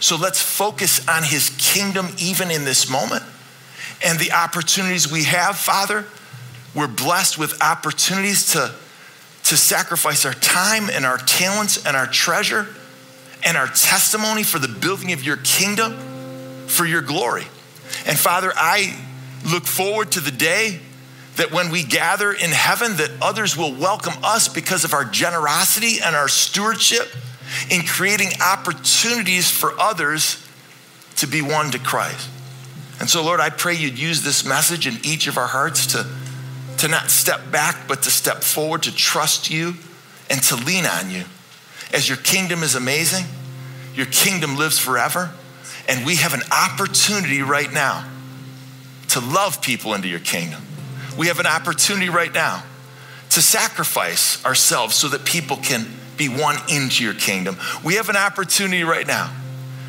So 0.00 0.16
let's 0.16 0.42
focus 0.42 1.06
on 1.06 1.22
his 1.22 1.50
kingdom 1.58 2.08
even 2.18 2.50
in 2.50 2.64
this 2.64 2.90
moment 2.90 3.22
and 4.02 4.18
the 4.18 4.32
opportunities 4.32 5.12
we 5.12 5.24
have, 5.24 5.56
Father. 5.56 6.06
We're 6.74 6.88
blessed 6.88 7.38
with 7.38 7.60
opportunities 7.62 8.52
to, 8.52 8.72
to 9.44 9.56
sacrifice 9.56 10.24
our 10.24 10.34
time 10.34 10.88
and 10.90 11.04
our 11.04 11.18
talents 11.18 11.84
and 11.84 11.96
our 11.96 12.06
treasure 12.06 12.66
and 13.44 13.56
our 13.56 13.66
testimony 13.66 14.42
for 14.42 14.58
the 14.58 14.68
building 14.68 15.12
of 15.12 15.22
your 15.24 15.38
kingdom 15.38 15.96
for 16.66 16.86
your 16.86 17.02
glory. 17.02 17.44
And 18.06 18.18
Father, 18.18 18.52
I 18.54 18.96
look 19.50 19.64
forward 19.64 20.12
to 20.12 20.20
the 20.20 20.30
day 20.30 20.80
that 21.36 21.52
when 21.52 21.70
we 21.70 21.82
gather 21.82 22.32
in 22.32 22.50
heaven 22.50 22.96
that 22.96 23.10
others 23.22 23.56
will 23.56 23.74
welcome 23.74 24.12
us 24.22 24.48
because 24.48 24.84
of 24.84 24.92
our 24.92 25.04
generosity 25.04 26.00
and 26.04 26.14
our 26.14 26.28
stewardship 26.28 27.08
in 27.70 27.82
creating 27.82 28.28
opportunities 28.40 29.50
for 29.50 29.78
others 29.80 30.46
to 31.16 31.26
be 31.26 31.42
won 31.42 31.70
to 31.70 31.78
Christ. 31.78 32.28
And 33.00 33.08
so, 33.08 33.24
Lord, 33.24 33.40
I 33.40 33.50
pray 33.50 33.74
you'd 33.74 33.98
use 33.98 34.22
this 34.22 34.44
message 34.44 34.86
in 34.86 34.98
each 35.02 35.26
of 35.26 35.38
our 35.38 35.46
hearts 35.46 35.86
to, 35.88 36.06
to 36.80 36.88
not 36.88 37.10
step 37.10 37.50
back, 37.52 37.86
but 37.86 38.02
to 38.02 38.10
step 38.10 38.42
forward, 38.42 38.84
to 38.84 38.94
trust 38.94 39.50
you 39.50 39.74
and 40.30 40.42
to 40.44 40.56
lean 40.56 40.86
on 40.86 41.10
you. 41.10 41.24
As 41.92 42.08
your 42.08 42.16
kingdom 42.16 42.62
is 42.62 42.74
amazing, 42.74 43.26
your 43.94 44.06
kingdom 44.06 44.56
lives 44.56 44.78
forever, 44.78 45.30
and 45.88 46.06
we 46.06 46.16
have 46.16 46.32
an 46.32 46.40
opportunity 46.50 47.42
right 47.42 47.70
now 47.70 48.08
to 49.08 49.20
love 49.20 49.60
people 49.60 49.92
into 49.92 50.08
your 50.08 50.20
kingdom. 50.20 50.62
We 51.18 51.26
have 51.26 51.38
an 51.38 51.46
opportunity 51.46 52.08
right 52.08 52.32
now 52.32 52.62
to 53.30 53.42
sacrifice 53.42 54.42
ourselves 54.46 54.94
so 54.94 55.08
that 55.08 55.26
people 55.26 55.58
can 55.58 55.86
be 56.16 56.30
won 56.30 56.56
into 56.70 57.04
your 57.04 57.14
kingdom. 57.14 57.58
We 57.84 57.96
have 57.96 58.08
an 58.08 58.16
opportunity 58.16 58.84
right 58.84 59.06
now 59.06 59.34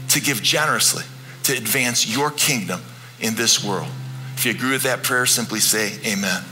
to 0.09 0.19
give 0.19 0.43
generously 0.43 1.03
to 1.43 1.55
advance 1.55 2.05
your 2.05 2.31
kingdom 2.31 2.81
in 3.21 3.35
this 3.35 3.63
world. 3.63 3.89
If 4.35 4.45
you 4.45 4.51
agree 4.51 4.71
with 4.71 4.83
that 4.83 5.03
prayer, 5.03 5.25
simply 5.25 5.61
say 5.61 5.93
amen. 6.05 6.43